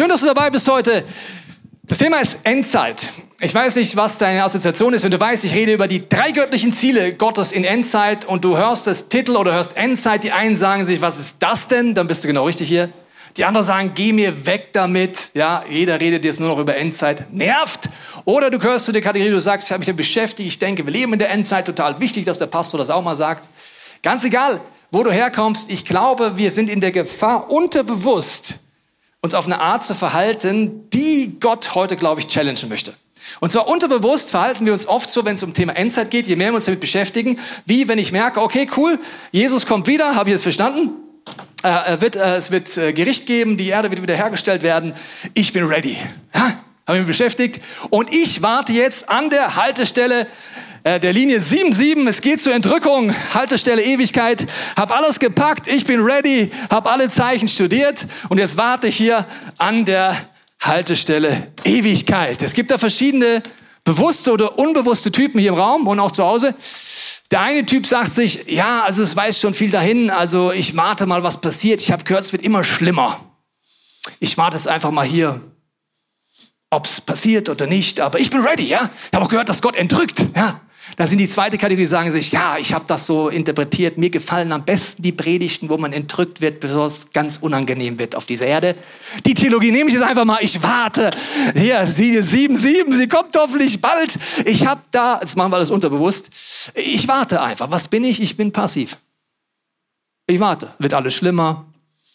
Schön, 0.00 0.08
dass 0.08 0.22
du 0.22 0.28
dabei 0.28 0.48
bist 0.48 0.66
heute. 0.66 1.04
Das 1.82 1.98
Thema 1.98 2.20
ist 2.20 2.38
Endzeit. 2.44 3.12
Ich 3.38 3.54
weiß 3.54 3.76
nicht, 3.76 3.96
was 3.96 4.16
deine 4.16 4.42
Assoziation 4.42 4.94
ist, 4.94 5.04
wenn 5.04 5.10
du 5.10 5.20
weißt, 5.20 5.44
ich 5.44 5.54
rede 5.54 5.74
über 5.74 5.88
die 5.88 6.08
drei 6.08 6.30
göttlichen 6.30 6.72
Ziele 6.72 7.12
Gottes 7.12 7.52
in 7.52 7.64
Endzeit 7.64 8.24
und 8.24 8.42
du 8.42 8.56
hörst 8.56 8.86
das 8.86 9.10
Titel 9.10 9.36
oder 9.36 9.52
hörst 9.52 9.76
Endzeit, 9.76 10.24
die 10.24 10.32
einen 10.32 10.56
sagen 10.56 10.86
sich, 10.86 11.02
was 11.02 11.18
ist 11.18 11.36
das 11.40 11.68
denn? 11.68 11.94
Dann 11.94 12.06
bist 12.06 12.24
du 12.24 12.28
genau 12.28 12.46
richtig 12.46 12.68
hier. 12.68 12.88
Die 13.36 13.44
anderen 13.44 13.66
sagen, 13.66 13.92
geh 13.94 14.14
mir 14.14 14.46
weg 14.46 14.72
damit. 14.72 15.32
Ja, 15.34 15.64
jeder 15.68 16.00
redet 16.00 16.24
jetzt 16.24 16.40
nur 16.40 16.48
noch 16.48 16.58
über 16.58 16.78
Endzeit. 16.78 17.30
Nervt. 17.30 17.90
Oder 18.24 18.48
du 18.48 18.58
gehörst 18.58 18.86
zu 18.86 18.92
der 18.92 19.02
Kategorie, 19.02 19.30
du 19.30 19.38
sagst, 19.38 19.68
ich 19.68 19.72
habe 19.72 19.80
mich 19.80 19.86
damit 19.86 19.98
beschäftigt, 19.98 20.48
ich 20.48 20.58
denke, 20.58 20.86
wir 20.86 20.94
leben 20.94 21.12
in 21.12 21.18
der 21.18 21.28
Endzeit, 21.28 21.66
total 21.66 22.00
wichtig, 22.00 22.24
dass 22.24 22.38
der 22.38 22.46
Pastor 22.46 22.78
das 22.78 22.88
auch 22.88 23.02
mal 23.02 23.16
sagt. 23.16 23.50
Ganz 24.02 24.24
egal, 24.24 24.62
wo 24.92 25.02
du 25.02 25.12
herkommst, 25.12 25.70
ich 25.70 25.84
glaube, 25.84 26.38
wir 26.38 26.52
sind 26.52 26.70
in 26.70 26.80
der 26.80 26.90
Gefahr, 26.90 27.50
unterbewusst 27.50 28.60
uns 29.22 29.34
auf 29.34 29.46
eine 29.46 29.60
Art 29.60 29.84
zu 29.84 29.94
verhalten, 29.94 30.88
die 30.90 31.38
Gott 31.40 31.74
heute, 31.74 31.96
glaube 31.96 32.20
ich, 32.20 32.28
challengen 32.28 32.68
möchte. 32.68 32.94
Und 33.38 33.52
zwar 33.52 33.68
unterbewusst 33.68 34.30
verhalten 34.30 34.64
wir 34.66 34.72
uns 34.72 34.88
oft 34.88 35.10
so, 35.10 35.24
wenn 35.24 35.34
es 35.34 35.42
um 35.42 35.54
Thema 35.54 35.76
Endzeit 35.76 36.10
geht, 36.10 36.26
je 36.26 36.36
mehr 36.36 36.50
wir 36.50 36.56
uns 36.56 36.64
damit 36.64 36.80
beschäftigen, 36.80 37.38
wie 37.66 37.86
wenn 37.86 37.98
ich 37.98 38.12
merke, 38.12 38.40
okay, 38.40 38.68
cool, 38.76 38.98
Jesus 39.30 39.66
kommt 39.66 39.86
wieder, 39.86 40.14
habe 40.14 40.30
ich 40.30 40.32
jetzt 40.32 40.42
verstanden? 40.42 40.90
Äh, 41.62 42.00
wird, 42.00 42.16
äh, 42.16 42.36
es 42.36 42.50
wird 42.50 42.76
äh, 42.78 42.92
Gericht 42.92 43.26
geben, 43.26 43.58
die 43.58 43.68
Erde 43.68 43.90
wird 43.90 44.02
wiederhergestellt 44.02 44.62
werden. 44.62 44.94
Ich 45.34 45.52
bin 45.52 45.64
ready. 45.64 45.96
Ja? 46.34 46.54
Habe 46.90 46.98
mich 46.98 47.06
beschäftigt. 47.06 47.62
Und 47.90 48.12
ich 48.12 48.42
warte 48.42 48.72
jetzt 48.72 49.08
an 49.08 49.30
der 49.30 49.54
Haltestelle 49.54 50.26
äh, 50.82 50.98
der 50.98 51.12
Linie 51.12 51.40
77. 51.40 52.04
Es 52.08 52.20
geht 52.20 52.40
zur 52.40 52.52
Entrückung, 52.52 53.14
Haltestelle 53.32 53.80
Ewigkeit. 53.80 54.48
Hab 54.74 54.90
alles 54.90 55.20
gepackt, 55.20 55.68
ich 55.68 55.86
bin 55.86 56.00
ready, 56.00 56.50
hab 56.68 56.92
alle 56.92 57.08
Zeichen 57.08 57.46
studiert 57.46 58.08
und 58.28 58.38
jetzt 58.38 58.56
warte 58.56 58.88
ich 58.88 58.96
hier 58.96 59.24
an 59.56 59.84
der 59.84 60.16
Haltestelle 60.58 61.52
Ewigkeit. 61.62 62.42
Es 62.42 62.54
gibt 62.54 62.72
da 62.72 62.76
verschiedene 62.76 63.44
bewusste 63.84 64.32
oder 64.32 64.58
unbewusste 64.58 65.12
Typen 65.12 65.38
hier 65.38 65.50
im 65.50 65.58
Raum 65.58 65.86
und 65.86 66.00
auch 66.00 66.10
zu 66.10 66.24
Hause. 66.24 66.56
Der 67.30 67.42
eine 67.42 67.64
Typ 67.66 67.86
sagt 67.86 68.14
sich, 68.14 68.46
ja, 68.48 68.82
also 68.82 69.04
es 69.04 69.14
weiß 69.14 69.38
schon 69.38 69.54
viel 69.54 69.70
dahin, 69.70 70.10
also 70.10 70.50
ich 70.50 70.76
warte 70.76 71.06
mal, 71.06 71.22
was 71.22 71.40
passiert. 71.40 71.80
Ich 71.82 71.92
habe 71.92 72.02
gehört, 72.02 72.24
es 72.24 72.32
wird 72.32 72.42
immer 72.42 72.64
schlimmer. 72.64 73.20
Ich 74.18 74.36
warte 74.36 74.56
es 74.56 74.66
einfach 74.66 74.90
mal 74.90 75.06
hier, 75.06 75.40
ob 76.70 76.86
es 76.86 77.00
passiert 77.00 77.48
oder 77.48 77.66
nicht, 77.66 78.00
aber 78.00 78.20
ich 78.20 78.30
bin 78.30 78.40
ready, 78.40 78.68
ja. 78.68 78.90
Ich 79.10 79.14
habe 79.14 79.24
auch 79.24 79.30
gehört, 79.30 79.48
dass 79.48 79.60
Gott 79.60 79.76
entrückt, 79.76 80.24
ja. 80.34 80.60
Dann 80.96 81.06
sind 81.08 81.18
die 81.18 81.28
zweite 81.28 81.56
Kategorie, 81.56 81.82
die 81.82 81.86
sagen 81.86 82.10
sich, 82.10 82.32
ja, 82.32 82.56
ich 82.58 82.72
habe 82.72 82.84
das 82.86 83.06
so 83.06 83.28
interpretiert. 83.28 83.96
Mir 83.96 84.10
gefallen 84.10 84.50
am 84.52 84.64
besten 84.64 85.02
die 85.02 85.12
Predigten, 85.12 85.68
wo 85.68 85.78
man 85.78 85.92
entrückt 85.92 86.40
wird, 86.40 86.60
bevor 86.60 86.86
es 86.86 87.12
ganz 87.12 87.36
unangenehm 87.38 87.98
wird 87.98 88.14
auf 88.14 88.26
dieser 88.26 88.46
Erde. 88.46 88.76
Die 89.24 89.34
Theologie 89.34 89.70
nehme 89.70 89.88
ich 89.88 89.94
jetzt 89.94 90.04
einfach 90.04 90.24
mal. 90.24 90.38
Ich 90.40 90.62
warte. 90.62 91.10
Hier, 91.54 91.86
sie 91.86 92.20
sieben, 92.22 92.56
sieben, 92.56 92.96
sie 92.96 93.08
kommt 93.08 93.36
hoffentlich 93.36 93.80
bald. 93.80 94.18
Ich 94.44 94.66
habe 94.66 94.80
da, 94.90 95.20
jetzt 95.20 95.36
machen 95.36 95.52
wir 95.52 95.56
alles 95.56 95.70
unterbewusst. 95.70 96.30
Ich 96.74 97.06
warte 97.06 97.40
einfach. 97.40 97.70
Was 97.70 97.88
bin 97.88 98.04
ich? 98.04 98.20
Ich 98.20 98.36
bin 98.36 98.52
passiv. 98.52 98.96
Ich 100.26 100.40
warte. 100.40 100.74
Wird 100.78 100.94
alles 100.94 101.14
schlimmer. 101.14 101.66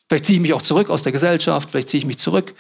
Vielleicht 0.08 0.26
ziehe 0.26 0.36
ich 0.36 0.42
mich 0.42 0.54
auch 0.54 0.62
zurück 0.62 0.90
aus 0.90 1.02
der 1.02 1.12
Gesellschaft. 1.12 1.72
Vielleicht 1.72 1.90
ziehe 1.90 2.00
ich 2.00 2.06
mich 2.06 2.18
zurück. 2.18 2.54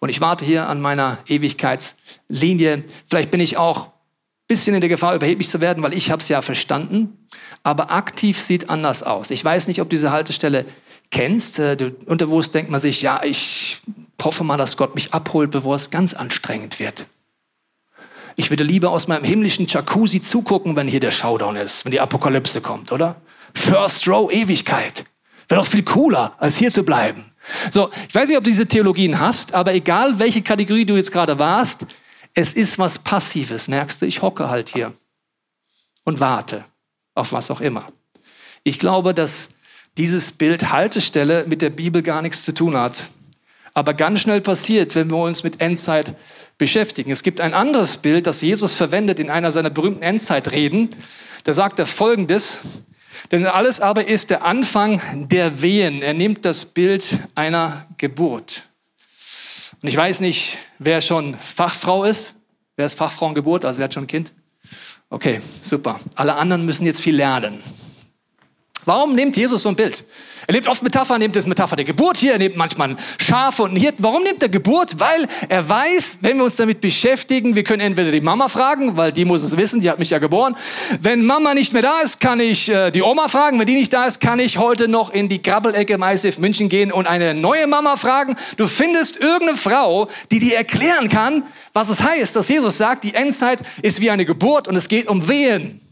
Und 0.00 0.08
ich 0.08 0.20
warte 0.20 0.44
hier 0.44 0.68
an 0.68 0.80
meiner 0.80 1.18
Ewigkeitslinie. 1.26 2.84
Vielleicht 3.06 3.30
bin 3.30 3.40
ich 3.40 3.56
auch 3.56 3.90
bisschen 4.48 4.74
in 4.74 4.80
der 4.80 4.88
Gefahr, 4.88 5.14
überheblich 5.14 5.48
zu 5.48 5.60
werden, 5.60 5.82
weil 5.82 5.92
ich 5.92 6.10
habe 6.10 6.22
es 6.22 6.28
ja 6.28 6.40
verstanden. 6.42 7.26
Aber 7.62 7.90
aktiv 7.90 8.40
sieht 8.40 8.70
anders 8.70 9.02
aus. 9.02 9.30
Ich 9.30 9.44
weiß 9.44 9.68
nicht, 9.68 9.80
ob 9.82 9.90
du 9.90 9.96
diese 9.96 10.10
Haltestelle 10.10 10.64
kennst. 11.10 11.58
Äh, 11.58 11.76
du, 11.76 11.94
unterbewusst 12.06 12.54
denkt 12.54 12.70
man 12.70 12.80
sich, 12.80 13.02
ja, 13.02 13.22
ich 13.22 13.82
hoffe 14.22 14.44
mal, 14.44 14.56
dass 14.56 14.76
Gott 14.76 14.94
mich 14.94 15.12
abholt, 15.12 15.50
bevor 15.50 15.76
es 15.76 15.90
ganz 15.90 16.14
anstrengend 16.14 16.78
wird. 16.78 17.06
Ich 18.36 18.50
würde 18.50 18.64
lieber 18.64 18.90
aus 18.90 19.06
meinem 19.06 19.24
himmlischen 19.24 19.66
Jacuzzi 19.66 20.22
zugucken, 20.22 20.76
wenn 20.76 20.88
hier 20.88 21.00
der 21.00 21.10
Showdown 21.10 21.56
ist, 21.56 21.84
wenn 21.84 21.92
die 21.92 22.00
Apokalypse 22.00 22.60
kommt, 22.60 22.90
oder? 22.90 23.16
First 23.54 24.08
Row 24.08 24.32
Ewigkeit. 24.32 25.04
Wäre 25.48 25.60
doch 25.60 25.66
viel 25.66 25.82
cooler, 25.82 26.34
als 26.38 26.56
hier 26.56 26.70
zu 26.70 26.84
bleiben. 26.84 27.24
So, 27.70 27.90
ich 28.08 28.14
weiß 28.14 28.28
nicht, 28.28 28.38
ob 28.38 28.44
du 28.44 28.50
diese 28.50 28.66
Theologien 28.66 29.18
hast, 29.18 29.54
aber 29.54 29.74
egal, 29.74 30.18
welche 30.18 30.42
Kategorie 30.42 30.84
du 30.84 30.96
jetzt 30.96 31.12
gerade 31.12 31.38
warst, 31.38 31.86
es 32.34 32.52
ist 32.54 32.78
was 32.78 32.98
Passives, 32.98 33.68
merkst 33.68 34.02
du? 34.02 34.06
Ich 34.06 34.22
hocke 34.22 34.48
halt 34.48 34.68
hier 34.68 34.92
und 36.04 36.20
warte 36.20 36.64
auf 37.14 37.32
was 37.32 37.50
auch 37.50 37.60
immer. 37.60 37.86
Ich 38.62 38.78
glaube, 38.78 39.14
dass 39.14 39.50
dieses 39.96 40.32
Bild 40.32 40.70
Haltestelle 40.70 41.44
mit 41.48 41.62
der 41.62 41.70
Bibel 41.70 42.02
gar 42.02 42.22
nichts 42.22 42.44
zu 42.44 42.52
tun 42.52 42.76
hat. 42.76 43.08
Aber 43.74 43.94
ganz 43.94 44.20
schnell 44.20 44.40
passiert, 44.40 44.94
wenn 44.94 45.10
wir 45.10 45.18
uns 45.18 45.42
mit 45.42 45.60
Endzeit 45.60 46.14
beschäftigen. 46.56 47.10
Es 47.10 47.22
gibt 47.22 47.40
ein 47.40 47.54
anderes 47.54 47.98
Bild, 47.98 48.26
das 48.26 48.40
Jesus 48.40 48.74
verwendet 48.74 49.20
in 49.20 49.30
einer 49.30 49.52
seiner 49.52 49.70
berühmten 49.70 50.02
Endzeitreden. 50.02 50.90
Da 51.44 51.52
sagt 51.52 51.78
er 51.78 51.86
Folgendes. 51.86 52.60
Denn 53.30 53.46
alles 53.46 53.80
aber 53.80 54.06
ist 54.06 54.30
der 54.30 54.44
Anfang 54.44 55.28
der 55.28 55.62
Wehen. 55.62 56.02
Er 56.02 56.14
nimmt 56.14 56.44
das 56.44 56.64
Bild 56.64 57.18
einer 57.34 57.86
Geburt. 57.96 58.64
Und 59.82 59.88
ich 59.88 59.96
weiß 59.96 60.20
nicht, 60.20 60.58
wer 60.78 61.00
schon 61.00 61.34
Fachfrau 61.34 62.04
ist. 62.04 62.34
Wer 62.76 62.86
ist 62.86 62.94
Fachfrauengeburt? 62.96 63.64
Also 63.64 63.78
wer 63.78 63.84
hat 63.84 63.94
schon 63.94 64.04
ein 64.04 64.08
Kind? 64.08 64.32
Okay, 65.10 65.40
super. 65.60 65.98
Alle 66.14 66.36
anderen 66.36 66.64
müssen 66.64 66.86
jetzt 66.86 67.00
viel 67.00 67.16
lernen. 67.16 67.62
Warum 68.84 69.14
nimmt 69.14 69.36
Jesus 69.36 69.62
so 69.62 69.68
ein 69.68 69.76
Bild? 69.76 70.04
Er 70.46 70.54
nimmt 70.54 70.66
oft 70.66 70.82
Metaphern, 70.82 71.18
nimmt 71.18 71.36
das 71.36 71.44
Metapher 71.44 71.76
der 71.76 71.84
Geburt 71.84 72.16
hier, 72.16 72.32
er 72.32 72.38
nimmt 72.38 72.56
manchmal 72.56 72.96
Schafe 73.18 73.64
und 73.64 73.70
einen 73.70 73.80
Hirten. 73.80 74.02
Warum 74.02 74.22
nimmt 74.22 74.42
er 74.42 74.48
Geburt? 74.48 74.98
Weil 74.98 75.28
er 75.46 75.68
weiß, 75.68 76.20
wenn 76.22 76.38
wir 76.38 76.44
uns 76.44 76.56
damit 76.56 76.80
beschäftigen, 76.80 77.54
wir 77.54 77.64
können 77.64 77.82
entweder 77.82 78.10
die 78.10 78.22
Mama 78.22 78.48
fragen, 78.48 78.96
weil 78.96 79.12
die 79.12 79.26
muss 79.26 79.42
es 79.42 79.58
wissen, 79.58 79.82
die 79.82 79.90
hat 79.90 79.98
mich 79.98 80.08
ja 80.08 80.18
geboren. 80.18 80.56
Wenn 81.02 81.26
Mama 81.26 81.52
nicht 81.52 81.74
mehr 81.74 81.82
da 81.82 82.00
ist, 82.00 82.18
kann 82.20 82.40
ich 82.40 82.70
äh, 82.70 82.90
die 82.90 83.02
Oma 83.02 83.28
fragen. 83.28 83.58
Wenn 83.58 83.66
die 83.66 83.74
nicht 83.74 83.92
da 83.92 84.06
ist, 84.06 84.22
kann 84.22 84.38
ich 84.38 84.56
heute 84.56 84.88
noch 84.88 85.10
in 85.12 85.28
die 85.28 85.42
Krabbelecke 85.42 85.92
im 85.92 86.02
ICF 86.02 86.38
München 86.38 86.70
gehen 86.70 86.92
und 86.92 87.06
eine 87.06 87.34
neue 87.34 87.66
Mama 87.66 87.96
fragen. 87.96 88.34
Du 88.56 88.68
findest 88.68 89.20
irgendeine 89.20 89.58
Frau, 89.58 90.08
die 90.30 90.38
dir 90.38 90.56
erklären 90.56 91.10
kann, 91.10 91.42
was 91.74 91.90
es 91.90 92.02
heißt, 92.02 92.34
dass 92.34 92.48
Jesus 92.48 92.78
sagt, 92.78 93.04
die 93.04 93.14
Endzeit 93.14 93.60
ist 93.82 94.00
wie 94.00 94.10
eine 94.10 94.24
Geburt 94.24 94.66
und 94.66 94.76
es 94.76 94.88
geht 94.88 95.08
um 95.08 95.28
Wehen. 95.28 95.82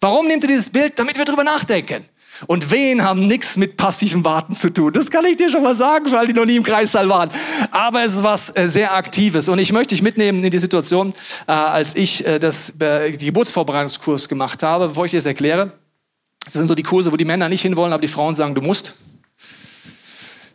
Warum 0.00 0.26
nimmt 0.26 0.44
er 0.44 0.48
dieses 0.48 0.70
Bild? 0.70 0.98
Damit 0.98 1.18
wir 1.18 1.24
drüber 1.24 1.44
nachdenken. 1.44 2.04
Und 2.46 2.70
Wehen 2.72 3.02
haben 3.02 3.26
nichts 3.26 3.56
mit 3.56 3.76
passivem 3.76 4.24
Warten 4.24 4.54
zu 4.54 4.70
tun. 4.70 4.92
Das 4.92 5.10
kann 5.10 5.24
ich 5.24 5.36
dir 5.36 5.48
schon 5.48 5.62
mal 5.62 5.76
sagen, 5.76 6.10
weil 6.10 6.26
die 6.26 6.32
noch 6.32 6.44
nie 6.44 6.56
im 6.56 6.64
Kreissaal 6.64 7.08
waren. 7.08 7.30
Aber 7.70 8.04
es 8.04 8.16
ist 8.16 8.22
was 8.24 8.54
äh, 8.56 8.68
sehr 8.68 8.92
Aktives. 8.92 9.48
Und 9.48 9.60
ich 9.60 9.72
möchte 9.72 9.94
dich 9.94 10.02
mitnehmen 10.02 10.42
in 10.42 10.50
die 10.50 10.58
Situation, 10.58 11.12
äh, 11.46 11.52
als 11.52 11.94
ich 11.94 12.26
äh, 12.26 12.38
das, 12.40 12.74
die 12.76 13.26
Geburtsvorbereitungskurs 13.26 14.28
gemacht 14.28 14.62
habe, 14.62 14.88
bevor 14.88 15.04
ich 15.04 15.12
dir 15.12 15.18
das 15.18 15.26
erkläre. 15.26 15.72
Das 16.44 16.54
sind 16.54 16.66
so 16.66 16.74
die 16.74 16.82
Kurse, 16.82 17.12
wo 17.12 17.16
die 17.16 17.24
Männer 17.24 17.48
nicht 17.48 17.62
hinwollen, 17.62 17.92
aber 17.92 18.02
die 18.02 18.08
Frauen 18.08 18.34
sagen, 18.34 18.54
du 18.54 18.60
musst. 18.60 18.94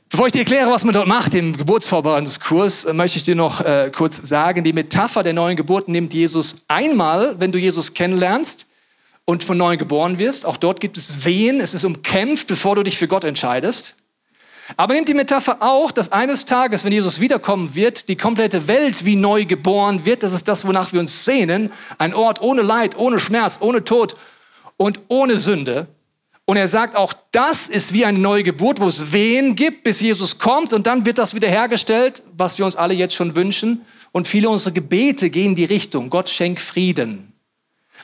Bevor 0.10 0.26
ich 0.26 0.34
dir 0.34 0.40
erkläre, 0.40 0.70
was 0.70 0.84
man 0.84 0.94
dort 0.94 1.08
macht 1.08 1.34
im 1.36 1.56
Geburtsvorbereitungskurs, 1.56 2.88
möchte 2.94 3.18
ich 3.18 3.24
dir 3.24 3.36
noch 3.36 3.62
äh, 3.62 3.92
kurz 3.96 4.18
sagen, 4.18 4.64
die 4.64 4.74
Metapher 4.74 5.24
der 5.24 5.34
neuen 5.34 5.56
Geburt 5.56 5.88
nimmt 5.88 6.14
Jesus 6.14 6.64
einmal, 6.68 7.36
wenn 7.40 7.52
du 7.52 7.60
Jesus 7.60 7.94
kennenlernst, 7.94 8.66
und 9.30 9.44
von 9.44 9.60
neu 9.60 9.78
geboren 9.78 10.18
wirst. 10.18 10.44
Auch 10.48 10.58
dort 10.58 10.80
gibt 10.80 10.98
es 10.98 11.24
Wehen, 11.24 11.62
es 11.62 11.76
ist 11.76 11.86
umkämpft, 11.86 12.48
bevor 12.48 12.76
du 12.76 12.82
dich 12.82 12.98
für 12.98 13.08
Gott 13.08 13.24
entscheidest. 13.24 13.96
Aber 14.76 14.96
nimmt 14.96 15.08
die 15.08 15.14
Metapher 15.14 15.58
auch, 15.60 15.92
dass 15.92 16.12
eines 16.12 16.46
Tages, 16.46 16.84
wenn 16.84 16.92
Jesus 16.92 17.20
wiederkommen 17.20 17.76
wird, 17.76 18.10
die 18.10 18.16
komplette 18.16 18.68
Welt 18.68 19.06
wie 19.06 19.16
neu 19.16 19.46
geboren 19.46 20.04
wird. 20.04 20.24
Das 20.24 20.34
ist 20.34 20.48
das, 20.48 20.66
wonach 20.66 20.94
wir 20.94 21.00
uns 21.00 21.26
sehnen. 21.26 21.72
Ein 22.00 22.16
Ort 22.16 22.42
ohne 22.42 22.64
Leid, 22.64 22.98
ohne 22.98 23.20
Schmerz, 23.20 23.60
ohne 23.62 23.84
Tod 23.84 24.18
und 24.78 25.00
ohne 25.10 25.38
Sünde. 25.38 25.86
Und 26.46 26.58
er 26.58 26.68
sagt, 26.68 26.96
auch 26.96 27.14
das 27.32 27.70
ist 27.70 27.94
wie 27.94 28.06
eine 28.06 28.18
neue 28.18 28.42
Geburt, 28.42 28.80
wo 28.80 28.88
es 28.88 29.12
Wehen 29.14 29.56
gibt, 29.56 29.84
bis 29.84 30.02
Jesus 30.02 30.40
kommt. 30.40 30.74
Und 30.74 30.88
dann 30.88 31.06
wird 31.06 31.20
das 31.20 31.36
wiederhergestellt, 31.36 32.24
was 32.36 32.58
wir 32.58 32.66
uns 32.66 32.76
alle 32.76 32.96
jetzt 32.96 33.14
schon 33.14 33.36
wünschen. 33.36 33.86
Und 34.12 34.28
viele 34.28 34.50
unserer 34.50 34.74
Gebete 34.74 35.30
gehen 35.30 35.52
in 35.52 35.56
die 35.56 35.66
Richtung, 35.66 36.10
Gott 36.10 36.30
schenkt 36.30 36.62
Frieden. 36.62 37.32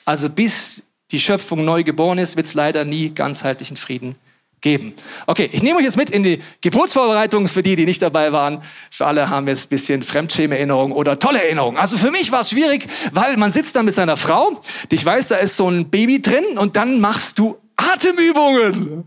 Also 0.05 0.29
bis 0.29 0.83
die 1.15 1.21
Schöpfung 1.21 1.63
neu 1.63 1.85
geboren 1.85 2.17
ist, 2.17 2.35
wird 2.35 2.45
es 2.45 2.55
leider 2.55 2.83
nie 2.83 3.09
ganzheitlichen 3.09 3.77
Frieden 3.77 4.15
geben. 4.59 4.93
Okay, 5.27 5.49
ich 5.49 5.63
nehme 5.63 5.77
euch 5.77 5.85
jetzt 5.85 5.95
mit 5.95 6.09
in 6.09 6.23
die 6.23 6.41
Geburtsvorbereitung 6.59 7.47
für 7.47 7.63
die, 7.63 7.77
die 7.77 7.85
nicht 7.85 8.01
dabei 8.01 8.33
waren. 8.33 8.61
Für 8.91 9.05
alle 9.05 9.29
haben 9.29 9.47
jetzt 9.47 9.67
ein 9.67 9.69
bisschen 9.69 10.03
Fremdschäme-Erinnerung 10.03 10.91
oder 10.91 11.17
tolle 11.17 11.41
Erinnerungen. 11.41 11.77
Also 11.77 11.97
für 11.97 12.11
mich 12.11 12.33
war 12.33 12.41
es 12.41 12.49
schwierig, 12.49 12.87
weil 13.13 13.37
man 13.37 13.53
sitzt 13.53 13.77
da 13.77 13.83
mit 13.83 13.93
seiner 13.93 14.17
Frau. 14.17 14.59
Ich 14.91 15.05
weiß, 15.05 15.29
da 15.29 15.37
ist 15.37 15.55
so 15.55 15.69
ein 15.69 15.89
Baby 15.89 16.21
drin 16.21 16.57
und 16.57 16.75
dann 16.75 16.99
machst 16.99 17.39
du 17.39 17.55
Atemübungen. 17.77 19.05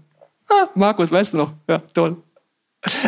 Ah, 0.48 0.68
Markus, 0.74 1.12
weißt 1.12 1.34
du 1.34 1.36
noch? 1.36 1.52
Ja, 1.68 1.82
toll. 1.92 2.16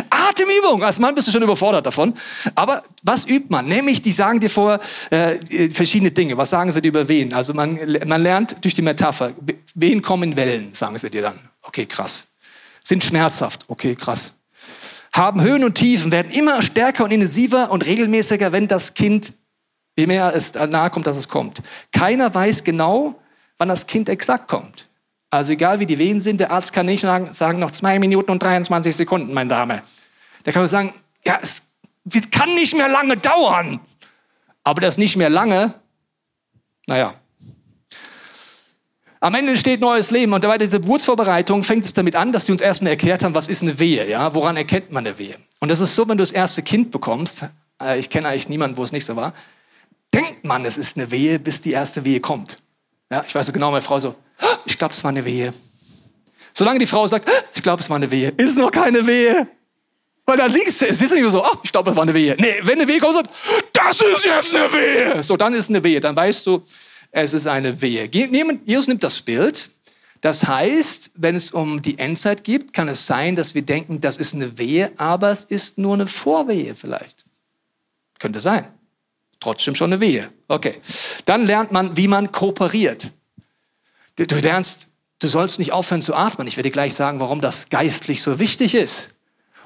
Atemübung. 0.09 0.83
Als 0.83 0.99
Mann 0.99 1.15
bist 1.15 1.27
du 1.27 1.31
schon 1.31 1.43
überfordert 1.43 1.85
davon. 1.85 2.13
Aber 2.55 2.83
was 3.03 3.27
übt 3.27 3.47
man? 3.49 3.65
Nämlich, 3.67 4.01
die 4.01 4.11
sagen 4.11 4.39
dir 4.39 4.49
vor 4.49 4.79
äh, 5.09 5.69
verschiedene 5.69 6.11
Dinge. 6.11 6.37
Was 6.37 6.49
sagen 6.49 6.71
sie 6.71 6.81
dir 6.81 6.89
über 6.89 7.07
Wehen? 7.07 7.33
Also 7.33 7.53
man, 7.53 7.79
man 8.05 8.21
lernt 8.21 8.63
durch 8.63 8.73
die 8.73 8.81
Metapher. 8.81 9.33
Wehen 9.75 10.01
kommen 10.01 10.35
Wellen, 10.35 10.73
sagen 10.73 10.97
sie 10.97 11.09
dir 11.09 11.21
dann. 11.21 11.39
Okay, 11.61 11.85
krass. 11.85 12.33
Sind 12.81 13.03
schmerzhaft. 13.03 13.65
Okay, 13.67 13.95
krass. 13.95 14.33
haben 15.13 15.41
Höhen 15.41 15.63
und 15.63 15.75
Tiefen, 15.75 16.11
werden 16.11 16.31
immer 16.31 16.61
stärker 16.61 17.03
und 17.03 17.11
intensiver 17.11 17.71
und 17.71 17.85
regelmäßiger, 17.85 18.51
wenn 18.51 18.67
das 18.67 18.93
Kind, 18.93 19.33
je 19.97 20.07
mehr 20.07 20.33
es 20.33 20.53
nahe 20.53 20.89
kommt, 20.89 21.07
dass 21.07 21.17
es 21.17 21.27
kommt. 21.27 21.61
Keiner 21.91 22.33
weiß 22.33 22.63
genau, 22.63 23.19
wann 23.57 23.69
das 23.69 23.87
Kind 23.87 24.09
exakt 24.09 24.47
kommt. 24.47 24.87
Also 25.31 25.53
egal 25.53 25.79
wie 25.79 25.85
die 25.85 25.97
Wehen 25.97 26.19
sind, 26.19 26.41
der 26.41 26.51
Arzt 26.51 26.73
kann 26.73 26.85
nicht 26.85 27.01
sagen, 27.01 27.59
noch 27.59 27.71
zwei 27.71 27.97
Minuten 27.99 28.31
und 28.31 28.43
23 28.43 28.93
Sekunden, 28.93 29.33
meine 29.33 29.49
Dame. 29.49 29.81
Der 30.45 30.51
kann 30.51 30.61
nur 30.61 30.67
sagen, 30.67 30.93
ja, 31.23 31.39
es 31.41 31.63
kann 32.31 32.53
nicht 32.53 32.75
mehr 32.75 32.89
lange 32.89 33.15
dauern. 33.15 33.79
Aber 34.63 34.81
das 34.81 34.97
nicht 34.97 35.15
mehr 35.15 35.29
lange, 35.29 35.73
naja. 36.87 37.13
Am 39.21 39.33
Ende 39.35 39.51
entsteht 39.51 39.79
neues 39.79 40.11
Leben 40.11 40.33
und 40.33 40.41
bei 40.41 40.57
dieser 40.57 40.79
Geburtsvorbereitung 40.79 41.63
fängt 41.63 41.85
es 41.85 41.93
damit 41.93 42.15
an, 42.15 42.33
dass 42.33 42.47
sie 42.47 42.51
uns 42.51 42.61
erstmal 42.61 42.91
erklärt 42.91 43.23
haben, 43.23 43.33
was 43.33 43.47
ist 43.47 43.61
eine 43.61 43.79
Wehe, 43.79 44.09
ja? 44.09 44.33
Woran 44.33 44.57
erkennt 44.57 44.91
man 44.91 45.05
eine 45.05 45.17
Wehe? 45.17 45.35
Und 45.59 45.69
das 45.69 45.79
ist 45.79 45.95
so, 45.95 46.07
wenn 46.09 46.17
du 46.17 46.23
das 46.23 46.31
erste 46.31 46.63
Kind 46.63 46.91
bekommst, 46.91 47.45
äh, 47.81 47.99
ich 47.99 48.09
kenne 48.09 48.27
eigentlich 48.27 48.49
niemanden, 48.49 48.77
wo 48.77 48.83
es 48.83 48.91
nicht 48.91 49.05
so 49.05 49.15
war, 49.15 49.33
denkt 50.13 50.43
man, 50.43 50.65
es 50.65 50.77
ist 50.77 50.97
eine 50.97 51.11
Wehe, 51.11 51.39
bis 51.39 51.61
die 51.61 51.71
erste 51.71 52.03
Wehe 52.03 52.19
kommt. 52.19 52.57
Ja, 53.11 53.23
ich 53.25 53.33
weiß 53.33 53.45
so 53.45 53.51
genau, 53.51 53.69
meine 53.69 53.81
Frau 53.81 53.99
so, 53.99 54.15
ich 54.65 54.77
glaube, 54.77 54.93
es 54.93 55.03
war 55.03 55.09
eine 55.09 55.25
Wehe. 55.25 55.53
Solange 56.53 56.79
die 56.79 56.87
Frau 56.87 57.07
sagt, 57.07 57.29
ich 57.53 57.63
glaube, 57.63 57.81
es 57.81 57.89
war 57.89 57.97
eine 57.97 58.11
Wehe, 58.11 58.33
ist 58.37 58.57
noch 58.57 58.71
keine 58.71 59.05
Wehe. 59.05 59.47
Weil 60.25 60.37
da 60.37 60.45
liegst 60.45 60.81
du, 60.81 60.87
es 60.87 61.01
ist 61.01 61.13
nicht 61.13 61.29
so, 61.29 61.43
oh, 61.43 61.57
ich 61.63 61.71
glaube, 61.71 61.89
das 61.89 61.95
war 61.95 62.03
eine 62.03 62.13
Wehe. 62.13 62.35
Nee, 62.39 62.59
wenn 62.63 62.79
eine 62.79 62.87
Wehe 62.87 62.99
kommt, 62.99 63.15
sagt, 63.15 63.29
das 63.73 63.99
ist 63.99 64.25
jetzt 64.25 64.55
eine 64.55 64.71
Wehe. 64.71 65.23
So, 65.23 65.35
dann 65.35 65.53
ist 65.53 65.69
eine 65.69 65.83
Wehe. 65.83 65.99
Dann 65.99 66.15
weißt 66.15 66.45
du, 66.45 66.63
es 67.11 67.33
ist 67.33 67.47
eine 67.47 67.81
Wehe. 67.81 68.09
Jesus 68.65 68.87
nimmt 68.87 69.03
das 69.03 69.21
Bild. 69.21 69.69
Das 70.21 70.45
heißt, 70.47 71.11
wenn 71.15 71.35
es 71.35 71.51
um 71.51 71.81
die 71.81 71.97
Endzeit 71.97 72.43
geht, 72.43 72.73
kann 72.73 72.87
es 72.87 73.07
sein, 73.07 73.35
dass 73.35 73.55
wir 73.55 73.63
denken, 73.63 73.99
das 74.01 74.17
ist 74.17 74.35
eine 74.35 74.57
Wehe, 74.59 74.91
aber 74.97 75.31
es 75.31 75.43
ist 75.43 75.79
nur 75.79 75.95
eine 75.95 76.05
Vorwehe 76.05 76.75
vielleicht. 76.75 77.25
Könnte 78.19 78.39
sein. 78.39 78.67
Trotzdem 79.39 79.73
schon 79.73 79.91
eine 79.91 79.99
Wehe. 79.99 80.31
Okay. 80.47 80.75
Dann 81.25 81.47
lernt 81.47 81.71
man, 81.71 81.97
wie 81.97 82.07
man 82.07 82.31
kooperiert. 82.31 83.09
Du 84.15 84.35
lernst, 84.35 84.89
du 85.19 85.27
sollst 85.27 85.59
nicht 85.59 85.71
aufhören 85.71 86.01
zu 86.01 86.15
atmen. 86.15 86.47
Ich 86.47 86.57
werde 86.57 86.69
dir 86.69 86.73
gleich 86.73 86.93
sagen, 86.93 87.19
warum 87.19 87.41
das 87.41 87.69
geistlich 87.69 88.21
so 88.21 88.39
wichtig 88.39 88.75
ist. 88.75 89.15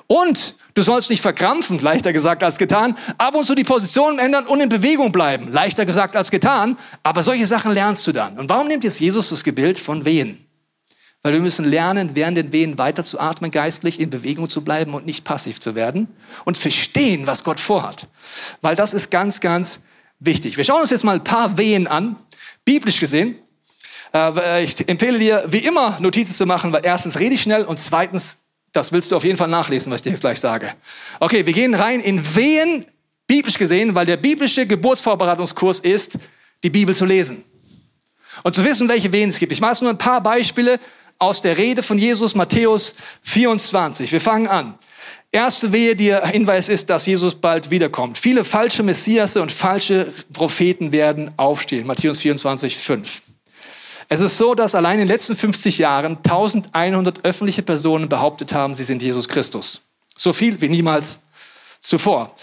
Und 0.07 0.55
du 0.75 0.83
sollst 0.83 1.09
nicht 1.09 1.21
verkrampfen, 1.21 1.79
leichter 1.79 2.13
gesagt 2.13 2.43
als 2.43 2.57
getan, 2.57 2.97
ab 3.17 3.33
und 3.33 3.43
zu 3.43 3.55
die 3.55 3.63
Position 3.63 4.19
ändern 4.19 4.45
und 4.45 4.61
in 4.61 4.69
Bewegung 4.69 5.11
bleiben, 5.11 5.51
leichter 5.51 5.85
gesagt 5.85 6.15
als 6.15 6.29
getan, 6.29 6.77
aber 7.01 7.23
solche 7.23 7.47
Sachen 7.47 7.71
lernst 7.71 8.05
du 8.05 8.11
dann. 8.11 8.37
Und 8.37 8.49
warum 8.49 8.67
nimmt 8.67 8.83
jetzt 8.83 8.99
Jesus 8.99 9.29
das 9.29 9.43
Gebild 9.43 9.79
von 9.79 10.05
Wehen? 10.05 10.45
Weil 11.23 11.33
wir 11.33 11.39
müssen 11.39 11.65
lernen, 11.65 12.11
während 12.13 12.37
den 12.37 12.51
Wehen 12.51 12.77
weiter 12.77 13.03
zu 13.03 13.19
atmen, 13.19 13.49
geistlich 13.49 13.99
in 13.99 14.11
Bewegung 14.11 14.47
zu 14.47 14.63
bleiben 14.63 14.93
und 14.93 15.07
nicht 15.07 15.23
passiv 15.23 15.59
zu 15.59 15.73
werden 15.73 16.07
und 16.43 16.55
verstehen, 16.55 17.25
was 17.25 17.43
Gott 17.43 17.59
vorhat. 17.59 18.07
Weil 18.61 18.75
das 18.75 18.93
ist 18.93 19.09
ganz, 19.09 19.41
ganz 19.41 19.81
wichtig. 20.19 20.55
Wir 20.55 20.63
schauen 20.63 20.81
uns 20.81 20.91
jetzt 20.91 21.03
mal 21.03 21.15
ein 21.15 21.23
paar 21.23 21.57
Wehen 21.57 21.87
an, 21.87 22.15
biblisch 22.63 22.99
gesehen. 22.99 23.39
Äh, 24.15 24.63
ich 24.63 24.87
empfehle 24.87 25.19
dir, 25.19 25.43
wie 25.47 25.59
immer, 25.59 25.97
Notizen 25.99 26.33
zu 26.33 26.45
machen, 26.45 26.71
weil 26.71 26.81
erstens 26.83 27.19
rede 27.19 27.35
ich 27.35 27.41
schnell 27.41 27.63
und 27.65 27.79
zweitens 27.79 28.39
das 28.71 28.91
willst 28.91 29.11
du 29.11 29.15
auf 29.15 29.23
jeden 29.23 29.37
Fall 29.37 29.47
nachlesen, 29.47 29.91
was 29.91 29.99
ich 29.99 30.03
dir 30.03 30.09
jetzt 30.09 30.21
gleich 30.21 30.39
sage. 30.39 30.73
Okay, 31.21 31.45
wir 31.45 31.53
gehen 31.53 31.73
rein 31.73 32.01
in 32.01 32.35
Wehen, 32.35 32.85
biblisch 33.25 33.57
gesehen, 33.57 33.95
weil 33.95 34.05
der 34.05 34.17
biblische 34.17 34.67
Geburtsvorbereitungskurs 34.67 35.79
ist, 35.79 36.17
die 36.61 36.69
Bibel 36.69 36.93
zu 36.93 37.05
lesen. 37.05 37.43
Und 38.43 38.53
zu 38.53 38.65
wissen, 38.65 38.89
welche 38.89 39.11
Wehen 39.13 39.29
es 39.29 39.39
gibt. 39.39 39.53
Ich 39.53 39.61
mache 39.61 39.81
nur 39.81 39.93
ein 39.93 39.97
paar 39.97 40.21
Beispiele 40.21 40.77
aus 41.19 41.39
der 41.39 41.57
Rede 41.57 41.83
von 41.83 41.97
Jesus, 41.97 42.35
Matthäus 42.35 42.95
24. 43.21 44.11
Wir 44.11 44.19
fangen 44.19 44.47
an. 44.47 44.73
Erste 45.31 45.71
Wehe, 45.71 45.95
die 45.95 46.13
Hinweis 46.13 46.67
ist, 46.67 46.89
dass 46.89 47.05
Jesus 47.05 47.35
bald 47.35 47.71
wiederkommt. 47.71 48.17
Viele 48.17 48.43
falsche 48.43 48.83
Messiasse 48.83 49.41
und 49.41 49.53
falsche 49.53 50.11
Propheten 50.33 50.91
werden 50.91 51.31
aufstehen. 51.37 51.87
Matthäus 51.87 52.19
24, 52.19 52.75
5. 52.75 53.21
Es 54.07 54.19
ist 54.19 54.37
so, 54.37 54.53
dass 54.53 54.75
allein 54.75 54.93
in 54.93 54.99
den 54.99 55.07
letzten 55.07 55.35
50 55.35 55.79
Jahren 55.79 56.17
1100 56.17 57.25
öffentliche 57.25 57.63
Personen 57.63 58.07
behauptet 58.07 58.53
haben, 58.53 58.73
sie 58.73 58.83
sind 58.83 59.01
Jesus 59.01 59.27
Christus. 59.27 59.81
So 60.15 60.31
viel 60.31 60.61
wie 60.61 60.69
niemals 60.69 61.19
zuvor. 61.79 62.33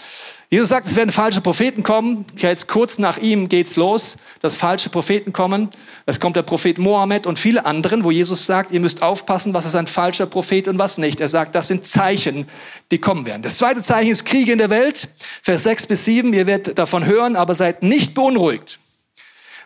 Jesus 0.53 0.69
sagt, 0.69 0.85
es 0.85 0.95
werden 0.95 1.09
falsche 1.09 1.41
Propheten 1.41 1.81
kommen. 1.81 2.25
Jetzt 2.35 2.67
kurz 2.67 2.99
nach 2.99 3.17
ihm 3.17 3.49
geht's 3.49 3.75
los, 3.75 4.17
dass 4.39 4.55
falsche 4.55 4.91
Propheten 4.91 5.33
kommen. 5.33 5.69
Es 6.05 6.19
kommt 6.19 6.35
der 6.35 6.43
Prophet 6.43 6.77
Mohammed 6.77 7.25
und 7.25 7.39
viele 7.39 7.65
anderen, 7.65 8.03
wo 8.03 8.11
Jesus 8.11 8.45
sagt, 8.45 8.71
ihr 8.71 8.79
müsst 8.79 9.01
aufpassen, 9.01 9.55
was 9.55 9.65
ist 9.65 9.73
ein 9.73 9.87
falscher 9.87 10.27
Prophet 10.27 10.67
und 10.67 10.77
was 10.77 10.99
nicht. 10.99 11.19
Er 11.21 11.27
sagt, 11.27 11.55
das 11.55 11.69
sind 11.69 11.85
Zeichen, 11.85 12.47
die 12.91 12.99
kommen 12.99 13.25
werden. 13.25 13.41
Das 13.41 13.57
zweite 13.57 13.81
Zeichen 13.81 14.11
ist 14.11 14.25
Kriege 14.25 14.51
in 14.51 14.59
der 14.59 14.69
Welt. 14.69 15.09
Vers 15.41 15.63
6 15.63 15.87
bis 15.87 16.05
7, 16.05 16.31
ihr 16.33 16.45
werdet 16.45 16.77
davon 16.77 17.03
hören, 17.03 17.35
aber 17.35 17.55
seid 17.55 17.81
nicht 17.81 18.13
beunruhigt. 18.13 18.79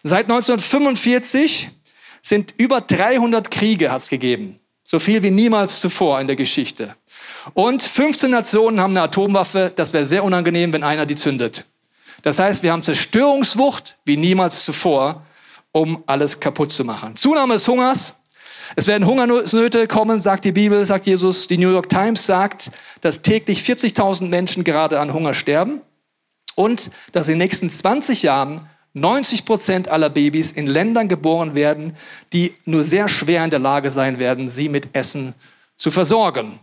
Seit 0.03 0.29
1945 0.29 1.69
sind 2.27 2.53
über 2.57 2.81
300 2.81 3.49
Kriege 3.49 3.91
hat's 3.91 4.09
gegeben. 4.09 4.59
So 4.83 4.99
viel 4.99 5.23
wie 5.23 5.31
niemals 5.31 5.79
zuvor 5.79 6.19
in 6.21 6.27
der 6.27 6.35
Geschichte. 6.35 6.95
Und 7.53 7.83
15 7.83 8.31
Nationen 8.31 8.79
haben 8.79 8.91
eine 8.91 9.01
Atomwaffe. 9.01 9.71
Das 9.75 9.93
wäre 9.93 10.05
sehr 10.05 10.23
unangenehm, 10.23 10.71
wenn 10.73 10.83
einer 10.83 11.05
die 11.05 11.15
zündet. 11.15 11.65
Das 12.23 12.39
heißt, 12.39 12.63
wir 12.63 12.71
haben 12.71 12.83
Zerstörungswucht 12.83 13.97
wie 14.05 14.17
niemals 14.17 14.63
zuvor, 14.63 15.25
um 15.71 16.03
alles 16.07 16.39
kaputt 16.39 16.71
zu 16.71 16.83
machen. 16.83 17.15
Zunahme 17.15 17.55
des 17.55 17.67
Hungers. 17.67 18.21
Es 18.75 18.87
werden 18.87 19.05
Hungersnöte 19.07 19.87
kommen, 19.87 20.19
sagt 20.19 20.43
die 20.43 20.51
Bibel, 20.51 20.83
sagt 20.83 21.05
Jesus. 21.05 21.47
Die 21.47 21.57
New 21.57 21.71
York 21.71 21.89
Times 21.89 22.25
sagt, 22.25 22.71
dass 23.01 23.21
täglich 23.21 23.61
40.000 23.61 24.27
Menschen 24.27 24.63
gerade 24.65 24.99
an 24.99 25.13
Hunger 25.13 25.33
sterben 25.33 25.81
und 26.55 26.91
dass 27.13 27.27
in 27.27 27.33
den 27.33 27.47
nächsten 27.47 27.69
20 27.69 28.23
Jahren 28.23 28.67
90 28.93 29.45
Prozent 29.45 29.87
aller 29.89 30.09
Babys 30.09 30.51
in 30.51 30.67
Ländern 30.67 31.07
geboren 31.07 31.55
werden, 31.55 31.95
die 32.33 32.55
nur 32.65 32.83
sehr 32.83 33.07
schwer 33.07 33.43
in 33.43 33.49
der 33.49 33.59
Lage 33.59 33.91
sein 33.91 34.19
werden, 34.19 34.49
sie 34.49 34.69
mit 34.69 34.89
Essen 34.93 35.33
zu 35.75 35.91
versorgen. 35.91 36.59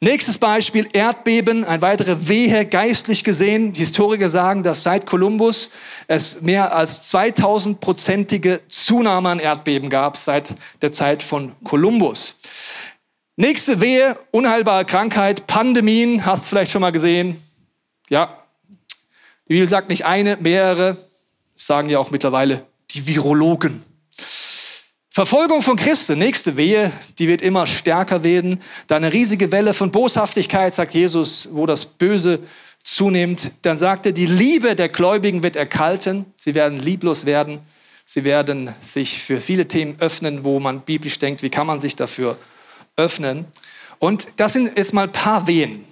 Nächstes 0.00 0.36
Beispiel, 0.36 0.86
Erdbeben, 0.92 1.64
ein 1.64 1.80
weitere 1.80 2.28
Wehe 2.28 2.66
geistlich 2.66 3.24
gesehen. 3.24 3.72
Historiker 3.72 4.28
sagen, 4.28 4.62
dass 4.62 4.82
seit 4.82 5.06
Kolumbus 5.06 5.70
es 6.08 6.42
mehr 6.42 6.74
als 6.74 7.10
2000-prozentige 7.14 8.60
Zunahme 8.68 9.30
an 9.30 9.38
Erdbeben 9.38 9.88
gab, 9.88 10.18
seit 10.18 10.54
der 10.82 10.92
Zeit 10.92 11.22
von 11.22 11.54
Kolumbus. 11.64 12.38
Nächste 13.36 13.80
Wehe, 13.80 14.18
unheilbare 14.30 14.84
Krankheit, 14.84 15.46
Pandemien, 15.46 16.26
hast 16.26 16.44
du 16.44 16.48
vielleicht 16.50 16.72
schon 16.72 16.82
mal 16.82 16.92
gesehen. 16.92 17.42
Ja, 18.10 18.44
die 19.48 19.54
Bibel 19.54 19.68
sagt 19.68 19.88
nicht 19.88 20.04
eine, 20.04 20.36
mehrere, 20.36 20.98
sagen 21.54 21.90
ja 21.90 21.98
auch 21.98 22.10
mittlerweile 22.10 22.66
die 22.90 23.06
Virologen. 23.06 23.84
Verfolgung 25.10 25.62
von 25.62 25.76
Christen, 25.76 26.18
nächste 26.18 26.56
Wehe, 26.56 26.90
die 27.18 27.28
wird 27.28 27.40
immer 27.40 27.66
stärker 27.66 28.24
werden. 28.24 28.60
Da 28.88 28.96
eine 28.96 29.12
riesige 29.12 29.52
Welle 29.52 29.72
von 29.72 29.92
Boshaftigkeit, 29.92 30.74
sagt 30.74 30.92
Jesus, 30.92 31.48
wo 31.52 31.66
das 31.66 31.84
Böse 31.84 32.40
zunimmt. 32.82 33.52
Dann 33.62 33.76
sagt 33.76 34.06
er, 34.06 34.12
die 34.12 34.26
Liebe 34.26 34.74
der 34.74 34.88
Gläubigen 34.88 35.44
wird 35.44 35.54
erkalten. 35.54 36.26
Sie 36.36 36.56
werden 36.56 36.78
lieblos 36.78 37.26
werden. 37.26 37.60
Sie 38.04 38.24
werden 38.24 38.74
sich 38.80 39.22
für 39.22 39.38
viele 39.38 39.68
Themen 39.68 39.96
öffnen, 40.00 40.44
wo 40.44 40.58
man 40.58 40.80
biblisch 40.80 41.18
denkt, 41.20 41.44
wie 41.44 41.50
kann 41.50 41.66
man 41.66 41.78
sich 41.78 41.94
dafür 41.94 42.36
öffnen. 42.96 43.46
Und 43.98 44.28
das 44.36 44.52
sind 44.52 44.76
jetzt 44.76 44.92
mal 44.92 45.04
ein 45.04 45.12
paar 45.12 45.46
Wehen. 45.46 45.84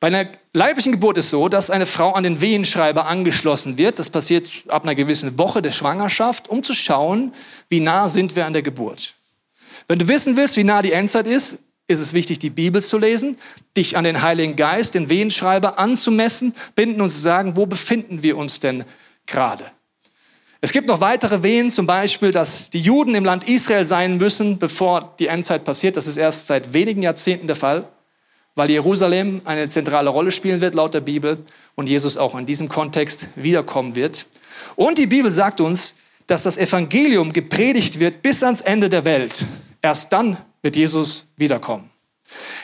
Bei 0.00 0.06
einer 0.06 0.28
leiblichen 0.52 0.92
Geburt 0.92 1.18
ist 1.18 1.30
so, 1.30 1.48
dass 1.48 1.70
eine 1.70 1.86
Frau 1.86 2.12
an 2.12 2.22
den 2.22 2.40
Wehenschreiber 2.40 3.06
angeschlossen 3.06 3.78
wird. 3.78 3.98
Das 3.98 4.10
passiert 4.10 4.48
ab 4.68 4.84
einer 4.84 4.94
gewissen 4.94 5.38
Woche 5.38 5.60
der 5.60 5.72
Schwangerschaft, 5.72 6.48
um 6.48 6.62
zu 6.62 6.72
schauen, 6.72 7.34
wie 7.68 7.80
nah 7.80 8.08
sind 8.08 8.36
wir 8.36 8.46
an 8.46 8.52
der 8.52 8.62
Geburt. 8.62 9.14
Wenn 9.88 9.98
du 9.98 10.06
wissen 10.06 10.36
willst, 10.36 10.56
wie 10.56 10.64
nah 10.64 10.82
die 10.82 10.92
Endzeit 10.92 11.26
ist, 11.26 11.58
ist 11.88 12.00
es 12.00 12.12
wichtig, 12.12 12.38
die 12.38 12.50
Bibel 12.50 12.80
zu 12.82 12.98
lesen, 12.98 13.38
dich 13.76 13.96
an 13.96 14.04
den 14.04 14.22
Heiligen 14.22 14.54
Geist, 14.54 14.94
den 14.94 15.08
Wehenschreiber 15.08 15.78
anzumessen, 15.78 16.54
binden 16.74 17.00
und 17.00 17.10
zu 17.10 17.18
sagen, 17.18 17.56
wo 17.56 17.66
befinden 17.66 18.22
wir 18.22 18.36
uns 18.36 18.60
denn 18.60 18.84
gerade? 19.26 19.64
Es 20.60 20.72
gibt 20.72 20.86
noch 20.86 21.00
weitere 21.00 21.42
Wehen, 21.42 21.70
zum 21.70 21.86
Beispiel, 21.86 22.30
dass 22.30 22.70
die 22.70 22.80
Juden 22.80 23.14
im 23.14 23.24
Land 23.24 23.48
Israel 23.48 23.86
sein 23.86 24.18
müssen, 24.18 24.58
bevor 24.58 25.14
die 25.18 25.28
Endzeit 25.28 25.64
passiert. 25.64 25.96
Das 25.96 26.06
ist 26.06 26.16
erst 26.18 26.46
seit 26.46 26.72
wenigen 26.72 27.02
Jahrzehnten 27.02 27.46
der 27.46 27.56
Fall 27.56 27.88
weil 28.58 28.70
Jerusalem 28.70 29.40
eine 29.44 29.68
zentrale 29.68 30.10
Rolle 30.10 30.32
spielen 30.32 30.60
wird 30.60 30.74
laut 30.74 30.92
der 30.92 31.00
Bibel 31.00 31.38
und 31.76 31.88
Jesus 31.88 32.16
auch 32.16 32.36
in 32.36 32.44
diesem 32.44 32.68
Kontext 32.68 33.28
wiederkommen 33.36 33.94
wird. 33.94 34.26
Und 34.74 34.98
die 34.98 35.06
Bibel 35.06 35.30
sagt 35.30 35.60
uns, 35.60 35.94
dass 36.26 36.42
das 36.42 36.56
Evangelium 36.56 37.32
gepredigt 37.32 38.00
wird 38.00 38.20
bis 38.20 38.42
ans 38.42 38.60
Ende 38.60 38.90
der 38.90 39.04
Welt. 39.04 39.46
Erst 39.80 40.12
dann 40.12 40.38
wird 40.60 40.74
Jesus 40.74 41.28
wiederkommen. 41.36 41.88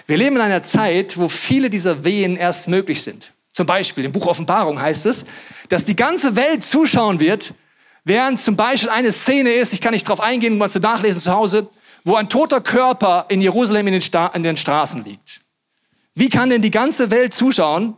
Wir 0.08 0.16
leben 0.16 0.34
in 0.34 0.42
einer 0.42 0.64
Zeit, 0.64 1.16
wo 1.16 1.28
viele 1.28 1.70
dieser 1.70 2.04
Wehen 2.04 2.36
erst 2.36 2.66
möglich 2.66 3.00
sind. 3.00 3.32
Zum 3.52 3.66
Beispiel 3.66 4.04
im 4.04 4.10
Buch 4.10 4.26
Offenbarung 4.26 4.82
heißt 4.82 5.06
es, 5.06 5.24
dass 5.68 5.84
die 5.84 5.94
ganze 5.94 6.34
Welt 6.34 6.64
zuschauen 6.64 7.20
wird, 7.20 7.54
während 8.02 8.40
zum 8.40 8.56
Beispiel 8.56 8.90
eine 8.90 9.12
Szene 9.12 9.52
ist, 9.52 9.72
ich 9.72 9.80
kann 9.80 9.94
nicht 9.94 10.08
darauf 10.08 10.20
eingehen, 10.20 10.58
mal 10.58 10.68
zu 10.68 10.80
nachlesen 10.80 11.22
zu 11.22 11.32
Hause, 11.32 11.68
wo 12.02 12.16
ein 12.16 12.28
toter 12.28 12.60
Körper 12.60 13.26
in 13.28 13.40
Jerusalem 13.40 13.86
in 13.86 13.92
den, 13.92 14.02
Sta 14.02 14.26
in 14.34 14.42
den 14.42 14.56
Straßen 14.56 15.04
liegt. 15.04 15.43
Wie 16.14 16.28
kann 16.28 16.50
denn 16.50 16.62
die 16.62 16.70
ganze 16.70 17.10
Welt 17.10 17.34
zuschauen, 17.34 17.96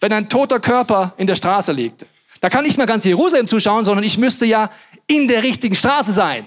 wenn 0.00 0.12
ein 0.12 0.28
toter 0.28 0.60
Körper 0.60 1.14
in 1.16 1.26
der 1.26 1.34
Straße 1.34 1.72
liegt? 1.72 2.06
Da 2.40 2.48
kann 2.48 2.64
nicht 2.64 2.78
mal 2.78 2.86
ganz 2.86 3.04
Jerusalem 3.04 3.46
zuschauen, 3.46 3.84
sondern 3.84 4.04
ich 4.04 4.16
müsste 4.16 4.46
ja 4.46 4.70
in 5.06 5.28
der 5.28 5.42
richtigen 5.42 5.74
Straße 5.74 6.12
sein. 6.12 6.44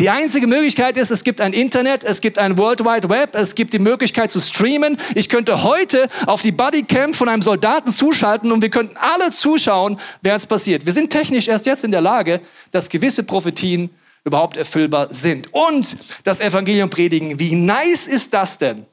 Die 0.00 0.08
einzige 0.08 0.46
Möglichkeit 0.46 0.96
ist, 0.96 1.10
es 1.10 1.22
gibt 1.22 1.40
ein 1.40 1.52
Internet, 1.52 2.02
es 2.02 2.20
gibt 2.20 2.38
ein 2.38 2.56
World 2.56 2.80
Wide 2.80 3.08
Web, 3.08 3.34
es 3.34 3.54
gibt 3.54 3.72
die 3.72 3.78
Möglichkeit 3.78 4.30
zu 4.30 4.40
streamen. 4.40 4.98
Ich 5.14 5.28
könnte 5.28 5.62
heute 5.62 6.08
auf 6.26 6.42
die 6.42 6.50
Bodycam 6.50 7.12
von 7.12 7.28
einem 7.28 7.42
Soldaten 7.42 7.92
zuschalten 7.92 8.52
und 8.52 8.62
wir 8.62 8.70
könnten 8.70 8.96
alle 8.96 9.30
zuschauen, 9.30 9.98
wer 10.22 10.36
es 10.36 10.46
passiert. 10.46 10.86
Wir 10.86 10.92
sind 10.92 11.10
technisch 11.10 11.46
erst 11.46 11.66
jetzt 11.66 11.84
in 11.84 11.90
der 11.90 12.00
Lage, 12.00 12.40
dass 12.70 12.88
gewisse 12.88 13.22
Prophetien 13.22 13.90
überhaupt 14.24 14.56
erfüllbar 14.56 15.08
sind. 15.12 15.48
Und 15.52 15.96
das 16.24 16.40
Evangelium 16.40 16.88
predigen. 16.88 17.38
Wie 17.38 17.54
nice 17.54 18.06
ist 18.06 18.32
das 18.32 18.58
denn? 18.58 18.86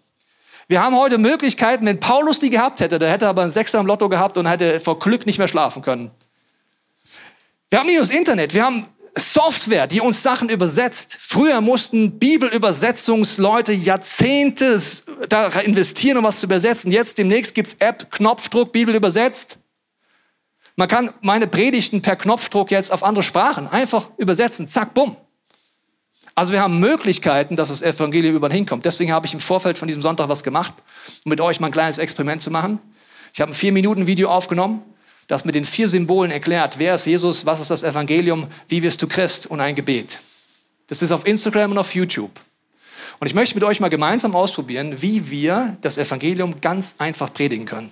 Wir 0.70 0.84
haben 0.84 0.96
heute 0.96 1.18
Möglichkeiten, 1.18 1.88
wenn 1.88 2.00
Paulus 2.00 2.40
die 2.40 2.52
gehabt 2.52 2.80
hätte, 2.80 3.00
der 3.00 3.10
hätte 3.10 3.28
aber 3.28 3.42
einen 3.42 3.50
Sechser 3.50 3.80
im 3.80 3.88
Lotto 3.88 4.08
gehabt 4.08 4.38
und 4.38 4.46
hätte 4.46 4.80
vor 4.80 5.00
Glück 5.00 5.26
nicht 5.26 5.40
mehr 5.40 5.48
schlafen 5.48 5.82
können. 5.82 6.12
Wir 7.72 7.80
haben 7.80 7.88
nicht 7.88 7.96
nur 7.96 8.06
das 8.06 8.16
Internet, 8.16 8.54
wir 8.54 8.64
haben 8.64 8.86
Software, 9.16 9.88
die 9.88 10.00
uns 10.00 10.22
Sachen 10.22 10.48
übersetzt. 10.48 11.18
Früher 11.20 11.60
mussten 11.60 12.20
Bibelübersetzungsleute 12.20 13.74
Jahrzehnte 13.74 14.80
da 15.28 15.48
investieren, 15.48 16.20
um 16.20 16.24
was 16.24 16.40
zu 16.40 16.46
übersetzen. 16.46 16.92
Jetzt 16.92 17.18
demnächst 17.18 17.56
gibt's 17.56 17.76
App, 17.80 18.12
Knopfdruck, 18.12 18.72
Bibel 18.72 18.94
übersetzt. 18.94 19.58
Man 20.76 20.88
kann 20.88 21.12
meine 21.22 21.48
Predigten 21.48 22.04
per 22.04 22.16
Knopfdruck 22.16 22.70
jetzt 22.70 22.92
auf 22.92 23.04
andere 23.04 23.24
Sprachen 23.24 23.68
einfach 23.68 24.12
übersetzen. 24.18 24.68
Zack, 24.68 24.94
bumm. 24.94 25.16
Also 26.40 26.54
wir 26.54 26.62
haben 26.62 26.80
Möglichkeiten, 26.80 27.58
dass 27.58 27.68
das 27.68 27.82
Evangelium 27.82 28.34
über 28.34 28.50
hinkommt. 28.50 28.86
Deswegen 28.86 29.12
habe 29.12 29.28
ich 29.28 29.34
im 29.34 29.42
Vorfeld 29.42 29.78
von 29.78 29.90
diesem 29.90 30.02
Sonntag 30.02 30.30
was 30.30 30.42
gemacht, 30.42 30.74
um 31.26 31.32
mit 31.32 31.42
euch 31.42 31.60
mal 31.60 31.68
ein 31.68 31.74
kleines 31.74 31.98
Experiment 31.98 32.42
zu 32.42 32.50
machen. 32.50 32.80
Ich 33.34 33.42
habe 33.42 33.52
ein 33.52 33.54
vier 33.54 33.74
Minuten 33.74 34.08
Video 34.08 34.30
aufgenommen, 34.30 34.82
das 35.28 35.44
mit 35.44 35.54
den 35.54 35.66
vier 35.66 35.90
Symbolen 35.90 36.32
erklärt, 36.32 36.80
wer 36.80 36.96
ist 36.96 37.06
Jesus, 37.06 37.46
was 37.46 37.60
ist 37.60 37.72
das 37.72 37.84
Evangelium, 37.84 38.48
wie 38.70 38.82
wirst 38.82 39.02
du 39.02 39.08
Christ 39.10 39.48
und 39.48 39.60
ein 39.60 39.76
Gebet. 39.76 40.22
Das 40.88 41.02
ist 41.02 41.12
auf 41.12 41.28
Instagram 41.28 41.72
und 41.72 41.78
auf 41.78 41.94
YouTube. 41.94 42.32
Und 43.20 43.28
ich 43.28 43.34
möchte 43.34 43.56
mit 43.56 43.66
euch 43.66 43.82
mal 43.82 43.90
gemeinsam 43.90 44.34
ausprobieren, 44.34 45.02
wie 45.02 45.30
wir 45.30 45.76
das 45.82 45.98
Evangelium 45.98 46.62
ganz 46.62 46.96
einfach 47.00 47.34
predigen 47.34 47.66
können. 47.66 47.92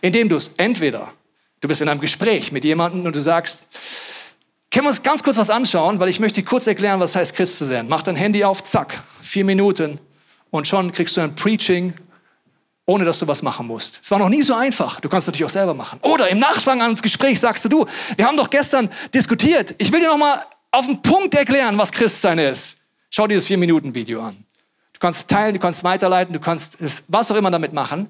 Indem 0.00 0.28
du 0.28 0.34
es 0.38 0.54
entweder, 0.56 1.12
du 1.60 1.68
bist 1.68 1.82
in 1.82 1.88
einem 1.88 2.00
Gespräch 2.00 2.50
mit 2.50 2.64
jemandem 2.64 3.06
und 3.06 3.14
du 3.14 3.20
sagst, 3.20 3.68
können 4.70 4.84
wir 4.84 4.90
uns 4.90 5.02
ganz 5.02 5.22
kurz 5.22 5.38
was 5.38 5.50
anschauen, 5.50 5.98
weil 5.98 6.08
ich 6.08 6.20
möchte 6.20 6.42
kurz 6.42 6.66
erklären, 6.66 7.00
was 7.00 7.16
heißt 7.16 7.34
Christ 7.34 7.58
zu 7.58 7.64
sein. 7.64 7.86
Mach 7.88 8.02
dein 8.02 8.16
Handy 8.16 8.44
auf, 8.44 8.62
zack, 8.64 9.02
vier 9.22 9.44
Minuten 9.44 9.98
und 10.50 10.68
schon 10.68 10.92
kriegst 10.92 11.16
du 11.16 11.20
ein 11.20 11.34
Preaching, 11.34 11.94
ohne 12.84 13.04
dass 13.04 13.18
du 13.18 13.26
was 13.26 13.42
machen 13.42 13.66
musst. 13.66 14.00
Es 14.02 14.10
war 14.10 14.18
noch 14.18 14.28
nie 14.28 14.42
so 14.42 14.54
einfach. 14.54 15.00
Du 15.00 15.08
kannst 15.08 15.26
natürlich 15.26 15.44
auch 15.44 15.50
selber 15.50 15.74
machen. 15.74 15.98
Oder 16.02 16.28
im 16.28 16.38
Nachspann 16.38 16.80
ans 16.80 17.02
Gespräch 17.02 17.38
sagst 17.38 17.64
du, 17.64 17.68
du, 17.68 17.86
wir 18.16 18.26
haben 18.26 18.36
doch 18.36 18.50
gestern 18.50 18.88
diskutiert. 19.12 19.74
Ich 19.78 19.92
will 19.92 20.00
dir 20.00 20.08
noch 20.08 20.16
mal 20.18 20.42
auf 20.70 20.86
den 20.86 21.00
Punkt 21.02 21.34
erklären, 21.34 21.76
was 21.76 21.92
Christsein 21.92 22.38
ist. 22.38 22.78
Schau 23.10 23.26
dir 23.26 23.36
das 23.36 23.46
vier 23.46 23.58
Minuten 23.58 23.94
Video 23.94 24.22
an. 24.22 24.36
Du 24.92 25.00
kannst 25.00 25.28
teilen, 25.28 25.54
du 25.54 25.60
kannst 25.60 25.84
weiterleiten, 25.84 26.32
du 26.32 26.40
kannst 26.40 26.80
es, 26.80 27.04
was 27.08 27.30
auch 27.30 27.36
immer 27.36 27.50
damit 27.50 27.72
machen. 27.72 28.08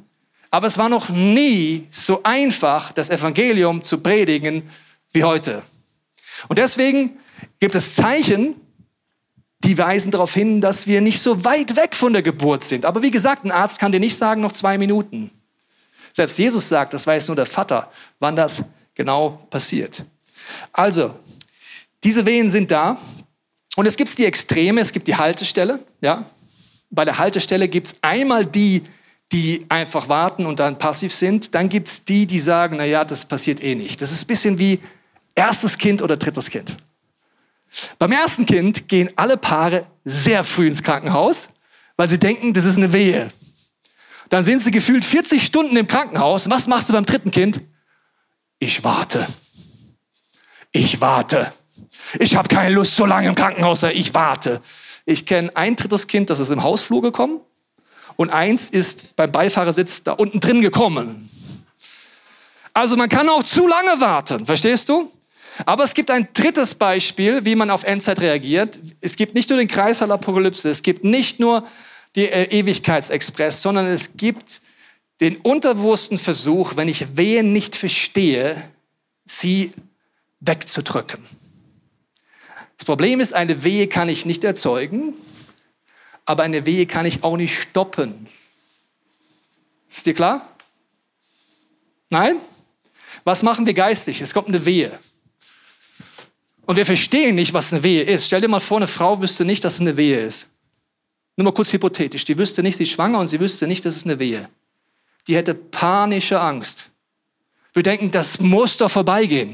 Aber 0.51 0.67
es 0.67 0.79
war 0.79 0.89
noch 0.89 1.09
nie 1.09 1.87
so 1.91 2.23
einfach, 2.23 2.93
das 2.93 3.11
Evangelium 3.11 3.83
zu 3.83 3.99
predigen 3.99 4.71
wie 5.13 5.23
heute. 5.23 5.63
Und 6.47 6.59
deswegen 6.59 7.19
gibt 7.59 7.75
es 7.75 7.97
Zeichen, 7.97 8.55
die 9.65 9.77
weisen 9.77 10.13
darauf 10.13 10.33
hin, 10.33 10.61
dass 10.61 10.87
wir 10.87 11.01
nicht 11.01 11.21
so 11.21 11.45
weit 11.45 11.77
weg 11.77 11.97
von 11.97 12.13
der 12.13 12.23
Geburt 12.23 12.63
sind. 12.63 12.85
Aber 12.85 13.03
wie 13.03 13.11
gesagt, 13.11 13.45
ein 13.45 13.51
Arzt 13.51 13.81
kann 13.81 13.91
dir 13.91 14.01
nicht 14.01 14.17
sagen, 14.17 14.41
noch 14.41 14.53
zwei 14.53 14.79
Minuten. 14.79 15.31
Selbst 16.13 16.39
Jesus 16.39 16.69
sagt, 16.69 16.95
das 16.95 17.07
weiß 17.07 17.29
nur 17.29 17.37
der 17.37 17.47
Vater, 17.47 17.91
wann 18.19 18.37
das 18.37 18.63
genau 18.95 19.31
passiert. 19.51 20.05
Also, 20.73 21.15
diese 22.05 22.25
Wehen 22.27 22.51
sind 22.51 22.71
da. 22.71 22.99
Und 23.77 23.87
es 23.87 23.97
gibt 23.97 24.17
die 24.19 24.25
Extreme, 24.25 24.81
es 24.81 24.93
gibt 24.93 25.07
die 25.09 25.17
Haltestelle. 25.17 25.81
Ja? 26.01 26.25
Bei 26.91 27.05
der 27.05 27.19
Haltestelle 27.19 27.69
gibt 27.69 27.89
es 27.89 27.97
einmal 28.03 28.47
die, 28.47 28.83
die 29.33 29.67
einfach 29.69 30.09
warten 30.09 30.47
und 30.47 30.59
dann 30.59 30.79
passiv 30.79 31.13
sind. 31.13 31.55
Dann 31.55 31.69
gibt 31.69 31.89
es 31.89 32.05
die, 32.05 32.27
die 32.27 32.41
sagen, 32.41 32.77
na 32.79 32.85
ja, 32.85 33.05
das 33.05 33.25
passiert 33.25 33.63
eh 33.63 33.75
nicht. 33.75 34.01
Das 34.01 34.11
ist 34.11 34.25
ein 34.25 34.27
bisschen 34.27 34.59
wie 34.59 34.81
erstes 35.39 35.79
Kind 35.79 36.03
oder 36.03 36.17
drittes 36.17 36.51
Kind. 36.51 36.77
Beim 37.99 38.13
ersten 38.13 38.47
Kind 38.47 38.89
gehen 38.89 39.11
alle 39.17 39.37
Paare 39.37 39.87
sehr 40.05 40.45
früh 40.45 40.67
ins 40.67 40.83
Krankenhaus, 40.83 41.49
weil 41.97 42.09
sie 42.09 42.19
denken, 42.19 42.53
das 42.53 42.65
ist 42.65 42.77
eine 42.77 42.93
Wehe. 42.93 43.31
Dann 44.29 44.45
sind 44.45 44.61
sie 44.61 44.71
gefühlt 44.71 45.05
40 45.05 45.45
Stunden 45.45 45.77
im 45.77 45.87
Krankenhaus. 45.87 46.51
Was 46.51 46.67
machst 46.67 46.89
du 46.89 46.93
beim 46.93 47.07
dritten 47.07 47.31
Kind? 47.31 47.61
Ich 48.59 48.85
warte. 48.85 49.27
Ich 50.73 51.01
warte. 51.01 51.53
Ich 52.19 52.37
habe 52.37 52.49
keine 52.49 52.75
Lust, 52.75 52.97
so 52.97 53.07
lange 53.07 53.29
im 53.29 53.35
Krankenhaus 53.35 53.81
sein. 53.81 53.93
Ich 53.95 54.13
warte. 54.15 54.61
Ich 55.07 55.25
kenne 55.25 55.55
ein 55.55 55.77
drittes 55.77 56.07
Kind, 56.07 56.31
das 56.31 56.41
ist 56.41 56.51
im 56.51 56.63
Hausflur 56.63 57.01
gekommen 57.01 57.41
und 58.17 58.31
eins 58.31 58.69
ist 58.69 59.17
beim 59.17 59.31
Beifahrersitz 59.33 60.03
da 60.03 60.13
unten 60.13 60.41
drin 60.41 60.61
gekommen. 60.61 61.31
Also 62.75 62.97
man 62.97 63.09
kann 63.09 63.29
auch 63.29 63.43
zu 63.43 63.67
lange 63.67 64.01
warten, 64.01 64.45
verstehst 64.45 64.89
du? 64.89 65.11
Aber 65.67 65.85
es 65.85 65.95
gibt 65.95 66.11
ein 66.11 66.29
drittes 66.33 66.75
Beispiel, 66.75 67.45
wie 67.45 67.55
man 67.55 67.71
auf 67.71 67.85
Endzeit 67.85 68.21
reagiert. 68.21 68.79
Es 69.01 69.17
gibt 69.17 69.35
nicht 69.35 69.51
nur 69.51 69.59
den 69.59 69.69
Kreislauf 69.69 70.11
Apokalypse, 70.11 70.69
es 70.69 70.83
gibt 70.83 71.05
nicht 71.05 71.41
nur 71.41 71.67
die 72.17 72.29
äh, 72.29 72.45
Ewigkeitsexpress, 72.45 73.63
sondern 73.63 73.87
es 73.87 74.17
gibt 74.17 74.61
den 75.21 75.37
unterbewussten 75.37 76.19
Versuch, 76.19 76.77
wenn 76.77 76.89
ich 76.89 77.17
Wehen 77.17 77.53
nicht 77.53 77.75
verstehe, 77.77 78.71
sie 79.25 79.73
wegzudrücken. 80.41 81.25
Das 82.77 82.85
Problem 82.85 83.21
ist, 83.21 83.35
eine 83.35 83.65
Wehe 83.65 83.89
kann 83.89 84.09
ich 84.09 84.25
nicht 84.25 84.45
erzeugen, 84.45 85.15
aber 86.25 86.45
eine 86.45 86.65
Wehe 86.65 86.87
kann 86.87 87.07
ich 87.07 87.25
auch 87.25 87.37
nicht 87.37 87.61
stoppen. 87.61 88.29
Ist 89.89 90.07
dir 90.07 90.15
klar? 90.15 90.49
Nein? 92.11 92.37
Was 93.25 93.43
machen 93.43 93.67
wir 93.67 93.75
geistig? 93.75 94.21
Es 94.21 94.33
kommt 94.33 94.49
eine 94.49 94.65
Wehe. 94.65 94.99
Und 96.69 96.77
wir 96.77 96.85
verstehen 96.85 97.35
nicht, 97.35 97.55
was 97.55 97.73
eine 97.73 97.83
Wehe 97.83 98.03
ist. 98.03 98.27
Stell 98.27 98.43
dir 98.43 98.49
mal 98.49 98.61
vor, 98.61 98.77
eine 98.77 98.87
Frau 98.87 99.23
wüsste 99.23 99.47
nicht, 99.47 99.65
dass 99.65 99.77
es 99.77 99.81
eine 99.81 99.97
Wehe 99.97 100.21
ist. 100.21 100.51
Nur 101.35 101.47
mal 101.47 101.53
kurz 101.53 101.73
hypothetisch. 101.73 102.27
Die 102.27 102.37
wüsste 102.37 102.63
nicht, 102.63 102.77
sie 102.77 102.83
ist 102.83 102.91
schwanger 102.91 103.19
und 103.21 103.29
sie 103.29 103.41
wüsste 103.41 103.67
nicht, 103.67 103.87
dass 103.87 103.97
es 103.97 104.05
eine 104.05 104.19
Wehe. 104.19 104.51
Die 105.27 105.35
hätte 105.35 105.55
panische 105.55 106.39
Angst. 106.39 106.91
Wir 107.73 107.83
denken, 107.83 108.11
das 108.11 108.39
muss 108.41 108.77
doch 108.77 108.91
vorbeigehen. 108.91 109.53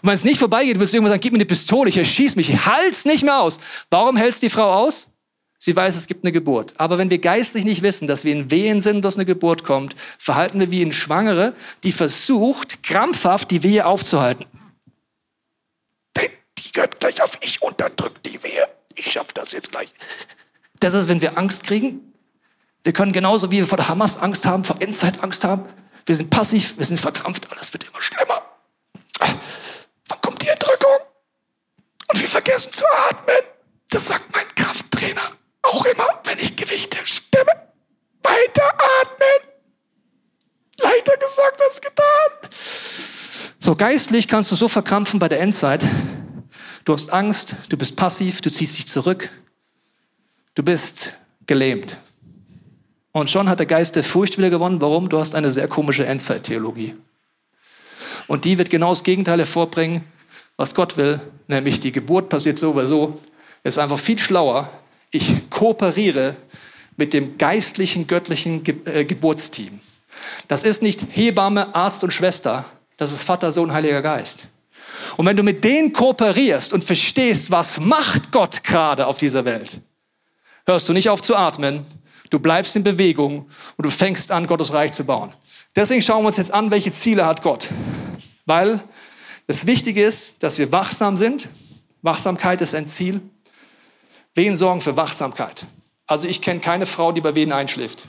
Und 0.00 0.08
wenn 0.08 0.14
es 0.14 0.24
nicht 0.24 0.38
vorbeigeht, 0.38 0.80
wirst 0.80 0.94
du 0.94 0.96
irgendwann 0.96 1.12
sagen, 1.12 1.20
gib 1.20 1.34
mir 1.34 1.40
eine 1.40 1.44
Pistole, 1.44 1.90
ich 1.90 1.98
erschieß 1.98 2.36
mich, 2.36 2.48
ich 2.48 2.64
halt's 2.64 3.04
nicht 3.04 3.22
mehr 3.22 3.38
aus. 3.38 3.60
Warum 3.90 4.16
hältst 4.16 4.42
die 4.42 4.48
Frau 4.48 4.72
aus? 4.72 5.10
Sie 5.58 5.76
weiß, 5.76 5.94
es 5.94 6.06
gibt 6.06 6.24
eine 6.24 6.32
Geburt. 6.32 6.72
Aber 6.78 6.96
wenn 6.96 7.10
wir 7.10 7.18
geistlich 7.18 7.66
nicht 7.66 7.82
wissen, 7.82 8.08
dass 8.08 8.24
wir 8.24 8.32
in 8.32 8.50
Wehen 8.50 8.80
sind, 8.80 9.04
dass 9.04 9.16
eine 9.16 9.26
Geburt 9.26 9.62
kommt, 9.62 9.94
verhalten 10.16 10.58
wir 10.58 10.70
wie 10.70 10.80
in 10.80 10.92
Schwangere, 10.92 11.52
die 11.82 11.92
versucht, 11.92 12.82
krampfhaft 12.82 13.50
die 13.50 13.62
Wehe 13.62 13.84
aufzuhalten 13.84 14.46
gehört 16.76 17.00
gleich 17.00 17.22
auf 17.22 17.38
ich 17.40 17.62
unterdrück 17.62 18.22
die 18.22 18.42
Wehe. 18.42 18.68
Ich 18.94 19.10
schaff 19.10 19.32
das 19.32 19.52
jetzt 19.52 19.70
gleich. 19.70 19.88
Das 20.78 20.92
ist, 20.92 21.08
wenn 21.08 21.22
wir 21.22 21.38
Angst 21.38 21.64
kriegen. 21.64 22.12
Wir 22.84 22.92
können 22.92 23.14
genauso 23.14 23.50
wie 23.50 23.56
wir 23.56 23.66
vor 23.66 23.78
der 23.78 23.88
Hamas 23.88 24.18
Angst 24.18 24.44
haben, 24.44 24.62
vor 24.62 24.76
Endzeit 24.80 25.22
Angst 25.22 25.42
haben. 25.42 25.64
Wir 26.04 26.14
sind 26.14 26.28
passiv, 26.30 26.76
wir 26.76 26.84
sind 26.84 27.00
verkrampft, 27.00 27.50
alles 27.50 27.72
wird 27.72 27.84
immer 27.84 28.00
schlimmer. 28.00 28.42
Wann 29.18 30.20
kommt 30.20 30.42
die 30.42 30.48
Entrückung? 30.48 30.96
Und 32.08 32.20
wir 32.20 32.28
vergessen 32.28 32.70
zu 32.70 32.84
atmen. 33.08 33.42
Das 33.88 34.06
sagt 34.06 34.30
mein 34.34 34.46
Krafttrainer 34.54 35.22
auch 35.62 35.84
immer, 35.86 36.20
wenn 36.24 36.38
ich 36.38 36.56
Gewichte 36.56 36.98
stemme. 37.04 37.52
Weiter 38.22 38.74
atmen. 39.00 39.50
Leichter 40.78 41.16
gesagt 41.16 41.62
als 41.62 41.80
getan. 41.80 42.50
So 43.58 43.74
geistlich 43.74 44.28
kannst 44.28 44.52
du 44.52 44.56
so 44.56 44.68
verkrampfen 44.68 45.18
bei 45.18 45.28
der 45.28 45.40
Endzeit, 45.40 45.84
Du 46.86 46.92
hast 46.92 47.12
Angst, 47.12 47.56
du 47.68 47.76
bist 47.76 47.96
passiv, 47.96 48.40
du 48.40 48.48
ziehst 48.48 48.78
dich 48.78 48.86
zurück, 48.86 49.28
du 50.54 50.62
bist 50.62 51.16
gelähmt. 51.44 51.96
Und 53.10 53.28
schon 53.28 53.48
hat 53.48 53.58
der 53.58 53.66
Geist 53.66 53.96
der 53.96 54.04
Furcht 54.04 54.38
wieder 54.38 54.50
gewonnen. 54.50 54.80
Warum? 54.80 55.08
Du 55.08 55.18
hast 55.18 55.34
eine 55.34 55.50
sehr 55.50 55.66
komische 55.66 56.06
Endzeittheologie. 56.06 56.94
Und 58.28 58.44
die 58.44 58.56
wird 58.56 58.70
genau 58.70 58.90
das 58.90 59.02
Gegenteil 59.02 59.40
hervorbringen, 59.40 60.04
was 60.56 60.76
Gott 60.76 60.96
will, 60.96 61.18
nämlich 61.48 61.80
die 61.80 61.90
Geburt 61.90 62.28
passiert 62.28 62.56
so 62.56 62.70
oder 62.70 62.86
so. 62.86 63.20
Es 63.64 63.74
ist 63.74 63.78
einfach 63.78 63.98
viel 63.98 64.20
schlauer. 64.20 64.70
Ich 65.10 65.50
kooperiere 65.50 66.36
mit 66.96 67.12
dem 67.12 67.36
geistlichen, 67.36 68.06
göttlichen 68.06 68.62
Ge 68.62 68.76
äh, 68.84 69.04
Geburtsteam. 69.04 69.80
Das 70.46 70.62
ist 70.62 70.82
nicht 70.82 71.04
Hebamme, 71.10 71.74
Arzt 71.74 72.04
und 72.04 72.12
Schwester. 72.12 72.64
Das 72.96 73.10
ist 73.10 73.24
Vater, 73.24 73.50
Sohn, 73.50 73.72
Heiliger 73.72 74.02
Geist. 74.02 74.46
Und 75.16 75.26
wenn 75.26 75.36
du 75.36 75.42
mit 75.42 75.64
denen 75.64 75.92
kooperierst 75.92 76.72
und 76.72 76.84
verstehst, 76.84 77.50
was 77.50 77.80
macht 77.80 78.32
Gott 78.32 78.62
gerade 78.64 79.06
auf 79.06 79.18
dieser 79.18 79.44
Welt, 79.44 79.80
hörst 80.66 80.88
du 80.88 80.92
nicht 80.92 81.08
auf 81.08 81.22
zu 81.22 81.36
atmen, 81.36 81.84
du 82.30 82.38
bleibst 82.38 82.76
in 82.76 82.84
Bewegung 82.84 83.48
und 83.76 83.86
du 83.86 83.90
fängst 83.90 84.30
an, 84.30 84.46
Gottes 84.46 84.72
Reich 84.72 84.92
zu 84.92 85.04
bauen. 85.04 85.32
Deswegen 85.74 86.02
schauen 86.02 86.22
wir 86.22 86.28
uns 86.28 86.38
jetzt 86.38 86.52
an, 86.52 86.70
welche 86.70 86.92
Ziele 86.92 87.26
hat 87.26 87.42
Gott. 87.42 87.68
Weil 88.46 88.80
es 89.46 89.66
wichtig 89.66 89.96
ist, 89.96 90.42
dass 90.42 90.58
wir 90.58 90.72
wachsam 90.72 91.16
sind. 91.16 91.48
Wachsamkeit 92.02 92.60
ist 92.60 92.74
ein 92.74 92.86
Ziel. 92.86 93.20
Wehen 94.34 94.56
sorgen 94.56 94.80
für 94.80 94.96
Wachsamkeit. 94.96 95.66
Also 96.06 96.28
ich 96.28 96.40
kenne 96.40 96.60
keine 96.60 96.86
Frau, 96.86 97.12
die 97.12 97.20
bei 97.20 97.34
Wehen 97.34 97.52
einschläft. 97.52 98.06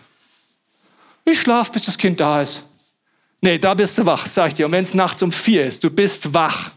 Ich 1.26 1.42
schlafe, 1.42 1.74
bis 1.74 1.84
das 1.84 1.98
Kind 1.98 2.20
da 2.20 2.42
ist. 2.42 2.66
Nee, 3.42 3.60
da 3.60 3.74
bist 3.74 3.98
du 3.98 4.06
wach, 4.06 4.26
sag 4.26 4.50
ich 4.50 4.54
dir. 4.56 4.66
Und 4.66 4.72
wenn 4.72 4.84
es 4.84 4.94
nachts 4.94 5.22
um 5.22 5.32
vier 5.32 5.66
ist, 5.66 5.84
du 5.84 5.90
bist 5.90 6.34
wach. 6.34 6.72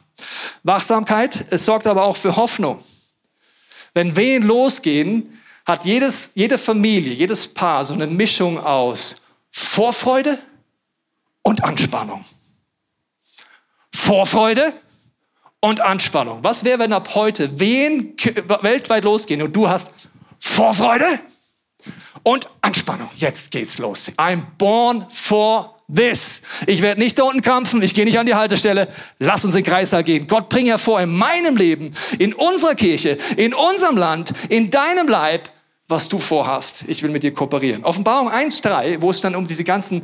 Wachsamkeit, 0.62 1.46
es 1.50 1.64
sorgt 1.64 1.86
aber 1.86 2.04
auch 2.04 2.16
für 2.16 2.36
Hoffnung. 2.36 2.82
Wenn 3.94 4.16
Wehen 4.16 4.42
losgehen, 4.42 5.40
hat 5.66 5.84
jedes, 5.84 6.32
jede 6.34 6.58
Familie, 6.58 7.12
jedes 7.12 7.46
Paar 7.48 7.84
so 7.84 7.94
eine 7.94 8.06
Mischung 8.06 8.58
aus 8.58 9.16
Vorfreude 9.50 10.38
und 11.42 11.64
Anspannung. 11.64 12.24
Vorfreude 13.94 14.72
und 15.60 15.80
Anspannung. 15.80 16.42
Was 16.42 16.64
wäre, 16.64 16.78
wenn 16.78 16.92
ab 16.92 17.14
heute 17.14 17.60
Wehen 17.60 18.16
weltweit 18.62 19.04
losgehen 19.04 19.42
und 19.42 19.54
du 19.54 19.68
hast 19.68 19.92
Vorfreude 20.38 21.20
und 22.22 22.48
Anspannung? 22.62 23.10
Jetzt 23.16 23.50
geht's 23.50 23.78
los. 23.78 24.10
I'm 24.16 24.42
born 24.58 25.06
for 25.10 25.79
this. 25.94 26.42
Ich 26.66 26.82
werde 26.82 27.00
nicht 27.00 27.18
da 27.18 27.24
unten 27.24 27.42
krampfen, 27.42 27.82
ich 27.82 27.94
gehe 27.94 28.04
nicht 28.04 28.18
an 28.18 28.26
die 28.26 28.34
Haltestelle. 28.34 28.88
Lass 29.18 29.44
uns 29.44 29.54
in 29.54 29.62
den 29.62 29.70
Kreißsaal 29.70 30.04
gehen. 30.04 30.26
Gott 30.26 30.48
bring 30.48 30.66
hervor 30.66 31.00
in 31.00 31.10
meinem 31.10 31.56
Leben, 31.56 31.90
in 32.18 32.34
unserer 32.34 32.74
Kirche, 32.74 33.18
in 33.36 33.54
unserem 33.54 33.96
Land, 33.96 34.32
in 34.48 34.70
deinem 34.70 35.08
Leib, 35.08 35.48
was 35.88 36.08
du 36.08 36.18
vorhast. 36.18 36.84
Ich 36.88 37.02
will 37.02 37.10
mit 37.10 37.22
dir 37.22 37.34
kooperieren. 37.34 37.84
Offenbarung 37.84 38.30
1.3, 38.30 39.00
wo 39.00 39.10
es 39.10 39.20
dann 39.20 39.34
um 39.34 39.46
diese 39.46 39.64
ganzen 39.64 40.02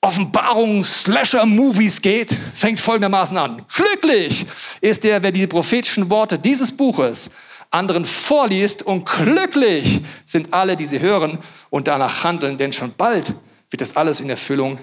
Offenbarung-Slasher-Movies 0.00 2.02
geht, 2.02 2.36
fängt 2.54 2.78
folgendermaßen 2.78 3.36
an. 3.36 3.62
Glücklich 3.74 4.46
ist 4.80 5.04
der, 5.04 5.22
wer 5.22 5.32
die 5.32 5.46
prophetischen 5.46 6.10
Worte 6.10 6.38
dieses 6.38 6.76
Buches 6.76 7.30
anderen 7.70 8.04
vorliest 8.04 8.84
und 8.84 9.04
glücklich 9.04 10.00
sind 10.24 10.54
alle, 10.54 10.76
die 10.76 10.86
sie 10.86 11.00
hören 11.00 11.38
und 11.70 11.88
danach 11.88 12.22
handeln, 12.22 12.56
denn 12.56 12.72
schon 12.72 12.94
bald 12.96 13.34
wird 13.70 13.80
das 13.80 13.96
alles 13.96 14.20
in 14.20 14.30
Erfüllung 14.30 14.78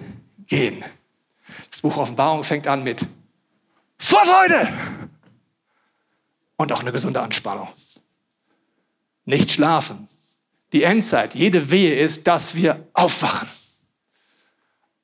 gehen. 0.47 0.83
Das 1.69 1.81
Buch 1.81 1.97
Offenbarung 1.97 2.43
fängt 2.43 2.67
an 2.67 2.83
mit 2.83 3.05
Vorfreude 3.97 4.71
und 6.57 6.71
auch 6.71 6.81
eine 6.81 6.91
gesunde 6.91 7.21
Anspannung. 7.21 7.67
Nicht 9.25 9.51
schlafen. 9.51 10.07
Die 10.73 10.83
Endzeit, 10.83 11.35
jede 11.35 11.69
Wehe 11.71 11.95
ist, 11.95 12.27
dass 12.27 12.55
wir 12.55 12.87
aufwachen. 12.93 13.47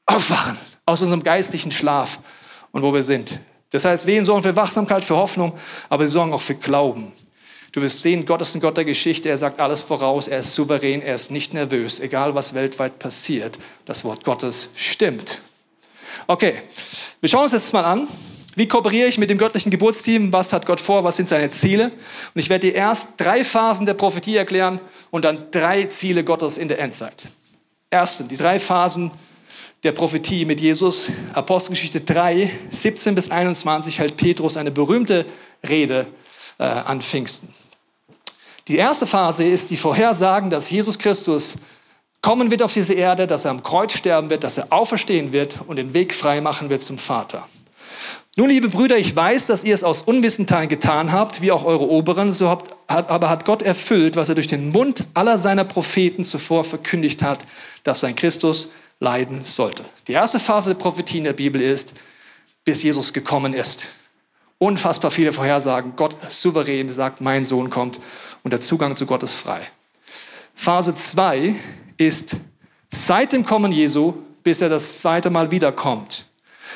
Aufwachen 0.05 0.57
aus 0.85 1.01
unserem 1.01 1.23
geistlichen 1.23 1.71
Schlaf 1.71 2.19
und 2.71 2.81
wo 2.81 2.93
wir 2.93 3.03
sind. 3.03 3.39
Das 3.69 3.85
heißt, 3.85 4.07
Wehen 4.07 4.25
sorgen 4.25 4.41
für 4.41 4.55
Wachsamkeit, 4.55 5.03
für 5.03 5.15
Hoffnung, 5.15 5.57
aber 5.87 6.05
sie 6.05 6.13
sorgen 6.13 6.33
auch 6.33 6.41
für 6.41 6.55
Glauben. 6.55 7.13
Du 7.71 7.81
wirst 7.81 8.01
sehen, 8.01 8.25
Gott 8.25 8.41
ist 8.41 8.55
ein 8.55 8.61
Gott 8.61 8.77
der 8.77 8.85
Geschichte. 8.85 9.29
Er 9.29 9.37
sagt 9.37 9.59
alles 9.59 9.81
voraus. 9.81 10.27
Er 10.27 10.39
ist 10.39 10.55
souverän. 10.55 11.01
Er 11.01 11.15
ist 11.15 11.29
nicht 11.29 11.53
nervös. 11.53 11.99
Egal, 11.99 12.33
was 12.35 12.53
weltweit 12.53 12.99
passiert, 12.99 13.59
das 13.85 14.03
Wort 14.03 14.23
Gottes 14.23 14.69
stimmt. 14.73 15.41
Okay, 16.27 16.55
wir 17.21 17.29
schauen 17.29 17.43
uns 17.43 17.53
jetzt 17.53 17.73
mal 17.73 17.85
an. 17.85 18.07
Wie 18.55 18.67
kooperiere 18.67 19.07
ich 19.07 19.17
mit 19.17 19.29
dem 19.29 19.37
göttlichen 19.37 19.71
Geburtsteam? 19.71 20.33
Was 20.33 20.51
hat 20.51 20.65
Gott 20.65 20.79
vor? 20.79 21.03
Was 21.03 21.15
sind 21.15 21.29
seine 21.29 21.51
Ziele? 21.51 21.85
Und 22.33 22.41
ich 22.41 22.49
werde 22.49 22.67
dir 22.67 22.75
erst 22.75 23.09
drei 23.17 23.45
Phasen 23.45 23.85
der 23.85 23.93
Prophetie 23.93 24.35
erklären 24.35 24.81
und 25.11 25.23
dann 25.23 25.51
drei 25.51 25.85
Ziele 25.85 26.23
Gottes 26.23 26.57
in 26.57 26.67
der 26.67 26.79
Endzeit. 26.79 27.29
Erstens, 27.89 28.27
die 28.27 28.37
drei 28.37 28.59
Phasen 28.59 29.11
der 29.83 29.93
Prophetie 29.93 30.45
mit 30.45 30.59
Jesus. 30.59 31.09
Apostelgeschichte 31.33 32.01
3, 32.01 32.51
17 32.69 33.15
bis 33.15 33.31
21 33.31 33.99
hält 33.99 34.17
Petrus 34.17 34.57
eine 34.57 34.71
berühmte 34.71 35.25
Rede 35.67 36.07
äh, 36.57 36.63
an 36.63 37.01
Pfingsten. 37.01 37.53
Die 38.69 38.77
erste 38.77 39.07
Phase 39.07 39.45
ist 39.45 39.71
die 39.71 39.77
Vorhersagen, 39.77 40.51
dass 40.51 40.69
Jesus 40.69 40.99
Christus 40.99 41.57
kommen 42.21 42.51
wird 42.51 42.61
auf 42.61 42.71
diese 42.71 42.93
Erde, 42.93 43.25
dass 43.25 43.45
er 43.45 43.51
am 43.51 43.63
Kreuz 43.63 43.93
sterben 43.93 44.29
wird, 44.29 44.43
dass 44.43 44.59
er 44.59 44.71
auferstehen 44.71 45.31
wird 45.31 45.57
und 45.65 45.77
den 45.77 45.95
Weg 45.95 46.13
frei 46.13 46.39
machen 46.39 46.69
wird 46.69 46.83
zum 46.83 46.99
Vater. 46.99 47.47
Nun, 48.35 48.49
liebe 48.49 48.69
Brüder, 48.69 48.95
ich 48.95 49.15
weiß, 49.15 49.47
dass 49.47 49.63
ihr 49.63 49.73
es 49.73 49.83
aus 49.83 50.03
Unwissenheit 50.03 50.69
getan 50.69 51.11
habt, 51.11 51.41
wie 51.41 51.51
auch 51.51 51.65
eure 51.65 51.89
Oberen, 51.89 52.31
so 52.31 52.47
habt, 52.47 52.75
aber 52.85 53.27
hat 53.27 53.43
Gott 53.43 53.63
erfüllt, 53.63 54.15
was 54.15 54.29
er 54.29 54.35
durch 54.35 54.47
den 54.47 54.69
Mund 54.69 55.03
aller 55.15 55.39
seiner 55.39 55.63
Propheten 55.63 56.23
zuvor 56.23 56.63
verkündigt 56.63 57.23
hat, 57.23 57.47
dass 57.83 58.01
sein 58.01 58.15
Christus 58.15 58.69
leiden 58.99 59.43
sollte. 59.43 59.83
Die 60.07 60.13
erste 60.13 60.39
Phase 60.39 60.75
der 60.75 60.79
Prophetie 60.79 61.17
in 61.17 61.23
der 61.23 61.33
Bibel 61.33 61.59
ist, 61.59 61.95
bis 62.65 62.83
Jesus 62.83 63.13
gekommen 63.13 63.55
ist 63.55 63.87
unfassbar 64.59 65.09
viele 65.09 65.33
Vorhersagen. 65.33 65.93
Gott 65.95 66.15
souverän 66.29 66.91
sagt, 66.91 67.21
mein 67.21 67.45
Sohn 67.45 67.69
kommt 67.69 67.99
und 68.43 68.51
der 68.51 68.61
Zugang 68.61 68.95
zu 68.95 69.05
Gott 69.05 69.23
ist 69.23 69.35
frei. 69.35 69.61
Phase 70.55 70.93
2 70.93 71.55
ist 71.97 72.35
seit 72.89 73.33
dem 73.33 73.45
Kommen 73.45 73.71
Jesu, 73.71 74.13
bis 74.43 74.61
er 74.61 74.69
das 74.69 74.99
zweite 74.99 75.29
Mal 75.29 75.51
wiederkommt. 75.51 76.25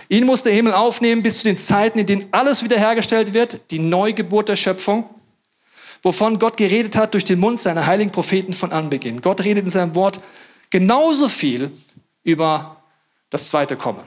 Ihn 0.10 0.26
muss 0.26 0.44
der 0.44 0.54
Himmel 0.54 0.74
aufnehmen 0.74 1.24
bis 1.24 1.38
zu 1.38 1.44
den 1.44 1.58
Zeiten, 1.58 2.00
in 2.00 2.06
denen 2.06 2.28
alles 2.32 2.64
wiederhergestellt 2.64 3.34
wird, 3.34 3.72
die 3.72 3.80
Neugeburt 3.80 4.50
der 4.50 4.56
Schöpfung, 4.56 5.10
wovon 6.02 6.40
Gott 6.40 6.58
geredet 6.58 6.96
hat 6.96 7.14
durch 7.14 7.26
den 7.26 7.40
Mund 7.40 7.60
seiner 7.60 7.86
heiligen 7.86 8.12
Propheten 8.12 8.54
von 8.54 8.72
Anbeginn. 8.72 9.22
Gott 9.22 9.44
redet 9.44 9.64
in 9.66 9.70
seinem 9.70 9.96
Wort 9.96 10.20
genauso 10.70 11.28
viel 11.28 11.72
über 12.24 12.78
das 13.30 13.50
zweite 13.50 13.76
Kommen. 13.76 14.04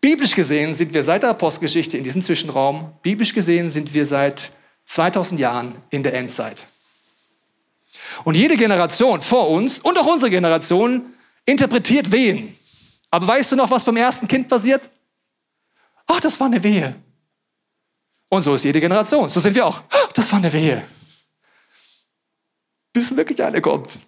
Biblisch 0.00 0.34
gesehen 0.34 0.74
sind 0.74 0.94
wir 0.94 1.02
seit 1.02 1.22
der 1.22 1.30
Apostelgeschichte 1.30 1.96
in 1.96 2.04
diesem 2.04 2.22
Zwischenraum, 2.22 2.92
biblisch 3.02 3.34
gesehen 3.34 3.68
sind 3.70 3.94
wir 3.94 4.06
seit 4.06 4.52
2000 4.88 5.38
Jahren 5.38 5.76
in 5.90 6.02
der 6.02 6.14
Endzeit. 6.14 6.66
Und 8.24 8.36
jede 8.36 8.56
Generation 8.56 9.20
vor 9.20 9.50
uns 9.50 9.80
und 9.80 9.98
auch 9.98 10.06
unsere 10.06 10.30
Generation 10.30 11.14
interpretiert 11.44 12.10
Wehen. 12.10 12.56
Aber 13.10 13.26
weißt 13.26 13.52
du 13.52 13.56
noch, 13.56 13.70
was 13.70 13.84
beim 13.84 13.98
ersten 13.98 14.26
Kind 14.26 14.48
passiert? 14.48 14.88
Ach, 16.06 16.20
das 16.20 16.40
war 16.40 16.46
eine 16.46 16.62
Wehe. 16.62 16.94
Und 18.30 18.42
so 18.42 18.54
ist 18.54 18.64
jede 18.64 18.80
Generation. 18.80 19.28
So 19.28 19.40
sind 19.40 19.54
wir 19.54 19.66
auch. 19.66 19.82
Das 20.14 20.32
war 20.32 20.38
eine 20.38 20.52
Wehe. 20.52 20.82
Bis 22.92 23.14
wirklich 23.14 23.42
eine 23.42 23.60
kommt. 23.60 23.98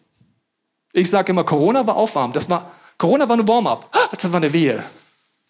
Ich 0.93 1.11
sage 1.11 1.31
immer, 1.31 1.45
Corona 1.45 1.87
war 1.87 1.97
aufwarm. 1.97 2.33
Das 2.33 2.49
war, 2.49 2.73
Corona 2.97 3.29
war 3.29 3.35
eine 3.35 3.47
Warm-up. 3.47 3.95
Das 4.17 4.33
war 4.33 4.39
eine 4.39 4.53
Wehe. 4.53 4.83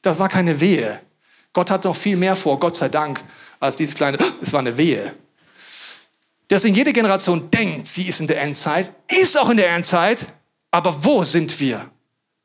Das 0.02 0.18
war 0.18 0.28
keine 0.28 0.60
Wehe. 0.60 1.00
Gott 1.52 1.70
hat 1.70 1.84
noch 1.84 1.96
viel 1.96 2.16
mehr 2.16 2.36
vor, 2.36 2.60
Gott 2.60 2.76
sei 2.76 2.88
Dank, 2.88 3.22
als 3.60 3.76
dieses 3.76 3.94
kleine, 3.94 4.18
es 4.42 4.52
war 4.52 4.60
eine 4.60 4.76
Wehe. 4.76 5.14
Deswegen 6.48 6.74
jede 6.74 6.92
Generation 6.92 7.48
denkt, 7.50 7.86
sie 7.86 8.08
ist 8.08 8.20
in 8.20 8.26
der 8.26 8.40
Endzeit, 8.42 8.92
ist 9.08 9.38
auch 9.38 9.50
in 9.50 9.56
der 9.56 9.70
Endzeit, 9.70 10.26
aber 10.72 11.04
wo 11.04 11.22
sind 11.22 11.60
wir? 11.60 11.88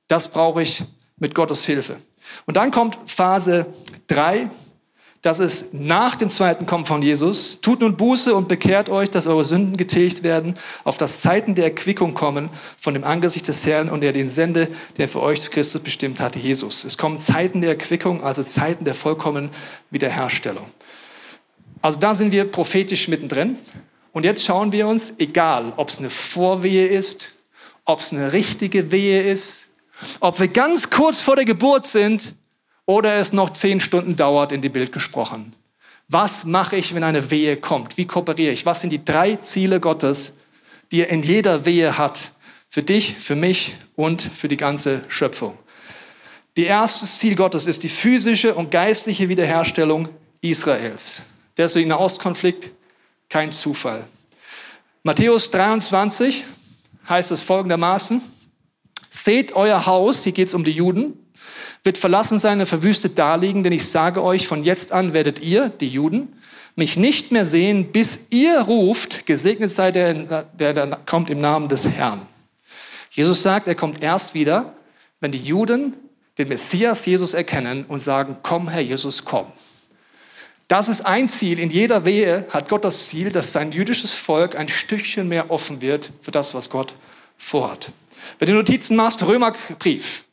Das 0.08 0.28
brauche 0.28 0.62
ich 0.62 0.84
mit 1.17 1.34
Gottes 1.34 1.65
Hilfe. 1.65 1.97
Und 2.45 2.56
dann 2.58 2.69
kommt 2.69 2.97
Phase 3.08 3.65
3, 4.08 4.49
dass 5.25 5.39
es 5.39 5.69
nach 5.73 6.15
dem 6.15 6.30
zweiten 6.30 6.67
Kommen 6.67 6.86
von 6.86 7.01
Jesus, 7.01 7.60
tut 7.60 7.82
nun 7.82 7.97
Buße 7.97 8.36
und 8.36 8.47
bekehrt 8.47 8.89
euch, 8.89 9.10
dass 9.10 9.25
eure 9.25 9.43
Sünden 9.43 9.75
getilgt 9.75 10.21
werden, 10.21 10.56
auf 10.84 10.99
das 10.99 11.21
Zeiten 11.21 11.56
der 11.56 11.65
Erquickung 11.65 12.13
kommen 12.13 12.51
von 12.78 12.93
dem 12.93 13.04
Angesicht 13.04 13.47
des 13.47 13.65
Herrn 13.65 13.89
und 13.89 14.04
er 14.04 14.13
den 14.13 14.30
Sende, 14.30 14.67
der 14.97 15.10
für 15.10 15.23
euch 15.23 15.49
Christus 15.49 15.82
bestimmt 15.82 16.19
hat, 16.19 16.36
Jesus. 16.36 16.84
Es 16.84 16.99
kommen 16.99 17.19
Zeiten 17.19 17.62
der 17.62 17.71
Erquickung, 17.71 18.23
also 18.23 18.43
Zeiten 18.43 18.86
der 18.86 18.93
vollkommenen 18.93 19.49
Wiederherstellung. 19.89 20.67
Also 21.86 22.00
da 22.00 22.15
sind 22.15 22.32
wir 22.32 22.45
prophetisch 22.45 23.08
mittendrin. 23.10 23.60
Und 24.12 24.24
jetzt 24.24 24.43
schauen 24.43 24.71
wir 24.71 24.88
uns, 24.88 25.13
egal 25.19 25.71
ob 25.76 25.89
es 25.89 26.00
eine 26.00 26.10
Vorwehe 26.10 26.88
ist, 26.88 27.36
ob 27.84 28.00
es 28.00 28.12
eine 28.12 28.34
richtige 28.34 28.91
Wehe 28.91 29.21
ist, 29.21 29.67
ob 30.19 30.39
wir 30.39 30.48
ganz 30.48 30.89
kurz 30.89 31.21
vor 31.21 31.36
der 31.36 31.45
Geburt 31.45 31.86
sind, 31.86 32.34
oder 32.88 33.13
es 33.13 33.34
noch 33.34 33.52
zehn 33.52 33.80
Stunden 33.80 34.15
dauert, 34.15 34.52
in 34.52 34.63
die 34.63 34.69
Bild 34.69 34.93
gesprochen. 34.93 35.54
Was 36.08 36.43
mache 36.43 36.76
ich, 36.76 36.95
wenn 36.95 37.04
eine 37.04 37.30
Wehe 37.30 37.56
kommt? 37.56 37.98
Wie 37.98 38.08
kooperiere 38.08 38.52
ich? 38.52 38.65
Was 38.65 38.82
sind 38.82 38.89
die 38.89 39.06
drei 39.06 39.36
Ziele 39.36 39.80
Gottes, 39.80 40.38
die 40.91 41.02
er 41.02 41.10
in 41.10 41.21
jeder 41.21 41.67
Wehe 41.67 42.00
hat? 42.00 42.32
Für 42.67 42.82
dich, 42.82 43.15
für 43.19 43.36
mich 43.36 43.76
und 43.95 44.24
für 44.24 44.48
die 44.48 44.58
ganze 44.58 45.04
Schöpfung. 45.08 45.56
Die 46.58 46.65
erste 46.65 47.06
Ziel 47.06 47.36
Gottes 47.36 47.67
ist 47.67 47.84
die 47.84 47.89
physische 47.89 48.56
und 48.56 48.71
geistliche 48.71 49.30
Wiederherstellung 49.30 50.10
Israels. 50.41 51.21
Der 51.58 52.00
Ostkonflikt 52.00 52.72
kein 53.30 53.52
Zufall. 53.52 54.04
Matthäus 55.04 55.52
23 55.52 56.46
heißt 57.08 57.32
es 57.32 57.44
folgendermaßen, 57.44 58.22
seht 59.10 59.54
euer 59.54 59.86
Haus, 59.86 60.24
hier 60.24 60.34
geht 60.34 60.48
es 60.48 60.54
um 60.54 60.63
die 60.63 60.72
Juden, 60.72 61.13
wird 61.84 61.98
verlassen 61.98 62.39
sein 62.39 62.60
und 62.60 62.65
verwüstet 62.65 63.18
daliegen, 63.18 63.63
denn 63.63 63.72
ich 63.72 63.88
sage 63.88 64.24
euch, 64.24 64.48
von 64.48 64.63
jetzt 64.63 64.91
an 64.91 65.13
werdet 65.13 65.41
ihr, 65.41 65.70
die 65.70 65.88
Juden, 65.88 66.34
mich 66.76 66.98
nicht 66.98 67.32
mehr 67.32 67.46
sehen, 67.46 67.91
bis 67.91 68.28
ihr 68.32 68.60
ruft, 68.62 69.26
gesegnet 69.26 69.72
sei 69.72 69.91
der, 69.91 70.44
der, 70.44 70.74
der 70.74 71.00
kommt 71.06 71.30
im 71.30 71.39
Namen 71.39 71.70
des 71.70 71.88
Herrn. 71.88 72.26
Jesus 73.12 73.44
sagt, 73.44 73.68
er 73.68 73.76
kommt 73.76 74.04
erst 74.04 74.34
wieder, 74.34 74.74
wenn 75.22 75.32
die 75.32 75.41
Juden 75.41 75.94
den 76.38 76.50
Messias 76.50 77.06
Jesus 77.06 77.34
erkennen 77.34 77.86
und 77.86 78.02
sagen, 78.02 78.38
komm 78.44 78.68
Herr 78.68 78.82
Jesus, 78.82 79.24
komm. 79.24 79.46
Das 80.67 80.89
ist 80.89 81.01
ein 81.01 81.30
Ziel. 81.30 81.60
In 81.60 81.69
jeder 81.69 82.06
Wehe 82.06 82.45
hat 82.49 82.69
Gott 82.69 82.84
das 82.84 83.08
Ziel, 83.08 83.32
dass 83.32 83.51
sein 83.51 83.71
jüdisches 83.71 84.15
Volk 84.15 84.56
ein 84.56 84.67
Stückchen 84.67 85.28
mehr 85.28 85.51
offen 85.51 85.82
wird 85.82 86.12
für 86.21 86.32
das, 86.32 86.54
was 86.54 86.69
Gott 86.69 86.95
vorhat. 87.38 87.91
Wenn 88.39 88.47
du 88.47 88.56
Notizen 88.56 88.95
machst, 88.95 89.25
Römerbrief 89.25 90.25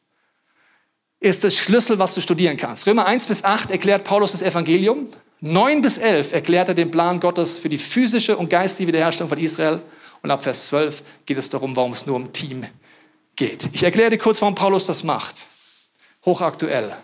ist 1.21 1.45
das 1.45 1.57
Schlüssel, 1.57 1.99
was 1.99 2.15
du 2.15 2.21
studieren 2.21 2.57
kannst. 2.57 2.87
Römer 2.87 3.07
1 3.07 3.27
bis 3.27 3.45
8 3.45 3.71
erklärt 3.71 4.05
Paulus 4.05 4.33
das 4.33 4.43
Evangelium. 4.43 5.09
9 5.41 5.83
bis 5.83 5.99
11 5.99 6.33
erklärt 6.33 6.69
er 6.69 6.75
den 6.75 6.91
Plan 6.91 7.21
Gottes 7.21 7.59
für 7.59 7.69
die 7.69 7.79
physische 7.79 8.37
und 8.37 8.49
geistige 8.49 8.89
Wiederherstellung 8.89 9.29
von 9.29 9.39
Israel. 9.39 9.83
Und 10.23 10.31
ab 10.31 10.43
Vers 10.43 10.69
12 10.69 11.03
geht 11.27 11.37
es 11.37 11.49
darum, 11.49 11.77
warum 11.77 11.93
es 11.93 12.07
nur 12.07 12.17
um 12.17 12.33
Team 12.33 12.65
geht. 13.37 13.69
Ich 13.73 13.83
erkläre 13.83 14.11
dir 14.11 14.19
kurz, 14.19 14.41
warum 14.41 14.55
Paulus 14.55 14.87
das 14.87 15.05
macht. 15.05 15.47
Hochaktuell. 16.25 16.97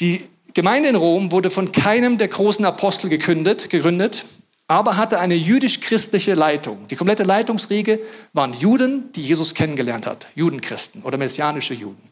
Die 0.00 0.28
Gemeinde 0.58 0.88
in 0.88 0.96
Rom 0.96 1.30
wurde 1.30 1.52
von 1.52 1.70
keinem 1.70 2.18
der 2.18 2.26
großen 2.26 2.64
Apostel 2.64 3.08
gekündet, 3.08 3.70
gegründet, 3.70 4.24
aber 4.66 4.96
hatte 4.96 5.20
eine 5.20 5.36
jüdisch-christliche 5.36 6.34
Leitung. 6.34 6.88
Die 6.88 6.96
komplette 6.96 7.22
Leitungsriege 7.22 8.00
waren 8.32 8.52
Juden, 8.54 9.12
die 9.12 9.22
Jesus 9.22 9.54
kennengelernt 9.54 10.04
hat, 10.04 10.26
Judenchristen 10.34 11.04
oder 11.04 11.16
messianische 11.16 11.74
Juden. 11.74 12.02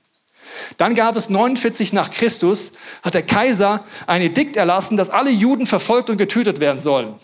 Dann 0.76 0.94
gab 0.94 1.16
es 1.16 1.28
49 1.28 1.92
nach 1.92 2.12
Christus, 2.12 2.70
hat 3.02 3.14
der 3.14 3.26
Kaiser 3.26 3.84
ein 4.06 4.22
Edikt 4.22 4.54
erlassen, 4.54 4.96
dass 4.96 5.10
alle 5.10 5.30
Juden 5.30 5.66
verfolgt 5.66 6.08
und 6.08 6.16
getötet 6.16 6.60
werden 6.60 6.78
sollen. 6.78 7.16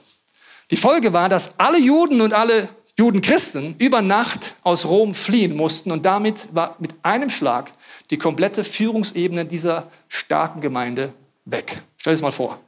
Die 0.72 0.76
Folge 0.76 1.12
war, 1.12 1.28
dass 1.28 1.52
alle 1.56 1.78
Juden 1.78 2.20
und 2.20 2.32
alle 2.32 2.68
Judenchristen 2.98 3.76
über 3.78 4.02
Nacht 4.02 4.56
aus 4.64 4.86
Rom 4.86 5.14
fliehen 5.14 5.56
mussten 5.56 5.92
und 5.92 6.04
damit 6.04 6.48
war 6.52 6.74
mit 6.80 6.90
einem 7.04 7.30
Schlag 7.30 7.70
die 8.12 8.18
komplette 8.18 8.62
Führungsebene 8.62 9.46
dieser 9.46 9.90
starken 10.08 10.60
Gemeinde 10.60 11.12
weg. 11.46 11.82
Stell 11.96 12.12
dir 12.12 12.16
das 12.16 12.22
mal 12.22 12.30
vor. 12.30 12.60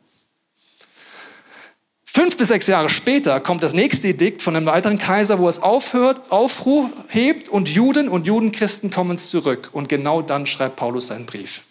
Fünf 2.07 2.37
bis 2.37 2.49
sechs 2.49 2.67
Jahre 2.67 2.89
später 2.89 3.41
kommt 3.41 3.63
das 3.63 3.75
nächste 3.75 4.09
Edikt 4.09 4.41
von 4.41 4.57
einem 4.57 4.67
weiteren 4.67 4.99
Kaiser, 4.99 5.39
wo 5.39 5.49
es 5.49 5.61
aufhört, 5.61 6.33
Aufruf 6.33 6.91
hebt 7.09 7.49
und 7.49 7.69
Juden 7.69 8.09
und 8.09 8.27
Judenchristen 8.27 8.91
kommen 8.91 9.19
zurück. 9.19 9.69
Und 9.73 9.89
genau 9.89 10.23
dann 10.23 10.47
schreibt 10.47 10.77
Paulus 10.77 11.09
seinen 11.09 11.27
Brief. 11.27 11.63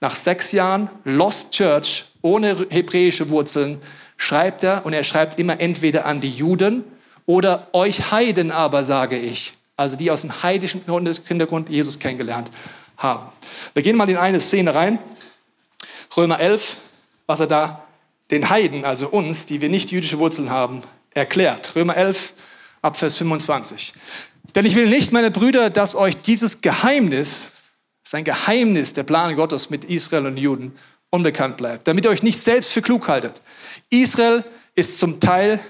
Nach 0.00 0.14
sechs 0.14 0.50
Jahren 0.50 0.90
Lost 1.04 1.52
Church 1.52 2.06
ohne 2.20 2.66
hebräische 2.70 3.30
Wurzeln 3.30 3.80
schreibt 4.16 4.64
er 4.64 4.84
und 4.84 4.92
er 4.92 5.04
schreibt 5.04 5.38
immer 5.38 5.60
entweder 5.60 6.06
an 6.06 6.20
die 6.20 6.30
Juden 6.30 6.82
oder 7.26 7.68
euch 7.72 8.10
Heiden 8.10 8.50
aber, 8.50 8.82
sage 8.82 9.18
ich. 9.18 9.54
Also 9.76 9.96
die 9.96 10.10
aus 10.10 10.20
dem 10.22 10.42
heidischen 10.42 10.82
Hintergrund 11.26 11.68
Jesus 11.68 11.98
kennengelernt 11.98 12.50
haben. 12.96 13.28
Wir 13.74 13.82
gehen 13.82 13.96
mal 13.96 14.08
in 14.08 14.16
eine 14.16 14.40
Szene 14.40 14.74
rein. 14.74 14.98
Römer 16.16 16.38
11, 16.40 16.76
was 17.26 17.40
er 17.40 17.46
da 17.46 17.84
den 18.30 18.48
Heiden, 18.50 18.84
also 18.84 19.08
uns, 19.08 19.46
die 19.46 19.60
wir 19.60 19.68
nicht 19.68 19.90
jüdische 19.90 20.18
Wurzeln 20.18 20.50
haben, 20.50 20.82
erklärt. 21.14 21.74
Römer 21.74 21.96
11, 21.96 22.34
ab 22.80 22.96
Vers 22.96 23.16
25. 23.16 23.92
Denn 24.54 24.66
ich 24.66 24.74
will 24.74 24.88
nicht, 24.88 25.12
meine 25.12 25.30
Brüder, 25.30 25.70
dass 25.70 25.94
euch 25.94 26.16
dieses 26.22 26.60
Geheimnis, 26.60 27.52
sein 28.02 28.24
Geheimnis, 28.24 28.92
der 28.92 29.04
Plan 29.04 29.34
Gottes 29.36 29.70
mit 29.70 29.84
Israel 29.84 30.26
und 30.26 30.36
Juden, 30.36 30.76
unbekannt 31.10 31.56
bleibt, 31.56 31.86
damit 31.88 32.04
ihr 32.04 32.10
euch 32.10 32.22
nicht 32.22 32.40
selbst 32.40 32.72
für 32.72 32.82
klug 32.82 33.08
haltet. 33.08 33.40
Israel 33.90 34.44
ist 34.74 34.98
zum 34.98 35.20
Teil 35.20 35.60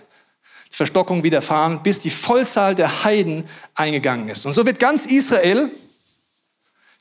Verstockung 0.72 1.22
widerfahren, 1.22 1.82
bis 1.82 2.00
die 2.00 2.10
Vollzahl 2.10 2.74
der 2.74 3.04
Heiden 3.04 3.44
eingegangen 3.74 4.30
ist. 4.30 4.46
Und 4.46 4.54
so 4.54 4.64
wird 4.64 4.80
ganz 4.80 5.04
Israel 5.04 5.70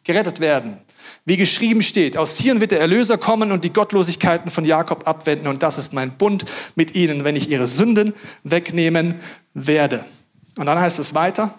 gerettet 0.04 0.42
werden. 0.42 0.78
Wie 1.24 1.38
geschrieben 1.38 1.82
steht, 1.82 2.18
aus 2.18 2.36
Zion 2.36 2.60
wird 2.60 2.72
der 2.72 2.82
Erlöser 2.82 3.18
kommen 3.18 3.52
und 3.52 3.64
die 3.64 3.72
Gottlosigkeiten 3.72 4.52
von 4.52 4.66
Jakob 4.66 5.08
abwenden 5.08 5.48
und 5.48 5.64
das 5.64 5.78
ist 5.78 5.94
mein 5.94 6.18
Bund 6.18 6.46
mit 6.76 6.96
ihnen, 6.96 7.24
wenn 7.24 7.36
ich 7.36 7.50
ihre 7.50 7.68
Sünden 7.68 8.14
wegnehmen 8.44 9.22
werde. 9.54 10.04
Und 10.58 10.66
dann 10.66 10.80
heißt 10.80 11.00
es 11.00 11.14
weiter, 11.14 11.54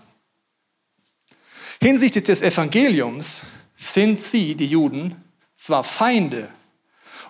hinsichtlich 1.81 2.25
des 2.25 2.43
Evangeliums 2.43 3.43
sind 3.77 4.21
sie, 4.21 4.55
die 4.55 4.67
Juden, 4.67 5.17
zwar 5.57 5.83
Feinde 5.83 6.51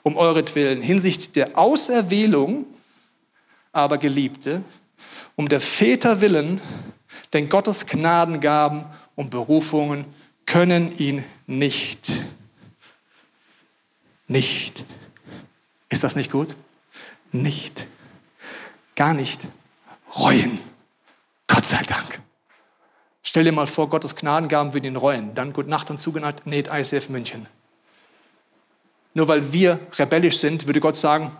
um 0.02 0.16
euretwillen, 0.16 0.80
hinsichtlich 0.80 1.32
der 1.32 1.56
Auserwählung 1.56 2.66
aber 3.72 3.98
Geliebte, 3.98 4.62
um 5.36 5.48
der 5.48 5.60
Väter 5.60 6.20
willen, 6.20 6.60
denn 7.32 7.48
Gottes 7.48 7.86
Gnadengaben 7.86 8.84
und 9.16 9.30
Berufungen 9.30 10.04
können 10.46 10.96
ihn 10.98 11.24
nicht. 11.46 12.10
Nicht. 14.28 14.84
Ist 15.88 16.04
das 16.04 16.16
nicht 16.16 16.30
gut? 16.30 16.56
Nicht. 17.32 17.86
Gar 18.94 19.14
nicht. 19.14 19.46
Reuen. 20.14 20.58
Gott 21.46 21.64
sei 21.64 21.82
Dank. 21.82 22.20
Stell 23.22 23.44
dir 23.44 23.52
mal 23.52 23.66
vor, 23.66 23.88
Gottes 23.88 24.16
Gnadengaben 24.16 24.74
würden 24.74 24.86
ihn 24.86 24.96
reuen. 24.96 25.34
Dann 25.34 25.52
Gute 25.52 25.70
Nacht 25.70 25.90
und 25.90 25.98
zugenäht 25.98 26.68
ICF 26.70 27.08
München. 27.08 27.46
Nur 29.14 29.28
weil 29.28 29.52
wir 29.52 29.78
rebellisch 29.98 30.38
sind, 30.38 30.66
würde 30.66 30.80
Gott 30.80 30.96
sagen, 30.96 31.30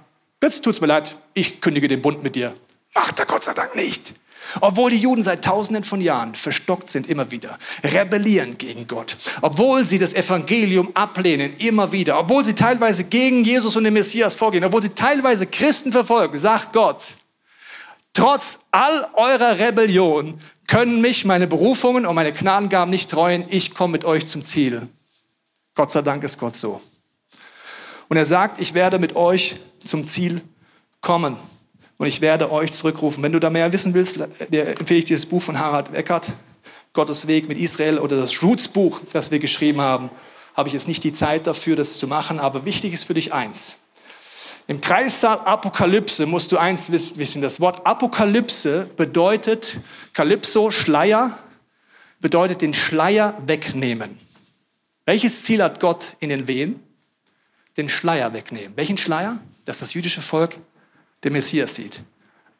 jetzt 0.42 0.62
tut's 0.64 0.80
mir 0.80 0.88
leid, 0.88 1.16
ich 1.34 1.60
kündige 1.60 1.88
den 1.88 2.02
Bund 2.02 2.22
mit 2.22 2.36
dir. 2.36 2.54
Macht 2.94 3.18
er 3.18 3.26
Gott 3.26 3.42
sei 3.42 3.54
Dank 3.54 3.74
nicht. 3.74 4.14
Obwohl 4.60 4.90
die 4.90 4.98
Juden 4.98 5.22
seit 5.22 5.44
tausenden 5.44 5.84
von 5.84 6.00
Jahren 6.00 6.34
verstockt 6.34 6.90
sind 6.90 7.08
immer 7.08 7.30
wieder, 7.30 7.58
rebellieren 7.84 8.58
gegen 8.58 8.86
Gott, 8.86 9.16
obwohl 9.40 9.86
sie 9.86 9.98
das 9.98 10.14
Evangelium 10.14 10.90
ablehnen 10.94 11.54
immer 11.54 11.92
wieder, 11.92 12.18
obwohl 12.18 12.44
sie 12.44 12.54
teilweise 12.54 13.04
gegen 13.04 13.44
Jesus 13.44 13.76
und 13.76 13.84
den 13.84 13.94
Messias 13.94 14.34
vorgehen, 14.34 14.64
obwohl 14.64 14.82
sie 14.82 14.94
teilweise 14.94 15.46
Christen 15.46 15.92
verfolgen, 15.92 16.36
sagt 16.36 16.72
Gott, 16.72 17.16
trotz 18.12 18.60
all 18.72 19.08
eurer 19.14 19.58
Rebellion 19.58 20.40
können 20.66 21.00
mich 21.00 21.24
meine 21.24 21.46
Berufungen 21.46 22.04
und 22.04 22.14
meine 22.14 22.32
Gnadengaben 22.32 22.90
nicht 22.90 23.10
treuen, 23.10 23.44
ich 23.48 23.74
komme 23.74 23.92
mit 23.92 24.04
euch 24.04 24.26
zum 24.26 24.42
Ziel. 24.42 24.88
Gott 25.74 25.90
sei 25.90 26.02
Dank 26.02 26.22
ist 26.24 26.38
Gott 26.38 26.56
so. 26.56 26.80
Und 28.08 28.16
er 28.16 28.24
sagt, 28.26 28.60
ich 28.60 28.74
werde 28.74 28.98
mit 28.98 29.16
euch 29.16 29.56
zum 29.84 30.04
Ziel 30.04 30.42
kommen 31.00 31.36
und 31.98 32.06
ich 32.08 32.20
werde 32.20 32.50
euch 32.50 32.72
zurückrufen. 32.72 33.22
Wenn 33.22 33.32
du 33.32 33.38
da 33.38 33.48
mehr 33.48 33.72
wissen 33.72 33.94
willst, 33.94 34.18
empfehle 34.18 34.98
ich 34.98 35.04
dir 35.04 35.16
das 35.16 35.26
Buch 35.26 35.40
von 35.40 35.58
Harald 35.58 35.94
Eckert, 35.94 36.32
Gottes 36.92 37.26
Weg 37.26 37.48
mit 37.48 37.58
Israel 37.58 37.98
oder 37.98 38.16
das 38.16 38.42
Roots-Buch, 38.42 39.00
das 39.12 39.30
wir 39.30 39.38
geschrieben 39.38 39.80
haben. 39.80 40.10
Habe 40.56 40.68
ich 40.68 40.74
jetzt 40.74 40.88
nicht 40.88 41.04
die 41.04 41.12
Zeit 41.12 41.46
dafür, 41.46 41.76
das 41.76 41.98
zu 41.98 42.06
machen, 42.06 42.38
aber 42.40 42.64
wichtig 42.64 42.92
ist 42.92 43.04
für 43.04 43.14
dich 43.14 43.32
eins. 43.32 43.78
Im 44.66 44.80
Kreissaal 44.80 45.38
Apokalypse 45.40 46.26
musst 46.26 46.52
du 46.52 46.58
eins 46.58 46.90
wissen. 46.90 47.40
Das 47.40 47.60
Wort 47.60 47.86
Apokalypse 47.86 48.90
bedeutet, 48.96 49.80
Kalypso, 50.12 50.70
Schleier, 50.70 51.38
bedeutet 52.20 52.62
den 52.62 52.74
Schleier 52.74 53.36
wegnehmen. 53.46 54.18
Welches 55.04 55.42
Ziel 55.42 55.62
hat 55.62 55.80
Gott 55.80 56.16
in 56.20 56.28
den 56.28 56.46
Wehen? 56.46 56.80
Den 57.76 57.88
Schleier 57.88 58.32
wegnehmen. 58.32 58.72
Welchen 58.76 58.98
Schleier? 58.98 59.40
Dass 59.64 59.80
das 59.80 59.94
jüdische 59.94 60.20
Volk 60.20 60.58
der 61.22 61.30
Messias 61.30 61.74
sieht. 61.74 62.02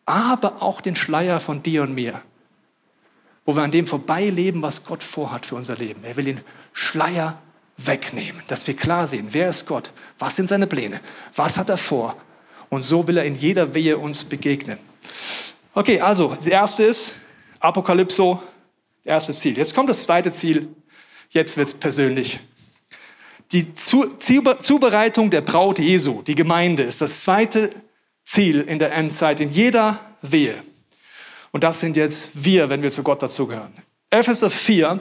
Aber 0.07 0.63
auch 0.63 0.81
den 0.81 0.97
Schleier 0.97 1.41
von 1.41 1.63
dir 1.63 1.83
und 1.83 1.95
mir, 1.95 2.23
wo 3.45 3.55
wir 3.55 3.63
an 3.63 3.71
dem 3.71 3.87
vorbeileben, 3.87 4.63
was 4.63 4.85
Gott 4.85 5.03
vorhat 5.03 5.47
für 5.47 5.57
unser 5.57 5.77
Leben. 5.77 6.05
Er 6.05 6.17
will 6.17 6.27
den 6.27 6.41
Schleier 6.73 7.41
wegnehmen, 7.77 8.43
dass 8.49 8.67
wir 8.67 8.77
klar 8.77 9.09
sehen, 9.09 9.29
wer 9.31 9.49
ist 9.49 9.67
Gott, 9.67 9.91
was 10.19 10.37
sind 10.37 10.49
seine 10.49 10.67
Pläne, 10.67 11.01
was 11.35 11.59
hat 11.59 11.71
er 11.71 11.77
vor. 11.77 12.17
Und 12.69 12.85
so 12.85 13.07
will 13.07 13.17
er 13.19 13.25
in 13.25 13.35
jeder 13.35 13.75
Wehe 13.75 13.99
uns 13.99 14.25
begegnen. 14.25 14.79
Okay, 15.75 16.01
also, 16.01 16.35
das 16.35 16.47
erste 16.47 16.83
ist 16.85 17.15
Apokalypso, 17.61 18.43
erstes 19.05 19.41
Ziel. 19.41 19.57
Jetzt 19.57 19.75
kommt 19.75 19.89
das 19.89 20.03
zweite 20.03 20.33
Ziel. 20.33 20.69
Jetzt 21.31 21.57
wird 21.57 21.69
es 21.69 21.75
persönlich. 21.75 22.41
Die 23.53 23.75
Zubereitung 23.75 25.31
der 25.31 25.43
Braut 25.43 25.79
Jesu, 25.79 26.23
die 26.23 26.35
Gemeinde, 26.35 26.85
ist 26.85 27.03
das 27.03 27.23
zweite 27.23 27.71
Ziel 28.25 28.63
in 28.63 28.79
der 28.79 28.93
Endzeit, 28.93 29.41
in 29.41 29.51
jeder 29.51 30.01
Wehe. 30.23 30.55
Und 31.51 31.63
das 31.63 31.81
sind 31.81 31.99
jetzt 31.99 32.31
wir, 32.33 32.71
wenn 32.71 32.83
wir 32.83 32.91
zu 32.91 33.03
Gott 33.03 33.23
dazugehören. 33.23 33.75
Epheser 34.09 34.49
4 34.49 35.01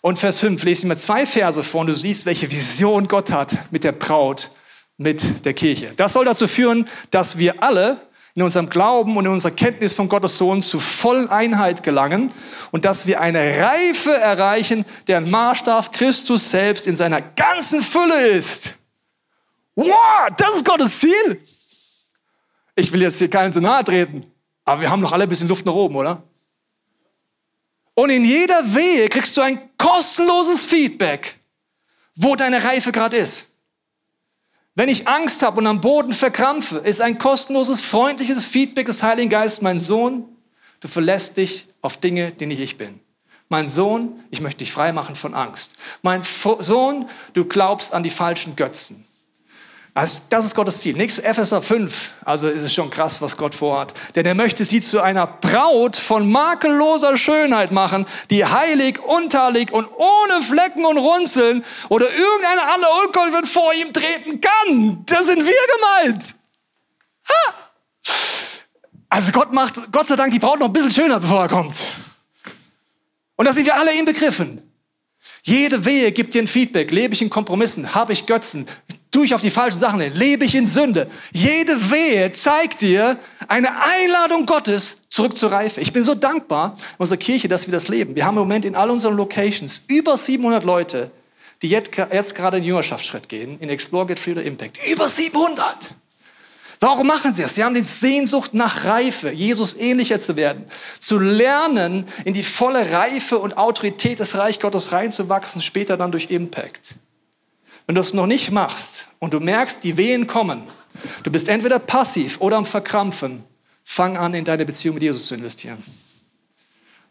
und 0.00 0.18
Vers 0.18 0.40
5 0.40 0.64
lese 0.64 0.80
ich 0.80 0.88
mir 0.88 0.96
zwei 0.96 1.26
Verse 1.26 1.62
vor 1.62 1.82
und 1.82 1.86
du 1.86 1.94
siehst, 1.94 2.26
welche 2.26 2.50
Vision 2.50 3.06
Gott 3.06 3.30
hat 3.30 3.70
mit 3.70 3.84
der 3.84 3.92
Braut, 3.92 4.50
mit 4.96 5.44
der 5.44 5.54
Kirche. 5.54 5.92
Das 5.96 6.12
soll 6.12 6.24
dazu 6.24 6.48
führen, 6.48 6.88
dass 7.12 7.38
wir 7.38 7.62
alle 7.62 8.05
in 8.36 8.42
unserem 8.42 8.68
Glauben 8.68 9.16
und 9.16 9.24
in 9.24 9.32
unserer 9.32 9.52
Kenntnis 9.52 9.94
von 9.94 10.10
Gottes 10.10 10.36
Sohn 10.36 10.60
zu 10.60 10.78
vollen 10.78 11.30
Einheit 11.30 11.82
gelangen 11.82 12.30
und 12.70 12.84
dass 12.84 13.06
wir 13.06 13.22
eine 13.22 13.40
Reife 13.40 14.12
erreichen, 14.12 14.84
deren 15.06 15.30
Maßstab 15.30 15.90
Christus 15.94 16.50
selbst 16.50 16.86
in 16.86 16.96
seiner 16.96 17.22
ganzen 17.22 17.80
Fülle 17.80 18.28
ist. 18.28 18.76
Wow, 19.74 20.28
das 20.36 20.56
ist 20.56 20.64
Gottes 20.66 21.00
Ziel. 21.00 21.40
Ich 22.74 22.92
will 22.92 23.00
jetzt 23.00 23.16
hier 23.16 23.30
keinen 23.30 23.54
zu 23.54 23.62
nahe 23.62 23.82
treten, 23.82 24.30
aber 24.66 24.82
wir 24.82 24.90
haben 24.90 25.00
noch 25.00 25.12
alle 25.12 25.22
ein 25.22 25.30
bisschen 25.30 25.48
Luft 25.48 25.64
nach 25.64 25.72
oben, 25.72 25.96
oder? 25.96 26.22
Und 27.94 28.10
in 28.10 28.22
jeder 28.22 28.74
Wehe 28.74 29.08
kriegst 29.08 29.34
du 29.38 29.40
ein 29.40 29.70
kostenloses 29.78 30.66
Feedback, 30.66 31.38
wo 32.14 32.36
deine 32.36 32.62
Reife 32.62 32.92
gerade 32.92 33.16
ist. 33.16 33.48
Wenn 34.76 34.90
ich 34.90 35.08
Angst 35.08 35.42
habe 35.42 35.56
und 35.58 35.66
am 35.66 35.80
Boden 35.80 36.12
verkrampfe, 36.12 36.76
ist 36.76 37.00
ein 37.00 37.16
kostenloses, 37.16 37.80
freundliches 37.80 38.44
Feedback 38.44 38.84
des 38.84 39.02
Heiligen 39.02 39.30
Geistes, 39.30 39.62
mein 39.62 39.78
Sohn, 39.78 40.24
du 40.80 40.88
verlässt 40.88 41.38
dich 41.38 41.68
auf 41.80 41.96
Dinge, 41.96 42.30
die 42.32 42.44
nicht 42.44 42.60
ich 42.60 42.76
bin. 42.76 43.00
Mein 43.48 43.68
Sohn, 43.68 44.22
ich 44.30 44.42
möchte 44.42 44.58
dich 44.58 44.72
frei 44.72 44.92
machen 44.92 45.14
von 45.14 45.32
Angst. 45.32 45.76
Mein 46.02 46.22
Sohn, 46.22 47.08
du 47.32 47.46
glaubst 47.46 47.94
an 47.94 48.02
die 48.02 48.10
falschen 48.10 48.54
Götzen. 48.54 49.06
Also 49.96 50.20
das 50.28 50.44
ist 50.44 50.54
Gottes 50.54 50.82
Ziel. 50.82 50.94
Nächstes 50.94 51.24
Epheser 51.24 51.62
5. 51.62 52.16
Also 52.22 52.48
ist 52.48 52.60
es 52.60 52.74
schon 52.74 52.90
krass, 52.90 53.22
was 53.22 53.34
Gott 53.34 53.54
vorhat. 53.54 53.94
Denn 54.14 54.26
er 54.26 54.34
möchte 54.34 54.66
sie 54.66 54.82
zu 54.82 55.00
einer 55.00 55.26
Braut 55.26 55.96
von 55.96 56.30
makelloser 56.30 57.16
Schönheit 57.16 57.72
machen, 57.72 58.04
die 58.28 58.44
heilig, 58.44 59.02
unteilig 59.02 59.72
und 59.72 59.88
ohne 59.96 60.42
Flecken 60.42 60.84
und 60.84 60.98
Runzeln 60.98 61.64
oder 61.88 62.10
irgendeine 62.10 62.74
andere 62.74 62.90
Unkult 63.06 63.46
vor 63.46 63.72
ihm 63.72 63.90
treten 63.94 64.42
kann. 64.42 65.02
Da 65.06 65.24
sind 65.24 65.38
wir 65.38 66.04
gemeint. 66.04 66.24
Ah. 67.26 68.12
Also 69.08 69.32
Gott 69.32 69.50
macht, 69.54 69.90
Gott 69.92 70.08
sei 70.08 70.16
Dank, 70.16 70.30
die 70.30 70.38
Braut 70.38 70.60
noch 70.60 70.66
ein 70.66 70.74
bisschen 70.74 70.90
schöner, 70.90 71.20
bevor 71.20 71.40
er 71.40 71.48
kommt. 71.48 71.74
Und 73.36 73.46
da 73.46 73.52
sind 73.54 73.64
wir 73.64 73.74
alle 73.74 73.98
inbegriffen. 73.98 74.60
Jede 75.42 75.86
Wehe 75.86 76.12
gibt 76.12 76.34
dir 76.34 76.42
ein 76.42 76.48
Feedback. 76.48 76.90
Lebe 76.90 77.14
ich 77.14 77.22
in 77.22 77.30
Kompromissen? 77.30 77.94
Habe 77.94 78.12
ich 78.12 78.26
Götzen? 78.26 78.66
Tue 79.16 79.24
ich 79.24 79.34
auf 79.34 79.40
die 79.40 79.50
falschen 79.50 79.78
Sachen 79.78 80.00
hin, 80.00 80.12
lebe 80.14 80.44
ich 80.44 80.54
in 80.54 80.66
Sünde. 80.66 81.06
Jede 81.32 81.90
Wehe 81.90 82.32
zeigt 82.32 82.82
dir 82.82 83.18
eine 83.48 83.70
Einladung 83.82 84.44
Gottes 84.44 84.98
zurück 85.08 85.34
zur 85.34 85.50
Reife. 85.50 85.80
Ich 85.80 85.94
bin 85.94 86.04
so 86.04 86.14
dankbar 86.14 86.76
in 86.76 86.96
unserer 86.98 87.16
Kirche, 87.16 87.48
dass 87.48 87.66
wir 87.66 87.72
das 87.72 87.88
leben. 87.88 88.14
Wir 88.14 88.26
haben 88.26 88.34
im 88.34 88.42
Moment 88.42 88.66
in 88.66 88.76
all 88.76 88.90
unseren 88.90 89.16
Locations 89.16 89.80
über 89.88 90.18
700 90.18 90.64
Leute, 90.64 91.10
die 91.62 91.68
jetzt, 91.68 91.92
jetzt 91.96 92.34
gerade 92.34 92.58
einen 92.58 92.66
Jüngerschaftsschritt 92.66 93.26
gehen, 93.30 93.58
in 93.58 93.70
Explore, 93.70 94.04
Get 94.04 94.18
Free 94.18 94.32
oder 94.32 94.42
Impact. 94.42 94.78
Über 94.86 95.08
700! 95.08 95.94
Warum 96.80 97.06
machen 97.06 97.34
sie 97.34 97.42
es? 97.42 97.54
Sie 97.54 97.64
haben 97.64 97.74
die 97.74 97.80
Sehnsucht 97.80 98.52
nach 98.52 98.84
Reife, 98.84 99.32
Jesus 99.32 99.78
ähnlicher 99.78 100.20
zu 100.20 100.36
werden, 100.36 100.66
zu 101.00 101.18
lernen, 101.18 102.06
in 102.26 102.34
die 102.34 102.42
volle 102.42 102.90
Reife 102.90 103.38
und 103.38 103.56
Autorität 103.56 104.20
des 104.20 104.36
Reich 104.36 104.60
Gottes 104.60 104.92
reinzuwachsen, 104.92 105.62
später 105.62 105.96
dann 105.96 106.12
durch 106.12 106.30
Impact. 106.30 106.96
Wenn 107.86 107.94
du 107.94 108.00
es 108.00 108.12
noch 108.12 108.26
nicht 108.26 108.50
machst 108.50 109.08
und 109.18 109.32
du 109.32 109.40
merkst, 109.40 109.84
die 109.84 109.96
Wehen 109.96 110.26
kommen, 110.26 110.64
du 111.22 111.30
bist 111.30 111.48
entweder 111.48 111.78
passiv 111.78 112.40
oder 112.40 112.56
am 112.56 112.66
Verkrampfen, 112.66 113.44
fang 113.84 114.16
an, 114.16 114.34
in 114.34 114.44
deine 114.44 114.64
Beziehung 114.64 114.94
mit 114.94 115.04
Jesus 115.04 115.28
zu 115.28 115.34
investieren. 115.34 115.82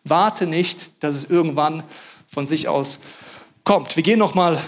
Warte 0.03 0.45
nicht, 0.45 0.89
dass 0.99 1.15
es 1.15 1.25
irgendwann 1.25 1.83
von 2.27 2.45
sich 2.45 2.67
aus 2.67 2.99
kommt. 3.63 3.95
Wir 3.95 4.03
gehen 4.03 4.19
noch 4.19 4.35
mal 4.35 4.61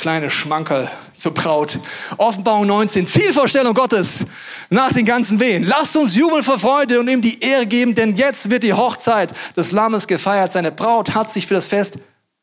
kleine 0.00 0.30
Schmankerl 0.30 0.90
zur 1.12 1.34
Braut. 1.34 1.78
Offenbarung 2.16 2.66
19, 2.66 3.06
Zielvorstellung 3.06 3.74
Gottes 3.74 4.24
nach 4.70 4.92
den 4.92 5.04
ganzen 5.04 5.38
Wehen. 5.40 5.62
Lasst 5.62 5.94
uns 5.96 6.16
jubeln 6.16 6.42
vor 6.42 6.58
Freude 6.58 6.98
und 6.98 7.08
ihm 7.08 7.20
die 7.20 7.40
Ehre 7.40 7.66
geben, 7.66 7.94
denn 7.94 8.16
jetzt 8.16 8.48
wird 8.48 8.62
die 8.62 8.72
Hochzeit 8.72 9.34
des 9.56 9.72
Lammes 9.72 10.08
gefeiert. 10.08 10.52
Seine 10.52 10.72
Braut 10.72 11.14
hat 11.14 11.30
sich 11.30 11.46
für 11.46 11.54
das 11.54 11.66
Fest 11.66 11.98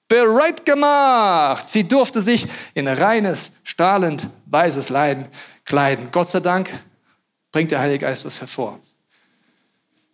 bereit 0.07 0.65
gemacht. 0.65 1.69
Sie 1.69 1.83
durfte 1.83 2.21
sich 2.21 2.47
in 2.73 2.87
reines, 2.87 3.51
strahlend 3.63 4.29
weißes 4.45 4.89
Leiden 4.89 5.27
kleiden. 5.65 6.09
Gott 6.11 6.29
sei 6.29 6.39
Dank 6.39 6.69
bringt 7.51 7.71
der 7.71 7.79
Heilige 7.79 8.05
Geist 8.05 8.25
das 8.25 8.39
hervor. 8.39 8.79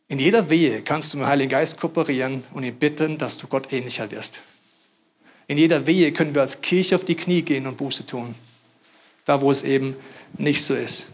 In 0.08 0.20
jeder 0.20 0.50
Wehe 0.50 0.82
kannst 0.82 1.14
du 1.14 1.18
mit 1.18 1.26
dem 1.26 1.30
Heiligen 1.30 1.50
Geist 1.50 1.80
kooperieren 1.80 2.44
und 2.54 2.64
ihn 2.64 2.76
bitten, 2.76 3.18
dass 3.18 3.38
du 3.38 3.48
Gott 3.48 3.72
ähnlicher 3.72 4.10
wirst. 4.12 4.42
In 5.48 5.58
jeder 5.58 5.86
Wehe 5.86 6.12
können 6.12 6.34
wir 6.36 6.42
als 6.42 6.62
Kirche 6.62 6.96
auf 6.96 7.06
die 7.06 7.16
Knie 7.16 7.42
gehen 7.42 7.68
und 7.68 7.78
Buße 7.78 8.06
tun. 8.06 8.36
Da, 9.26 9.42
wo 9.42 9.52
es 9.52 9.64
eben 9.64 9.96
nicht 10.38 10.64
so 10.64 10.74
ist. 10.74 11.08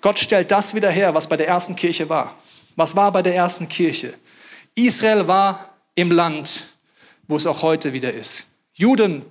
Gott 0.00 0.18
stellt 0.18 0.50
das 0.50 0.74
wieder 0.74 0.90
her, 0.90 1.14
was 1.14 1.28
bei 1.28 1.36
der 1.36 1.48
ersten 1.48 1.74
Kirche 1.74 2.08
war. 2.08 2.36
Was 2.76 2.94
war 2.94 3.10
bei 3.10 3.22
der 3.22 3.34
ersten 3.34 3.68
Kirche? 3.68 4.14
Israel 4.74 5.26
war 5.26 5.74
im 5.94 6.10
Land 6.10 6.68
wo 7.28 7.36
es 7.36 7.46
auch 7.46 7.62
heute 7.62 7.92
wieder 7.92 8.12
ist. 8.12 8.46
Juden 8.72 9.24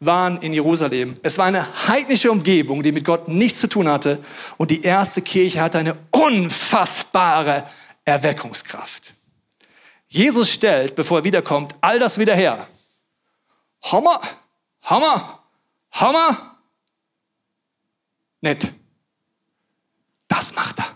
waren 0.00 0.42
in 0.42 0.52
Jerusalem. 0.52 1.14
Es 1.22 1.38
war 1.38 1.46
eine 1.46 1.88
heidnische 1.88 2.30
Umgebung, 2.30 2.82
die 2.82 2.92
mit 2.92 3.04
Gott 3.04 3.28
nichts 3.28 3.60
zu 3.60 3.68
tun 3.68 3.88
hatte. 3.88 4.22
Und 4.56 4.70
die 4.70 4.82
erste 4.82 5.22
Kirche 5.22 5.60
hatte 5.60 5.78
eine 5.78 5.96
unfassbare 6.10 7.66
Erweckungskraft. 8.04 9.14
Jesus 10.08 10.50
stellt, 10.50 10.94
bevor 10.94 11.20
er 11.20 11.24
wiederkommt, 11.24 11.74
all 11.80 11.98
das 11.98 12.18
wieder 12.18 12.34
her. 12.34 12.66
Hammer, 13.82 14.20
Hammer, 14.82 15.40
Hammer. 15.92 16.56
Nett. 18.40 18.68
Das 20.28 20.54
macht 20.54 20.78
er. 20.78 20.86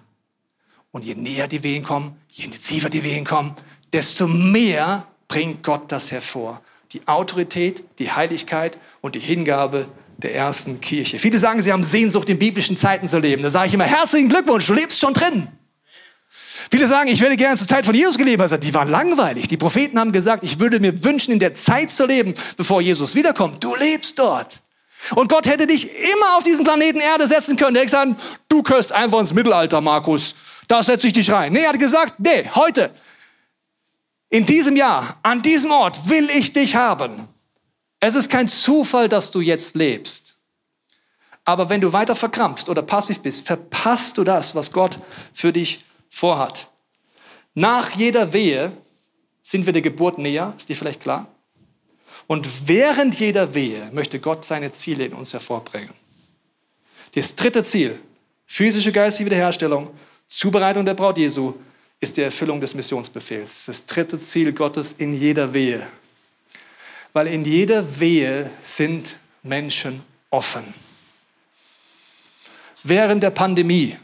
Und 0.91 1.05
je 1.05 1.15
näher 1.15 1.49
die 1.49 1.63
Wehen 1.63 1.85
kommen, 1.85 2.21
je 2.29 2.45
intensiver 2.45 2.91
die 2.91 3.05
Wehen 3.05 3.25
kommen, 3.25 3.55
desto 3.93 4.27
mehr 4.27 5.07
bringt 5.29 5.63
Gott 5.63 5.93
das 5.93 6.11
hervor. 6.11 6.61
Die 6.93 7.07
Autorität, 7.07 7.85
die 7.99 8.11
Heiligkeit 8.11 8.79
und 9.03 9.15
die 9.15 9.21
Hingabe 9.21 9.87
der 10.17 10.35
ersten 10.35 10.81
Kirche. 10.81 11.19
Viele 11.19 11.39
sagen, 11.39 11.63
sie 11.63 11.73
haben 11.73 11.85
Sehnsucht, 11.85 12.29
in 12.29 12.39
biblischen 12.39 12.77
Zeiten 12.77 13.07
zu 13.09 13.19
leben. 13.19 13.43
Da 13.43 13.51
sage 13.51 13.69
ich 13.69 13.75
immer, 13.75 13.85
herzlichen 13.85 14.29
Glückwunsch, 14.29 14.67
du 14.67 14.75
lebst 14.75 14.99
schon 14.99 15.15
drin. 15.15 15.49
Viele 16.71 16.87
sagen, 16.87 17.09
ich 17.09 17.21
würde 17.21 17.37
gerne 17.37 17.57
zur 17.57 17.69
Zeit 17.69 17.87
von 17.87 17.95
Jesus 17.95 18.19
gelebt 18.19 18.43
haben. 18.43 18.61
Die 18.61 18.75
waren 18.75 18.89
langweilig. 18.89 19.49
Die 19.49 19.57
Propheten 19.57 19.99
haben 19.99 20.13
gesagt, 20.13 20.43
ich 20.43 20.59
würde 20.59 20.81
mir 20.81 21.05
wünschen, 21.05 21.33
in 21.33 21.39
der 21.39 21.55
Zeit 21.55 21.91
zu 21.91 22.05
leben, 22.05 22.35
bevor 22.57 22.81
Jesus 22.81 23.15
wiederkommt. 23.15 23.63
Du 23.63 23.75
lebst 23.77 24.19
dort. 24.19 24.61
Und 25.15 25.29
Gott 25.29 25.47
hätte 25.47 25.67
dich 25.67 25.89
immer 26.13 26.37
auf 26.37 26.43
diesen 26.43 26.65
Planeten 26.65 26.99
Erde 26.99 27.29
setzen 27.29 27.57
können. 27.57 27.77
Er 27.77 27.83
hätte 27.83 27.93
gesagt, 27.93 28.21
du 28.49 28.63
gehörst 28.63 28.93
einfach 28.93 29.21
ins 29.21 29.33
Mittelalter, 29.33 29.81
Markus. 29.81 30.35
Da 30.67 30.83
setze 30.83 31.07
ich 31.07 31.13
dich 31.13 31.31
rein. 31.31 31.53
Nee, 31.53 31.63
er 31.63 31.71
hat 31.71 31.79
gesagt, 31.79 32.15
nee, 32.19 32.51
heute. 32.55 32.91
In 34.31 34.45
diesem 34.45 34.77
Jahr, 34.77 35.19
an 35.23 35.43
diesem 35.43 35.71
Ort 35.71 36.09
will 36.09 36.29
ich 36.31 36.53
dich 36.53 36.75
haben. 36.75 37.29
Es 38.01 38.15
ist 38.15 38.31
kein 38.31 38.49
Zufall, 38.49 39.09
dass 39.09 39.31
du 39.31 39.41
jetzt 39.41 39.75
lebst. 39.75 40.37
Aber 41.45 41.71
wenn 41.71 41.81
du 41.81 41.93
weiter 41.93 42.15
verkrampfst 42.15 42.69
oder 42.69 42.83
passiv 42.83 43.21
bist, 43.21 43.47
verpasst 43.47 44.19
du 44.19 44.25
das, 44.25 44.55
was 44.55 44.71
Gott 44.71 44.99
für 45.33 45.53
dich 45.53 45.85
vorhat. 46.09 46.69
Nach 47.55 47.91
jeder 47.93 48.33
Wehe 48.33 48.73
sind 49.43 49.65
wir 49.65 49.73
der 49.73 49.83
Geburt 49.83 50.19
näher, 50.19 50.53
ist 50.57 50.69
dir 50.69 50.77
vielleicht 50.77 51.01
klar? 51.01 51.27
Und 52.27 52.69
während 52.69 53.19
jeder 53.19 53.55
Wehe 53.55 53.91
möchte 53.93 54.21
Gott 54.21 54.45
seine 54.45 54.71
Ziele 54.73 55.07
in 55.07 55.15
uns 55.15 55.33
hervorbringen. 55.33 55.95
Das 57.15 57.35
dritte 57.35 57.65
Ziel, 57.65 57.99
physische 58.45 58.93
geistige 58.93 59.31
Wiederherstellung, 59.31 59.89
Zubereitung 60.27 60.85
der 60.85 60.93
Braut 60.93 61.17
Jesu, 61.17 61.55
ist 62.01 62.17
die 62.17 62.23
Erfüllung 62.23 62.61
des 62.61 62.75
Missionsbefehls. 62.75 63.67
Das 63.67 63.87
dritte 63.87 64.19
Ziel 64.19 64.53
Gottes 64.53 64.93
in 64.93 65.15
jeder 65.15 65.53
Wehe. 65.53 65.87
Weil 67.13 67.27
in 67.27 67.45
jeder 67.45 67.99
Wehe 67.99 68.51
sind 68.63 69.19
Menschen 69.43 70.03
offen. 70.31 70.75
Während 72.85 73.23
der 73.23 73.31
Pandemie 73.31 73.97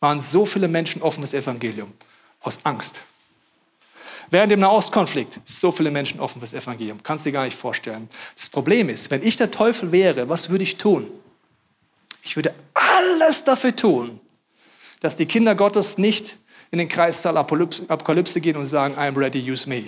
waren 0.00 0.20
so 0.20 0.44
viele 0.44 0.68
Menschen 0.68 1.02
offen 1.02 1.22
fürs 1.22 1.34
Evangelium 1.34 1.92
aus 2.40 2.64
Angst. 2.64 3.02
Während 4.30 4.50
dem 4.50 4.60
Nahostkonflikt 4.60 5.40
so 5.44 5.70
viele 5.70 5.90
Menschen 5.90 6.18
offen 6.18 6.40
fürs 6.40 6.54
Evangelium. 6.54 7.02
Kannst 7.02 7.24
du 7.24 7.30
dir 7.30 7.34
gar 7.34 7.44
nicht 7.44 7.56
vorstellen. 7.56 8.08
Das 8.34 8.48
Problem 8.48 8.88
ist, 8.88 9.10
wenn 9.10 9.22
ich 9.22 9.36
der 9.36 9.50
Teufel 9.50 9.92
wäre, 9.92 10.28
was 10.28 10.50
würde 10.50 10.64
ich 10.64 10.76
tun? 10.76 11.06
Ich 12.22 12.36
würde 12.36 12.54
alles 12.72 13.44
dafür 13.44 13.76
tun, 13.76 14.20
dass 15.00 15.16
die 15.16 15.26
Kinder 15.26 15.54
Gottes 15.54 15.98
nicht 15.98 16.38
in 16.74 16.78
den 16.78 16.88
Kreissaal 16.88 17.36
Apokalypse 17.36 18.40
gehen 18.40 18.56
und 18.56 18.66
sagen, 18.66 18.96
I'm 18.96 19.16
ready, 19.16 19.50
use 19.50 19.68
me. 19.68 19.84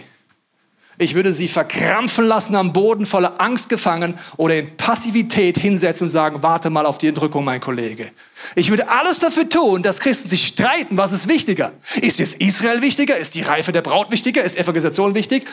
Ich 0.98 1.14
würde 1.14 1.34
sie 1.34 1.46
verkrampfen 1.46 2.24
lassen 2.24 2.54
am 2.54 2.72
Boden, 2.72 3.04
voller 3.04 3.38
Angst 3.38 3.68
gefangen 3.68 4.18
oder 4.38 4.56
in 4.56 4.78
Passivität 4.78 5.58
hinsetzen 5.58 6.06
und 6.06 6.10
sagen, 6.10 6.42
warte 6.42 6.70
mal 6.70 6.86
auf 6.86 6.96
die 6.96 7.08
Entrückung, 7.08 7.44
mein 7.44 7.60
Kollege. 7.60 8.10
Ich 8.54 8.70
würde 8.70 8.88
alles 8.88 9.18
dafür 9.18 9.46
tun, 9.46 9.82
dass 9.82 10.00
Christen 10.00 10.28
sich 10.28 10.46
streiten, 10.46 10.96
was 10.96 11.12
ist 11.12 11.28
wichtiger? 11.28 11.72
Ist 12.00 12.18
jetzt 12.18 12.36
Israel 12.36 12.80
wichtiger? 12.80 13.18
Ist 13.18 13.34
die 13.34 13.42
Reife 13.42 13.72
der 13.72 13.82
Braut 13.82 14.10
wichtiger? 14.10 14.42
Ist 14.42 14.56
Evangelisation 14.56 15.14
wichtig? 15.14 15.46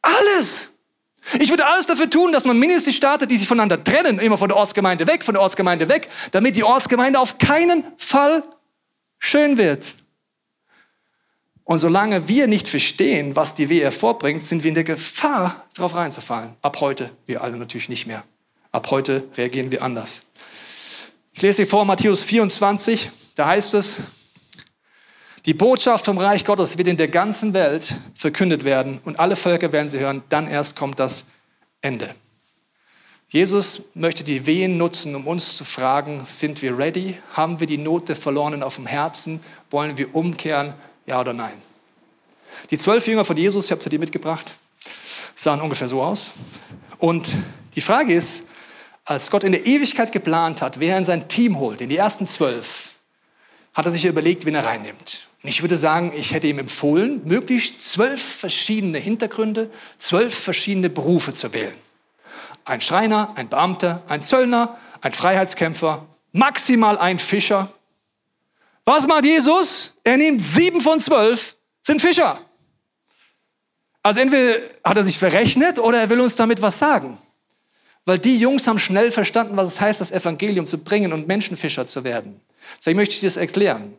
Alles. 0.00 0.72
Ich 1.38 1.50
würde 1.50 1.66
alles 1.66 1.84
dafür 1.84 2.08
tun, 2.08 2.32
dass 2.32 2.46
man 2.46 2.58
Ministry 2.58 2.94
startet, 2.94 3.30
die 3.30 3.36
sich 3.36 3.46
voneinander 3.46 3.84
trennen, 3.84 4.18
immer 4.18 4.38
von 4.38 4.48
der 4.48 4.56
Ortsgemeinde 4.56 5.06
weg, 5.06 5.24
von 5.24 5.34
der 5.34 5.42
Ortsgemeinde 5.42 5.90
weg, 5.90 6.08
damit 6.30 6.56
die 6.56 6.64
Ortsgemeinde 6.64 7.18
auf 7.18 7.36
keinen 7.36 7.84
Fall 7.98 8.42
schön 9.18 9.58
wird. 9.58 9.94
Und 11.70 11.78
solange 11.78 12.26
wir 12.26 12.48
nicht 12.48 12.68
verstehen, 12.68 13.36
was 13.36 13.54
die 13.54 13.68
Wehe 13.68 13.82
hervorbringt, 13.82 14.42
sind 14.42 14.64
wir 14.64 14.70
in 14.70 14.74
der 14.74 14.82
Gefahr, 14.82 15.66
darauf 15.76 15.94
reinzufallen. 15.94 16.56
Ab 16.62 16.80
heute, 16.80 17.12
wir 17.26 17.42
alle 17.42 17.56
natürlich 17.56 17.88
nicht 17.88 18.08
mehr. 18.08 18.24
Ab 18.72 18.90
heute 18.90 19.28
reagieren 19.36 19.70
wir 19.70 19.80
anders. 19.80 20.26
Ich 21.32 21.40
lese 21.42 21.66
vor 21.66 21.84
Matthäus 21.84 22.24
24, 22.24 23.10
da 23.36 23.46
heißt 23.46 23.74
es, 23.74 24.00
die 25.46 25.54
Botschaft 25.54 26.06
vom 26.06 26.18
Reich 26.18 26.44
Gottes 26.44 26.76
wird 26.76 26.88
in 26.88 26.96
der 26.96 27.06
ganzen 27.06 27.54
Welt 27.54 27.94
verkündet 28.16 28.64
werden 28.64 28.98
und 29.04 29.20
alle 29.20 29.36
Völker 29.36 29.70
werden 29.70 29.88
sie 29.88 30.00
hören, 30.00 30.24
dann 30.28 30.48
erst 30.48 30.74
kommt 30.74 30.98
das 30.98 31.26
Ende. 31.82 32.16
Jesus 33.28 33.82
möchte 33.94 34.24
die 34.24 34.44
Wehen 34.44 34.76
nutzen, 34.76 35.14
um 35.14 35.28
uns 35.28 35.56
zu 35.56 35.62
fragen, 35.62 36.22
sind 36.24 36.62
wir 36.62 36.76
ready? 36.76 37.16
Haben 37.34 37.60
wir 37.60 37.68
die 37.68 37.78
Not 37.78 38.08
der 38.08 38.16
Verlorenen 38.16 38.64
auf 38.64 38.74
dem 38.74 38.86
Herzen? 38.86 39.40
Wollen 39.70 39.96
wir 39.96 40.16
umkehren? 40.16 40.74
Ja 41.06 41.20
oder 41.20 41.32
nein? 41.32 41.58
Die 42.70 42.78
zwölf 42.78 43.06
Jünger 43.06 43.24
von 43.24 43.36
Jesus, 43.36 43.66
ich 43.66 43.70
habe 43.70 43.82
sie 43.82 43.90
dir 43.90 43.98
mitgebracht, 43.98 44.54
sahen 45.34 45.60
ungefähr 45.60 45.88
so 45.88 46.02
aus. 46.02 46.32
Und 46.98 47.36
die 47.74 47.80
Frage 47.80 48.12
ist, 48.12 48.44
als 49.04 49.30
Gott 49.30 49.44
in 49.44 49.52
der 49.52 49.66
Ewigkeit 49.66 50.12
geplant 50.12 50.62
hat, 50.62 50.78
wer 50.78 50.92
er 50.92 50.98
in 50.98 51.04
sein 51.04 51.28
Team 51.28 51.58
holt, 51.58 51.80
in 51.80 51.88
die 51.88 51.96
ersten 51.96 52.26
zwölf, 52.26 52.90
hat 53.74 53.86
er 53.86 53.90
sich 53.90 54.04
überlegt, 54.04 54.46
wen 54.46 54.54
er 54.54 54.64
reinnimmt. 54.64 55.26
Und 55.42 55.48
ich 55.48 55.62
würde 55.62 55.76
sagen, 55.76 56.12
ich 56.14 56.32
hätte 56.32 56.48
ihm 56.48 56.58
empfohlen, 56.58 57.22
möglichst 57.24 57.80
zwölf 57.80 58.22
verschiedene 58.22 58.98
Hintergründe, 58.98 59.70
zwölf 59.98 60.34
verschiedene 60.34 60.90
Berufe 60.90 61.32
zu 61.32 61.52
wählen. 61.54 61.74
Ein 62.64 62.82
Schreiner, 62.82 63.32
ein 63.36 63.48
Beamter, 63.48 64.02
ein 64.06 64.22
Zöllner, 64.22 64.78
ein 65.00 65.12
Freiheitskämpfer, 65.12 66.06
maximal 66.32 66.98
ein 66.98 67.18
Fischer. 67.18 67.72
Was 68.92 69.06
macht 69.06 69.24
Jesus? 69.24 69.94
Er 70.02 70.16
nimmt 70.16 70.42
sieben 70.42 70.80
von 70.80 70.98
zwölf, 70.98 71.54
sind 71.80 72.02
Fischer. 72.02 72.40
Also 74.02 74.18
entweder 74.18 74.58
hat 74.82 74.96
er 74.96 75.04
sich 75.04 75.16
verrechnet 75.16 75.78
oder 75.78 76.00
er 76.00 76.10
will 76.10 76.20
uns 76.20 76.34
damit 76.34 76.60
was 76.60 76.80
sagen. 76.80 77.16
Weil 78.04 78.18
die 78.18 78.40
Jungs 78.40 78.66
haben 78.66 78.80
schnell 78.80 79.12
verstanden, 79.12 79.56
was 79.56 79.68
es 79.68 79.80
heißt, 79.80 80.00
das 80.00 80.10
Evangelium 80.10 80.66
zu 80.66 80.82
bringen 80.82 81.12
und 81.12 81.28
Menschenfischer 81.28 81.86
zu 81.86 82.02
werden. 82.02 82.40
Deswegen 82.78 82.96
möchte 82.96 83.14
ich 83.14 83.20
das 83.20 83.36
erklären. 83.36 83.94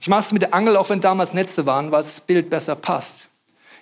Ich 0.00 0.06
mache 0.06 0.20
es 0.20 0.32
mit 0.32 0.42
der 0.42 0.54
Angel, 0.54 0.76
auch 0.76 0.90
wenn 0.90 1.00
damals 1.00 1.34
Netze 1.34 1.66
waren, 1.66 1.90
weil 1.90 2.02
das 2.04 2.20
Bild 2.20 2.48
besser 2.48 2.76
passt. 2.76 3.30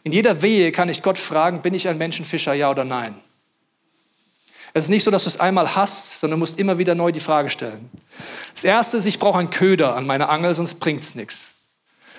In 0.03 0.13
jeder 0.13 0.41
Wehe 0.41 0.73
kann 0.73 0.89
ich 0.89 1.03
Gott 1.03 1.19
fragen, 1.19 1.61
bin 1.61 1.75
ich 1.75 1.89
ein 1.89 1.99
Menschenfischer, 1.99 2.55
ja 2.55 2.71
oder 2.71 2.87
nein? 2.87 3.15
Es 4.77 4.85
ist 4.85 4.91
nicht 4.91 5.05
so, 5.05 5.11
dass 5.13 5.23
du 5.23 5.31
es 5.31 5.39
einmal 5.39 5.77
hast, 5.77 6.19
sondern 6.19 6.39
du 6.39 6.43
musst 6.43 6.59
immer 6.59 6.77
wieder 6.79 6.97
neu 6.97 7.13
die 7.13 7.21
Frage 7.21 7.49
stellen. 7.49 7.89
Das 8.53 8.65
Erste 8.65 8.97
ist, 8.97 9.07
ich 9.07 9.21
brauche 9.21 9.39
einen 9.39 9.51
Köder 9.51 9.95
an 9.95 10.05
meiner 10.05 10.29
Angel, 10.29 10.53
sonst 10.53 10.75
bringt 10.81 11.03
es 11.03 11.15
nichts. 11.15 11.55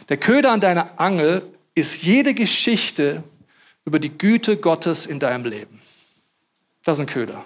Der 0.08 0.16
Köder 0.16 0.54
an 0.54 0.62
deiner 0.62 0.98
Angel 0.98 1.42
ist 1.74 2.02
jede 2.04 2.34
Geschichte 2.34 3.24
über 3.84 4.00
die 4.00 4.18
Güte 4.18 4.56
Gottes 4.56 5.06
in 5.06 5.20
deinem 5.20 5.44
Leben. 5.44 5.82
Das 6.86 6.98
ist 6.98 7.02
ein 7.02 7.08
Köder. 7.08 7.44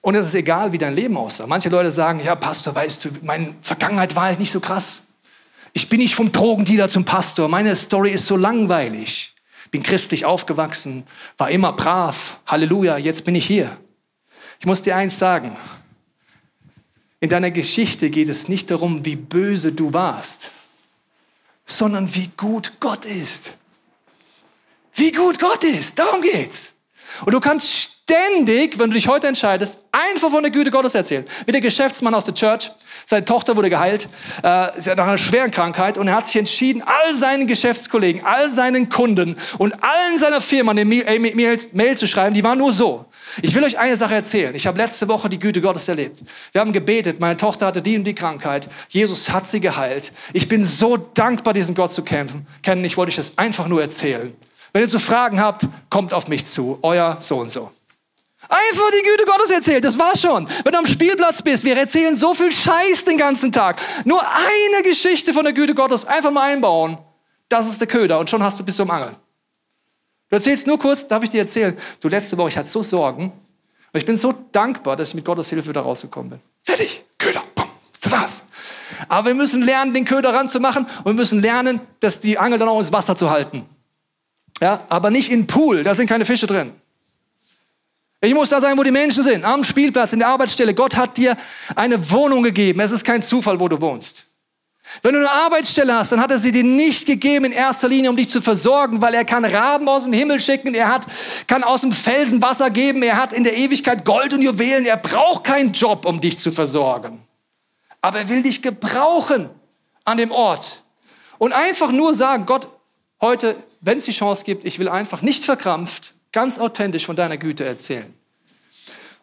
Und 0.00 0.14
es 0.14 0.26
ist 0.26 0.34
egal, 0.34 0.70
wie 0.70 0.78
dein 0.78 0.94
Leben 0.94 1.16
aussah. 1.16 1.48
Manche 1.48 1.68
Leute 1.68 1.90
sagen, 1.90 2.20
ja, 2.22 2.36
Pastor, 2.36 2.76
weißt 2.76 3.06
du, 3.06 3.08
meine 3.22 3.56
Vergangenheit 3.60 4.14
war 4.14 4.26
halt 4.26 4.38
nicht 4.38 4.52
so 4.52 4.60
krass. 4.60 5.02
Ich 5.72 5.88
bin 5.88 5.98
nicht 5.98 6.14
vom 6.14 6.30
Drogendealer 6.30 6.88
zum 6.88 7.04
Pastor. 7.04 7.48
Meine 7.48 7.74
Story 7.74 8.10
ist 8.10 8.26
so 8.26 8.36
langweilig. 8.36 9.33
Bin 9.74 9.82
christlich 9.82 10.24
aufgewachsen, 10.24 11.02
war 11.36 11.50
immer 11.50 11.72
brav. 11.72 12.38
Halleluja, 12.46 12.96
jetzt 12.96 13.24
bin 13.24 13.34
ich 13.34 13.44
hier. 13.44 13.76
Ich 14.60 14.66
muss 14.66 14.82
dir 14.82 14.94
eins 14.94 15.18
sagen. 15.18 15.56
In 17.18 17.28
deiner 17.28 17.50
Geschichte 17.50 18.08
geht 18.10 18.28
es 18.28 18.46
nicht 18.46 18.70
darum, 18.70 19.04
wie 19.04 19.16
böse 19.16 19.72
du 19.72 19.92
warst, 19.92 20.52
sondern 21.66 22.14
wie 22.14 22.30
gut 22.36 22.74
Gott 22.78 23.04
ist. 23.04 23.58
Wie 24.92 25.10
gut 25.10 25.40
Gott 25.40 25.64
ist. 25.64 25.98
Darum 25.98 26.22
geht's. 26.22 26.74
Und 27.24 27.34
du 27.34 27.40
kannst 27.40 27.93
ständig, 28.04 28.78
wenn 28.78 28.90
du 28.90 28.94
dich 28.94 29.08
heute 29.08 29.28
entscheidest, 29.28 29.80
einfach 29.90 30.30
von 30.30 30.42
der 30.42 30.52
Güte 30.52 30.70
Gottes 30.70 30.94
erzählen. 30.94 31.24
Wie 31.46 31.52
der 31.52 31.60
Geschäftsmann 31.60 32.14
aus 32.14 32.26
der 32.26 32.34
Church. 32.34 32.70
Seine 33.06 33.24
Tochter 33.24 33.56
wurde 33.56 33.70
geheilt 33.70 34.08
äh, 34.42 34.94
nach 34.94 35.06
einer 35.06 35.18
schweren 35.18 35.50
Krankheit 35.50 35.98
und 35.98 36.08
er 36.08 36.14
hat 36.14 36.26
sich 36.26 36.36
entschieden, 36.36 36.82
all 36.82 37.16
seinen 37.16 37.46
Geschäftskollegen, 37.46 38.22
all 38.24 38.50
seinen 38.50 38.88
Kunden 38.88 39.36
und 39.58 39.72
allen 39.82 40.18
seiner 40.18 40.40
Firma 40.40 40.72
eine 40.72 40.84
Mail, 40.84 41.18
Mail, 41.18 41.58
Mail 41.72 41.96
zu 41.96 42.06
schreiben. 42.06 42.34
Die 42.34 42.44
war 42.44 42.56
nur 42.56 42.72
so. 42.72 43.06
Ich 43.42 43.54
will 43.54 43.64
euch 43.64 43.78
eine 43.78 43.96
Sache 43.96 44.14
erzählen. 44.14 44.54
Ich 44.54 44.66
habe 44.66 44.78
letzte 44.78 45.08
Woche 45.08 45.28
die 45.28 45.38
Güte 45.38 45.60
Gottes 45.60 45.88
erlebt. 45.88 46.22
Wir 46.52 46.60
haben 46.60 46.72
gebetet. 46.72 47.20
Meine 47.20 47.36
Tochter 47.36 47.66
hatte 47.66 47.82
die 47.82 47.96
und 47.96 48.04
die 48.04 48.14
Krankheit. 48.14 48.68
Jesus 48.88 49.30
hat 49.30 49.48
sie 49.48 49.60
geheilt. 49.60 50.12
Ich 50.32 50.48
bin 50.48 50.62
so 50.62 50.96
dankbar, 50.96 51.54
diesen 51.54 51.74
Gott 51.74 51.92
zu 51.92 52.04
kämpfen. 52.04 52.46
Kennen. 52.62 52.84
Ich 52.84 52.96
wollte 52.96 53.10
euch 53.10 53.16
das 53.16 53.38
einfach 53.38 53.66
nur 53.66 53.82
erzählen. 53.82 54.34
Wenn 54.72 54.82
ihr 54.82 54.88
zu 54.88 54.98
Fragen 54.98 55.40
habt, 55.40 55.66
kommt 55.90 56.12
auf 56.12 56.28
mich 56.28 56.44
zu. 56.44 56.78
Euer 56.82 57.18
so 57.20 57.38
und 57.38 57.50
so. 57.50 57.70
Einfach 58.48 58.90
die 58.90 59.02
Güte 59.02 59.24
Gottes 59.26 59.50
erzählt, 59.50 59.84
das 59.84 59.98
war 59.98 60.16
schon. 60.16 60.48
Wenn 60.64 60.72
du 60.72 60.78
am 60.78 60.86
Spielplatz 60.86 61.42
bist, 61.42 61.64
wir 61.64 61.76
erzählen 61.76 62.14
so 62.14 62.34
viel 62.34 62.52
Scheiß 62.52 63.04
den 63.04 63.18
ganzen 63.18 63.52
Tag. 63.52 63.80
Nur 64.04 64.20
eine 64.20 64.82
Geschichte 64.82 65.32
von 65.32 65.44
der 65.44 65.52
Güte 65.52 65.74
Gottes 65.74 66.04
einfach 66.04 66.30
mal 66.30 66.52
einbauen. 66.52 66.98
Das 67.48 67.66
ist 67.66 67.80
der 67.80 67.88
Köder 67.88 68.18
und 68.18 68.28
schon 68.28 68.42
hast 68.42 68.58
du 68.58 68.64
bis 68.64 68.76
zum 68.76 68.90
Angeln. 68.90 69.16
Du 70.28 70.36
erzählst 70.36 70.66
nur 70.66 70.78
kurz, 70.78 71.06
darf 71.06 71.22
ich 71.22 71.30
dir 71.30 71.40
erzählen, 71.40 71.76
du 72.00 72.08
letzte 72.08 72.36
Woche, 72.36 72.48
ich 72.48 72.56
hatte 72.56 72.68
so 72.68 72.82
Sorgen 72.82 73.32
und 73.92 74.00
ich 74.00 74.06
bin 74.06 74.16
so 74.16 74.32
dankbar, 74.52 74.96
dass 74.96 75.08
ich 75.08 75.14
mit 75.14 75.24
Gottes 75.24 75.48
Hilfe 75.50 75.72
da 75.72 75.82
rausgekommen 75.82 76.30
bin. 76.30 76.40
Fertig, 76.62 77.04
Köder, 77.18 77.42
bumm, 77.54 77.68
das 78.00 78.10
war's. 78.10 78.44
Aber 79.08 79.28
wir 79.28 79.34
müssen 79.34 79.62
lernen, 79.62 79.94
den 79.94 80.04
Köder 80.04 80.34
ranzumachen 80.34 80.86
und 80.98 81.04
wir 81.04 81.14
müssen 81.14 81.40
lernen, 81.40 81.80
dass 82.00 82.20
die 82.20 82.38
Angel 82.38 82.58
dann 82.58 82.68
auch 82.68 82.78
ins 82.78 82.92
Wasser 82.92 83.14
zu 83.16 83.30
halten. 83.30 83.66
Ja, 84.60 84.84
aber 84.88 85.10
nicht 85.10 85.30
in 85.30 85.46
Pool, 85.46 85.82
da 85.82 85.94
sind 85.94 86.06
keine 86.06 86.24
Fische 86.24 86.46
drin. 86.46 86.72
Ich 88.24 88.34
muss 88.34 88.48
da 88.48 88.60
sein, 88.60 88.78
wo 88.78 88.82
die 88.82 88.90
Menschen 88.90 89.22
sind, 89.22 89.44
am 89.44 89.64
Spielplatz, 89.64 90.14
in 90.14 90.18
der 90.18 90.28
Arbeitsstelle. 90.28 90.72
Gott 90.72 90.96
hat 90.96 91.16
dir 91.16 91.36
eine 91.76 92.10
Wohnung 92.10 92.42
gegeben. 92.42 92.80
Es 92.80 92.90
ist 92.90 93.04
kein 93.04 93.20
Zufall, 93.20 93.60
wo 93.60 93.68
du 93.68 93.78
wohnst. 93.80 94.26
Wenn 95.02 95.14
du 95.14 95.18
eine 95.18 95.30
Arbeitsstelle 95.30 95.94
hast, 95.94 96.12
dann 96.12 96.20
hat 96.20 96.30
er 96.30 96.38
sie 96.38 96.52
dir 96.52 96.64
nicht 96.64 97.06
gegeben 97.06 97.46
in 97.46 97.52
erster 97.52 97.88
Linie, 97.88 98.10
um 98.10 98.16
dich 98.16 98.28
zu 98.28 98.40
versorgen, 98.40 99.00
weil 99.00 99.14
er 99.14 99.24
kann 99.24 99.44
Raben 99.44 99.88
aus 99.88 100.04
dem 100.04 100.12
Himmel 100.12 100.40
schicken, 100.40 100.74
er 100.74 100.88
hat, 100.88 101.06
kann 101.46 101.64
aus 101.64 101.80
dem 101.80 101.92
Felsen 101.92 102.40
Wasser 102.42 102.70
geben, 102.70 103.02
er 103.02 103.16
hat 103.16 103.32
in 103.32 103.44
der 103.44 103.56
Ewigkeit 103.56 104.04
Gold 104.04 104.32
und 104.34 104.42
Juwelen, 104.42 104.84
er 104.84 104.98
braucht 104.98 105.44
keinen 105.44 105.72
Job, 105.72 106.04
um 106.04 106.20
dich 106.20 106.38
zu 106.38 106.52
versorgen. 106.52 107.22
Aber 108.02 108.18
er 108.18 108.28
will 108.28 108.42
dich 108.42 108.60
gebrauchen 108.60 109.48
an 110.04 110.18
dem 110.18 110.30
Ort. 110.30 110.84
Und 111.38 111.52
einfach 111.52 111.90
nur 111.90 112.14
sagen, 112.14 112.44
Gott, 112.46 112.68
heute, 113.20 113.56
wenn 113.80 113.98
es 113.98 114.04
die 114.04 114.12
Chance 114.12 114.44
gibt, 114.44 114.64
ich 114.64 114.78
will 114.78 114.88
einfach 114.88 115.22
nicht 115.22 115.44
verkrampft, 115.44 116.13
ganz 116.34 116.58
authentisch 116.58 117.06
von 117.06 117.14
deiner 117.14 117.36
Güte 117.36 117.64
erzählen. 117.64 118.12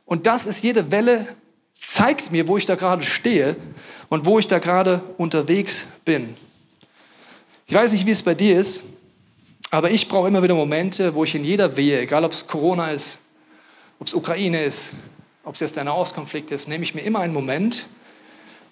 Und 0.05 0.25
das 0.25 0.45
ist 0.45 0.63
jede 0.63 0.91
Welle, 0.91 1.27
zeigt 1.79 2.31
mir, 2.31 2.47
wo 2.47 2.57
ich 2.57 2.65
da 2.65 2.75
gerade 2.75 3.03
stehe 3.03 3.57
und 4.07 4.25
wo 4.25 4.39
ich 4.39 4.47
da 4.47 4.59
gerade 4.59 5.03
unterwegs 5.17 5.87
bin. 6.05 6.33
Ich 7.67 7.73
weiß 7.73 7.91
nicht, 7.91 8.05
wie 8.05 8.11
es 8.11 8.23
bei 8.23 8.33
dir 8.33 8.57
ist, 8.57 8.83
aber 9.71 9.91
ich 9.91 10.07
brauche 10.07 10.29
immer 10.29 10.41
wieder 10.41 10.55
Momente, 10.55 11.13
wo 11.13 11.25
ich 11.25 11.35
in 11.35 11.43
jeder 11.43 11.75
Wehe, 11.75 11.99
egal 11.99 12.23
ob 12.23 12.31
es 12.31 12.47
Corona 12.47 12.91
ist, 12.91 13.19
ob 13.99 14.07
es 14.07 14.13
Ukraine 14.13 14.63
ist, 14.63 14.93
ob 15.43 15.55
es 15.55 15.59
jetzt 15.59 15.77
ein 15.77 15.89
Auskonflikt 15.89 16.51
ist, 16.51 16.69
nehme 16.69 16.83
ich 16.85 16.95
mir 16.95 17.01
immer 17.01 17.19
einen 17.19 17.33
Moment, 17.33 17.87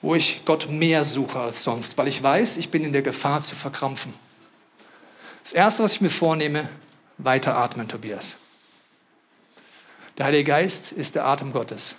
wo 0.02 0.16
ich 0.16 0.44
Gott 0.46 0.70
mehr 0.70 1.04
suche 1.04 1.40
als 1.40 1.64
sonst, 1.64 1.98
weil 1.98 2.08
ich 2.08 2.24
weiß, 2.24 2.56
ich 2.56 2.72
bin 2.72 2.86
in 2.86 2.94
der 2.94 3.02
Gefahr 3.02 3.42
zu 3.42 3.54
verkrampfen. 3.54 4.14
Das 5.44 5.52
Erste, 5.52 5.84
was 5.84 5.94
ich 5.94 6.02
mir 6.02 6.10
vornehme, 6.10 6.70
weiter 7.20 7.56
atmen, 7.56 7.88
Tobias. 7.88 8.38
Der 10.18 10.26
Heilige 10.26 10.46
Geist 10.46 10.92
ist 10.92 11.16
der 11.16 11.26
Atem 11.26 11.54
Gottes. 11.54 11.96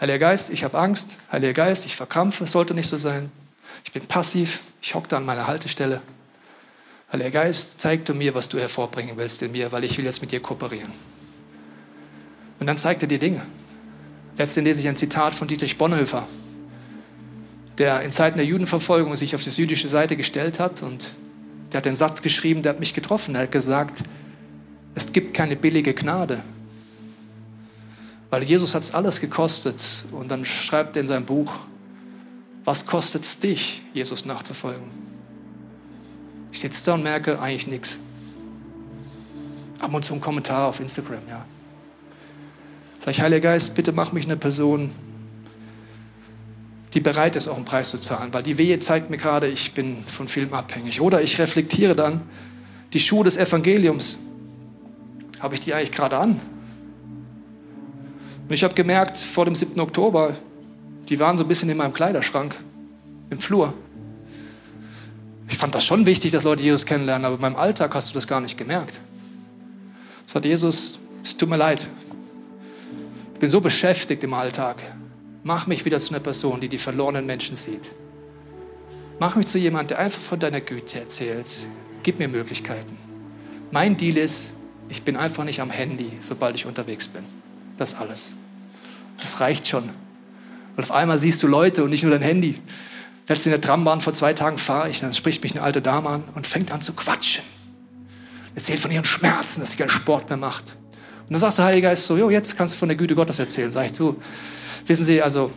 Heiliger 0.00 0.18
Geist, 0.18 0.50
ich 0.50 0.64
habe 0.64 0.78
Angst. 0.78 1.18
Heiliger 1.30 1.52
Geist, 1.52 1.86
ich 1.86 1.94
verkrampfe. 1.94 2.44
Es 2.44 2.52
sollte 2.52 2.74
nicht 2.74 2.88
so 2.88 2.98
sein. 2.98 3.30
Ich 3.84 3.92
bin 3.92 4.04
passiv. 4.06 4.60
Ich 4.80 4.94
hocke 4.94 5.06
da 5.06 5.18
an 5.18 5.24
meiner 5.24 5.46
Haltestelle. 5.46 6.02
Heiliger 7.12 7.30
Geist, 7.30 7.74
zeig 7.78 8.04
du 8.06 8.14
mir, 8.14 8.34
was 8.34 8.48
du 8.48 8.58
hervorbringen 8.58 9.16
willst 9.16 9.42
in 9.42 9.52
mir, 9.52 9.70
weil 9.70 9.84
ich 9.84 9.98
will 9.98 10.04
jetzt 10.04 10.20
mit 10.20 10.32
dir 10.32 10.40
kooperieren. 10.40 10.90
Und 12.58 12.66
dann 12.66 12.78
zeigt 12.78 13.02
er 13.02 13.08
dir 13.08 13.18
Dinge. 13.18 13.42
Letztendlich 14.36 14.72
lese 14.72 14.82
ich 14.82 14.88
ein 14.88 14.96
Zitat 14.96 15.34
von 15.34 15.46
Dietrich 15.46 15.78
Bonhoeffer, 15.78 16.26
der 17.78 18.00
in 18.00 18.10
Zeiten 18.12 18.38
der 18.38 18.46
Judenverfolgung 18.46 19.14
sich 19.14 19.34
auf 19.34 19.44
die 19.44 19.50
jüdische 19.50 19.88
Seite 19.88 20.16
gestellt 20.16 20.58
hat 20.58 20.82
und 20.82 21.14
der 21.70 21.78
hat 21.78 21.84
den 21.84 21.96
Satz 21.96 22.22
geschrieben, 22.22 22.62
der 22.62 22.70
hat 22.70 22.80
mich 22.80 22.94
getroffen. 22.94 23.34
Er 23.34 23.42
hat 23.42 23.52
gesagt, 23.52 24.04
es 24.94 25.12
gibt 25.12 25.34
keine 25.34 25.56
billige 25.56 25.94
Gnade. 25.94 26.42
Weil 28.30 28.44
Jesus 28.44 28.74
hat 28.74 28.82
es 28.82 28.94
alles 28.94 29.20
gekostet. 29.20 30.06
Und 30.10 30.30
dann 30.30 30.44
schreibt 30.44 30.96
er 30.96 31.02
in 31.02 31.06
seinem 31.06 31.26
Buch, 31.26 31.60
was 32.64 32.86
kostet 32.86 33.24
es 33.24 33.38
dich, 33.38 33.82
Jesus 33.92 34.24
nachzufolgen? 34.24 34.84
Ich 36.50 36.60
sitze 36.60 36.84
da 36.86 36.94
und 36.94 37.02
merke 37.02 37.40
eigentlich 37.40 37.66
nichts. 37.66 37.98
Ab 39.80 39.92
und 39.92 40.04
zu 40.04 40.14
ein 40.14 40.20
Kommentar 40.20 40.68
auf 40.68 40.80
Instagram, 40.80 41.22
ja. 41.28 41.44
Sag 42.98 43.12
ich, 43.12 43.20
Heiliger 43.20 43.50
Geist, 43.50 43.74
bitte 43.74 43.90
mach 43.92 44.12
mich 44.12 44.26
eine 44.26 44.36
Person, 44.36 44.90
die 46.94 47.00
bereit 47.00 47.36
ist, 47.36 47.48
auch 47.48 47.56
einen 47.56 47.64
Preis 47.64 47.90
zu 47.90 47.98
zahlen. 47.98 48.32
Weil 48.32 48.44
die 48.44 48.58
Wehe 48.58 48.78
zeigt 48.78 49.10
mir 49.10 49.16
gerade, 49.16 49.48
ich 49.48 49.72
bin 49.74 50.04
von 50.04 50.28
Film 50.28 50.54
abhängig. 50.54 51.00
Oder 51.00 51.20
ich 51.20 51.38
reflektiere 51.38 51.96
dann, 51.96 52.22
die 52.92 53.00
Schuhe 53.00 53.24
des 53.24 53.36
Evangeliums, 53.36 54.18
habe 55.42 55.54
ich 55.54 55.60
die 55.60 55.74
eigentlich 55.74 55.92
gerade 55.92 56.16
an? 56.16 56.40
Und 58.48 58.54
ich 58.54 58.64
habe 58.64 58.74
gemerkt, 58.74 59.18
vor 59.18 59.44
dem 59.44 59.54
7. 59.54 59.78
Oktober, 59.80 60.36
die 61.08 61.18
waren 61.18 61.36
so 61.36 61.44
ein 61.44 61.48
bisschen 61.48 61.68
in 61.68 61.76
meinem 61.76 61.92
Kleiderschrank, 61.92 62.54
im 63.30 63.38
Flur. 63.38 63.74
Ich 65.48 65.58
fand 65.58 65.74
das 65.74 65.84
schon 65.84 66.06
wichtig, 66.06 66.32
dass 66.32 66.44
Leute 66.44 66.62
Jesus 66.62 66.86
kennenlernen, 66.86 67.24
aber 67.24 67.34
in 67.34 67.40
meinem 67.40 67.56
Alltag 67.56 67.94
hast 67.94 68.10
du 68.10 68.14
das 68.14 68.26
gar 68.26 68.40
nicht 68.40 68.56
gemerkt. 68.56 69.00
Sagt 70.26 70.44
Jesus, 70.44 71.00
es 71.22 71.36
tut 71.36 71.48
mir 71.48 71.56
leid. 71.56 71.86
Ich 73.34 73.40
bin 73.40 73.50
so 73.50 73.60
beschäftigt 73.60 74.22
im 74.22 74.34
Alltag. 74.34 74.76
Mach 75.42 75.66
mich 75.66 75.84
wieder 75.84 75.98
zu 75.98 76.14
einer 76.14 76.22
Person, 76.22 76.60
die 76.60 76.68
die 76.68 76.78
verlorenen 76.78 77.26
Menschen 77.26 77.56
sieht. 77.56 77.92
Mach 79.18 79.34
mich 79.34 79.46
zu 79.48 79.58
jemandem, 79.58 79.88
der 79.88 79.98
einfach 79.98 80.20
von 80.20 80.38
deiner 80.38 80.60
Güte 80.60 81.00
erzählt. 81.00 81.68
Gib 82.02 82.18
mir 82.18 82.28
Möglichkeiten. 82.28 82.96
Mein 83.70 83.96
Deal 83.96 84.16
ist, 84.16 84.54
ich 84.88 85.02
bin 85.02 85.16
einfach 85.16 85.44
nicht 85.44 85.60
am 85.60 85.70
Handy, 85.70 86.10
sobald 86.20 86.54
ich 86.54 86.66
unterwegs 86.66 87.08
bin. 87.08 87.24
Das 87.76 87.94
alles. 87.94 88.36
Das 89.20 89.40
reicht 89.40 89.66
schon. 89.66 89.84
Und 89.84 90.82
auf 90.82 90.90
einmal 90.90 91.18
siehst 91.18 91.42
du 91.42 91.46
Leute 91.46 91.84
und 91.84 91.90
nicht 91.90 92.02
nur 92.02 92.12
dein 92.12 92.22
Handy. 92.22 92.60
Letztens 93.28 93.46
in 93.46 93.52
der 93.52 93.60
Trambahn 93.60 94.00
vor 94.00 94.12
zwei 94.12 94.32
Tagen 94.34 94.58
fahre 94.58 94.90
ich, 94.90 95.00
dann 95.00 95.12
spricht 95.12 95.42
mich 95.42 95.52
eine 95.52 95.62
alte 95.62 95.80
Dame 95.80 96.08
an 96.08 96.24
und 96.34 96.46
fängt 96.46 96.72
an 96.72 96.80
zu 96.80 96.92
quatschen. 96.92 97.44
Erzählt 98.54 98.80
von 98.80 98.90
ihren 98.90 99.04
Schmerzen, 99.04 99.60
dass 99.60 99.72
sie 99.72 99.76
keinen 99.76 99.90
Sport 99.90 100.28
mehr 100.28 100.36
macht. 100.36 100.74
Und 101.22 101.32
dann 101.32 101.40
sagt 101.40 101.58
der 101.58 101.66
Heilige 101.66 101.88
Geist 101.88 102.06
so, 102.06 102.16
jo, 102.16 102.30
jetzt 102.30 102.56
kannst 102.56 102.74
du 102.74 102.78
von 102.78 102.88
der 102.88 102.96
Güte 102.96 103.14
Gottes 103.14 103.38
erzählen. 103.38 103.70
Sag 103.70 103.86
ich, 103.86 103.92
du, 103.92 104.20
wissen 104.86 105.04
Sie, 105.04 105.22
also, 105.22 105.50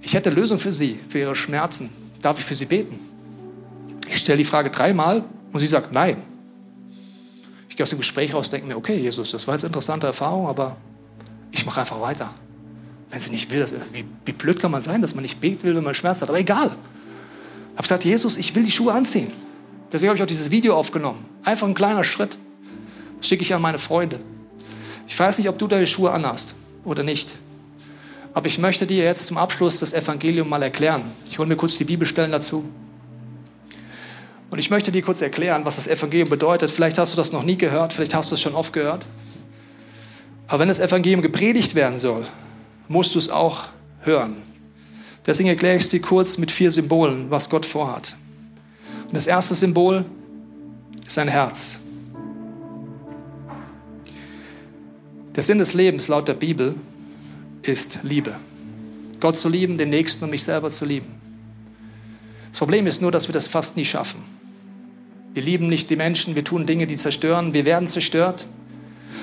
ich 0.00 0.14
hätte 0.14 0.30
Lösung 0.30 0.58
für 0.58 0.72
Sie, 0.72 0.98
für 1.08 1.18
Ihre 1.18 1.34
Schmerzen. 1.34 1.90
Darf 2.22 2.38
ich 2.38 2.44
für 2.44 2.54
Sie 2.54 2.66
beten? 2.66 2.98
Ich 4.08 4.18
stelle 4.18 4.38
die 4.38 4.44
Frage 4.44 4.70
dreimal 4.70 5.24
und 5.52 5.60
sie 5.60 5.66
sagt 5.66 5.92
nein. 5.92 6.16
Gehe 7.78 7.84
aus 7.84 7.90
dem 7.90 7.98
Gespräch 8.00 8.34
raus 8.34 8.50
denke 8.50 8.66
mir, 8.66 8.76
okay, 8.76 8.96
Jesus, 8.96 9.30
das 9.30 9.46
war 9.46 9.54
jetzt 9.54 9.62
eine 9.62 9.68
interessante 9.68 10.08
Erfahrung, 10.08 10.48
aber 10.48 10.76
ich 11.52 11.64
mache 11.64 11.78
einfach 11.78 12.00
weiter. 12.00 12.34
Wenn 13.08 13.20
sie 13.20 13.30
nicht 13.30 13.52
will, 13.52 13.60
das 13.60 13.70
ist, 13.70 13.94
wie, 13.94 14.04
wie 14.24 14.32
blöd 14.32 14.58
kann 14.58 14.72
man 14.72 14.82
sein, 14.82 15.00
dass 15.00 15.14
man 15.14 15.22
nicht 15.22 15.40
beten 15.40 15.62
will, 15.62 15.76
wenn 15.76 15.84
man 15.84 15.94
Schmerz 15.94 16.20
hat, 16.20 16.28
aber 16.28 16.40
egal. 16.40 16.66
Ich 16.66 17.72
habe 17.74 17.82
gesagt, 17.82 18.04
Jesus, 18.04 18.36
ich 18.36 18.52
will 18.56 18.64
die 18.64 18.72
Schuhe 18.72 18.92
anziehen. 18.92 19.30
Deswegen 19.92 20.08
habe 20.08 20.16
ich 20.16 20.22
auch 20.24 20.26
dieses 20.26 20.50
Video 20.50 20.76
aufgenommen. 20.76 21.24
Einfach 21.44 21.68
ein 21.68 21.74
kleiner 21.74 22.02
Schritt. 22.02 22.36
Das 23.18 23.28
schicke 23.28 23.42
ich 23.42 23.54
an 23.54 23.62
meine 23.62 23.78
Freunde. 23.78 24.18
Ich 25.06 25.16
weiß 25.16 25.38
nicht, 25.38 25.48
ob 25.48 25.56
du 25.56 25.68
deine 25.68 25.86
Schuhe 25.86 26.10
anhast 26.10 26.56
oder 26.82 27.04
nicht. 27.04 27.36
Aber 28.34 28.48
ich 28.48 28.58
möchte 28.58 28.88
dir 28.88 29.04
jetzt 29.04 29.28
zum 29.28 29.38
Abschluss 29.38 29.78
das 29.78 29.92
Evangelium 29.92 30.48
mal 30.48 30.64
erklären. 30.64 31.04
Ich 31.30 31.38
hole 31.38 31.46
mir 31.46 31.54
kurz 31.54 31.78
die 31.78 31.84
Bibelstellen 31.84 32.32
dazu. 32.32 32.64
Und 34.50 34.58
ich 34.58 34.70
möchte 34.70 34.90
dir 34.90 35.02
kurz 35.02 35.20
erklären, 35.20 35.64
was 35.64 35.76
das 35.76 35.86
Evangelium 35.86 36.28
bedeutet. 36.28 36.70
Vielleicht 36.70 36.98
hast 36.98 37.12
du 37.12 37.16
das 37.16 37.32
noch 37.32 37.42
nie 37.42 37.58
gehört, 37.58 37.92
vielleicht 37.92 38.14
hast 38.14 38.30
du 38.30 38.34
es 38.34 38.40
schon 38.40 38.54
oft 38.54 38.72
gehört. 38.72 39.06
Aber 40.46 40.60
wenn 40.60 40.68
das 40.68 40.80
Evangelium 40.80 41.20
gepredigt 41.20 41.74
werden 41.74 41.98
soll, 41.98 42.24
musst 42.88 43.14
du 43.14 43.18
es 43.18 43.28
auch 43.28 43.68
hören. 44.00 44.36
Deswegen 45.26 45.50
erkläre 45.50 45.76
ich 45.76 45.82
es 45.82 45.88
dir 45.90 46.00
kurz 46.00 46.38
mit 46.38 46.50
vier 46.50 46.70
Symbolen, 46.70 47.30
was 47.30 47.50
Gott 47.50 47.66
vorhat. 47.66 48.16
Und 49.02 49.14
das 49.14 49.26
erste 49.26 49.54
Symbol 49.54 50.06
ist 51.06 51.18
ein 51.18 51.28
Herz. 51.28 51.80
Der 55.36 55.42
Sinn 55.42 55.58
des 55.58 55.74
Lebens 55.74 56.08
laut 56.08 56.26
der 56.26 56.34
Bibel 56.34 56.74
ist 57.62 58.00
Liebe. 58.02 58.34
Gott 59.20 59.36
zu 59.36 59.48
lieben, 59.48 59.76
den 59.76 59.90
Nächsten 59.90 60.24
und 60.24 60.30
mich 60.30 60.44
selber 60.44 60.70
zu 60.70 60.86
lieben. 60.86 61.14
Das 62.50 62.58
Problem 62.58 62.86
ist 62.86 63.02
nur, 63.02 63.12
dass 63.12 63.28
wir 63.28 63.32
das 63.34 63.46
fast 63.46 63.76
nie 63.76 63.84
schaffen. 63.84 64.37
Wir 65.34 65.42
lieben 65.42 65.68
nicht 65.68 65.90
die 65.90 65.96
Menschen, 65.96 66.34
wir 66.34 66.44
tun 66.44 66.66
Dinge, 66.66 66.86
die 66.86 66.96
zerstören, 66.96 67.54
wir 67.54 67.66
werden 67.66 67.86
zerstört. 67.86 68.46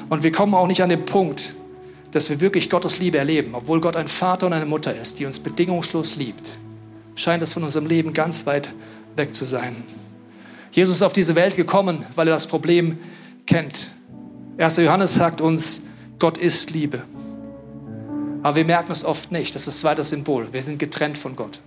Und 0.09 0.23
wir 0.23 0.31
kommen 0.31 0.53
auch 0.53 0.67
nicht 0.67 0.83
an 0.83 0.89
den 0.89 1.05
Punkt, 1.05 1.55
dass 2.11 2.29
wir 2.29 2.39
wirklich 2.39 2.69
Gottes 2.69 2.99
Liebe 2.99 3.17
erleben. 3.17 3.55
Obwohl 3.55 3.81
Gott 3.81 3.95
ein 3.95 4.07
Vater 4.07 4.47
und 4.47 4.53
eine 4.53 4.65
Mutter 4.65 4.95
ist, 4.95 5.19
die 5.19 5.25
uns 5.25 5.39
bedingungslos 5.39 6.15
liebt, 6.15 6.57
scheint 7.15 7.43
es 7.43 7.53
von 7.53 7.63
unserem 7.63 7.87
Leben 7.87 8.13
ganz 8.13 8.45
weit 8.45 8.69
weg 9.15 9.35
zu 9.35 9.45
sein. 9.45 9.75
Jesus 10.71 10.97
ist 10.97 11.01
auf 11.01 11.13
diese 11.13 11.35
Welt 11.35 11.55
gekommen, 11.55 12.05
weil 12.15 12.27
er 12.27 12.33
das 12.33 12.47
Problem 12.47 12.99
kennt. 13.45 13.91
1. 14.57 14.77
Johannes 14.77 15.13
sagt 15.13 15.41
uns, 15.41 15.81
Gott 16.19 16.37
ist 16.37 16.71
Liebe. 16.71 17.03
Aber 18.43 18.55
wir 18.55 18.65
merken 18.65 18.91
es 18.91 19.03
oft 19.03 19.31
nicht. 19.31 19.55
Das 19.55 19.63
ist 19.63 19.67
das 19.67 19.79
zweite 19.79 20.03
Symbol. 20.03 20.53
Wir 20.53 20.61
sind 20.61 20.77
getrennt 20.77 21.17
von 21.17 21.35
Gott. 21.35 21.59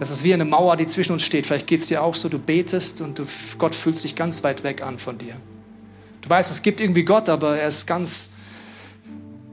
Das 0.00 0.10
ist 0.10 0.24
wie 0.24 0.32
eine 0.32 0.46
Mauer, 0.46 0.78
die 0.78 0.86
zwischen 0.86 1.12
uns 1.12 1.22
steht. 1.22 1.46
Vielleicht 1.46 1.66
geht 1.66 1.80
es 1.80 1.88
dir 1.88 2.02
auch 2.02 2.14
so, 2.14 2.30
du 2.30 2.38
betest 2.38 3.02
und 3.02 3.18
du, 3.18 3.26
Gott 3.58 3.74
fühlt 3.74 3.98
sich 3.98 4.16
ganz 4.16 4.42
weit 4.42 4.64
weg 4.64 4.82
an 4.82 4.98
von 4.98 5.18
dir. 5.18 5.36
Du 6.22 6.30
weißt, 6.30 6.50
es 6.50 6.62
gibt 6.62 6.80
irgendwie 6.80 7.04
Gott, 7.04 7.28
aber 7.28 7.58
er 7.58 7.68
ist 7.68 7.86
ganz 7.86 8.30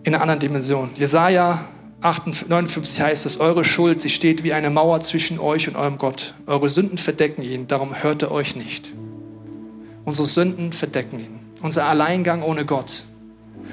in 0.03 0.15
einer 0.15 0.21
anderen 0.21 0.39
Dimension. 0.39 0.91
Jesaja 0.95 1.65
59 2.01 3.01
heißt 3.01 3.25
es, 3.25 3.41
eure 3.41 3.65
Schuld, 3.65 3.99
sie 3.99 4.09
steht 4.09 4.45
wie 4.45 4.53
eine 4.53 4.69
Mauer 4.69 5.01
zwischen 5.01 5.37
euch 5.37 5.67
und 5.67 5.75
eurem 5.75 5.97
Gott. 5.97 6.33
Eure 6.45 6.69
Sünden 6.69 6.97
verdecken 6.97 7.43
ihn, 7.43 7.67
darum 7.67 8.01
hört 8.01 8.21
er 8.21 8.31
euch 8.31 8.55
nicht. 8.55 8.93
Unsere 10.05 10.29
Sünden 10.29 10.71
verdecken 10.71 11.19
ihn. 11.19 11.39
Unser 11.61 11.87
Alleingang 11.87 12.41
ohne 12.41 12.65
Gott. 12.65 13.03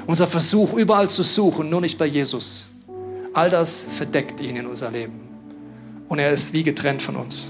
Unser 0.09 0.27
Versuch, 0.27 0.75
überall 0.75 1.09
zu 1.09 1.23
suchen, 1.23 1.71
nur 1.71 1.83
nicht 1.83 1.99
bei 1.99 2.07
Jesus. 2.07 2.73
All 3.33 3.49
das 3.49 3.87
verdeckt 3.89 4.41
ihn 4.41 4.57
in 4.57 4.67
unser 4.67 4.91
Leben. 4.91 5.24
Und 6.09 6.19
er 6.19 6.31
ist 6.31 6.53
wie 6.53 6.63
getrennt 6.63 7.03
von 7.03 7.17
uns. 7.17 7.49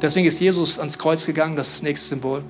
Deswegen 0.00 0.26
ist 0.26 0.40
Jesus 0.40 0.78
ans 0.78 0.98
Kreuz 0.98 1.26
gegangen, 1.26 1.56
das 1.56 1.82
nächste 1.82 2.10
Symbol, 2.10 2.42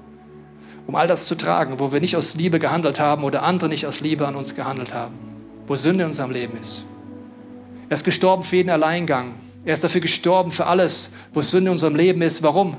um 0.86 0.94
all 0.94 1.06
das 1.06 1.26
zu 1.26 1.34
tragen, 1.34 1.78
wo 1.78 1.92
wir 1.92 2.00
nicht 2.00 2.16
aus 2.16 2.34
Liebe 2.34 2.58
gehandelt 2.58 3.00
haben 3.00 3.24
oder 3.24 3.42
andere 3.42 3.68
nicht 3.68 3.86
aus 3.86 4.00
Liebe 4.00 4.26
an 4.26 4.36
uns 4.36 4.54
gehandelt 4.54 4.92
haben, 4.92 5.14
wo 5.66 5.76
Sünde 5.76 6.04
in 6.04 6.10
unserem 6.10 6.30
Leben 6.30 6.58
ist. 6.58 6.84
Er 7.88 7.94
ist 7.94 8.04
gestorben 8.04 8.42
für 8.42 8.56
jeden 8.56 8.70
Alleingang. 8.70 9.34
Er 9.64 9.74
ist 9.74 9.84
dafür 9.84 10.00
gestorben 10.00 10.50
für 10.50 10.66
alles, 10.66 11.12
wo 11.32 11.40
Sünde 11.40 11.70
in 11.70 11.72
unserem 11.72 11.96
Leben 11.96 12.22
ist. 12.22 12.42
Warum? 12.42 12.76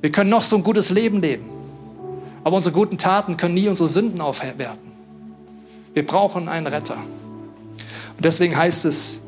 Wir 0.00 0.12
können 0.12 0.30
noch 0.30 0.42
so 0.42 0.56
ein 0.56 0.62
gutes 0.62 0.90
Leben 0.90 1.20
leben, 1.20 1.44
aber 2.42 2.56
unsere 2.56 2.74
guten 2.74 2.96
Taten 2.96 3.36
können 3.36 3.54
nie 3.54 3.68
unsere 3.68 3.88
Sünden 3.88 4.20
aufwerten. 4.20 4.90
Wir 5.92 6.06
brauchen 6.06 6.48
einen 6.48 6.66
Retter. 6.66 6.96
Und 8.16 8.24
deswegen 8.24 8.56
heißt 8.56 8.84
es, 8.84 9.20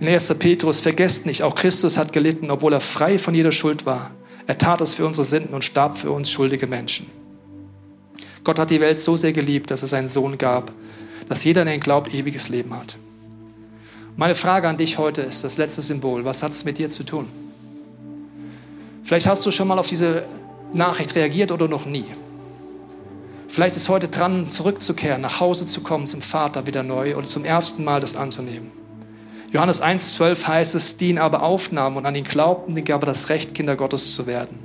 in 0.00 0.08
1. 0.08 0.34
Petrus, 0.38 0.80
vergesst 0.80 1.26
nicht, 1.26 1.42
auch 1.42 1.54
Christus 1.54 1.98
hat 1.98 2.12
gelitten, 2.12 2.50
obwohl 2.50 2.72
er 2.72 2.80
frei 2.80 3.18
von 3.18 3.34
jeder 3.34 3.52
Schuld 3.52 3.84
war. 3.84 4.10
Er 4.46 4.56
tat 4.56 4.80
es 4.80 4.94
für 4.94 5.06
unsere 5.06 5.24
Sünden 5.24 5.54
und 5.54 5.64
starb 5.64 5.98
für 5.98 6.10
uns 6.10 6.30
schuldige 6.30 6.66
Menschen. 6.66 7.06
Gott 8.44 8.58
hat 8.58 8.70
die 8.70 8.80
Welt 8.80 8.98
so 8.98 9.16
sehr 9.16 9.32
geliebt, 9.32 9.70
dass 9.70 9.82
es 9.82 9.92
einen 9.92 10.08
Sohn 10.08 10.38
gab, 10.38 10.72
dass 11.28 11.44
jeder, 11.44 11.64
der 11.64 11.74
ihn 11.74 11.80
glaubt, 11.80 12.14
ewiges 12.14 12.48
Leben 12.48 12.74
hat. 12.74 12.96
Meine 14.16 14.34
Frage 14.34 14.68
an 14.68 14.78
dich 14.78 14.98
heute 14.98 15.22
ist 15.22 15.44
das 15.44 15.58
letzte 15.58 15.82
Symbol. 15.82 16.24
Was 16.24 16.42
hat 16.42 16.52
es 16.52 16.64
mit 16.64 16.78
dir 16.78 16.88
zu 16.88 17.04
tun? 17.04 17.26
Vielleicht 19.04 19.26
hast 19.26 19.44
du 19.44 19.50
schon 19.50 19.68
mal 19.68 19.78
auf 19.78 19.88
diese 19.88 20.24
Nachricht 20.72 21.14
reagiert 21.14 21.52
oder 21.52 21.68
noch 21.68 21.86
nie. 21.86 22.06
Vielleicht 23.48 23.76
ist 23.76 23.88
heute 23.88 24.08
dran, 24.08 24.48
zurückzukehren, 24.48 25.20
nach 25.20 25.40
Hause 25.40 25.66
zu 25.66 25.82
kommen 25.82 26.06
zum 26.06 26.22
Vater 26.22 26.66
wieder 26.66 26.82
neu 26.82 27.16
oder 27.16 27.26
zum 27.26 27.44
ersten 27.44 27.84
Mal 27.84 28.00
das 28.00 28.16
anzunehmen. 28.16 28.77
Johannes 29.50 29.82
1,12 29.82 30.46
heißt 30.46 30.74
es, 30.74 30.96
die 30.96 31.08
ihn 31.08 31.18
aber 31.18 31.42
aufnahmen 31.42 31.96
und 31.96 32.06
an 32.06 32.14
ihn 32.14 32.24
glaubten, 32.24 32.74
den 32.74 32.84
gab 32.84 33.02
er 33.02 33.06
das 33.06 33.30
Recht, 33.30 33.54
Kinder 33.54 33.76
Gottes 33.76 34.14
zu 34.14 34.26
werden. 34.26 34.58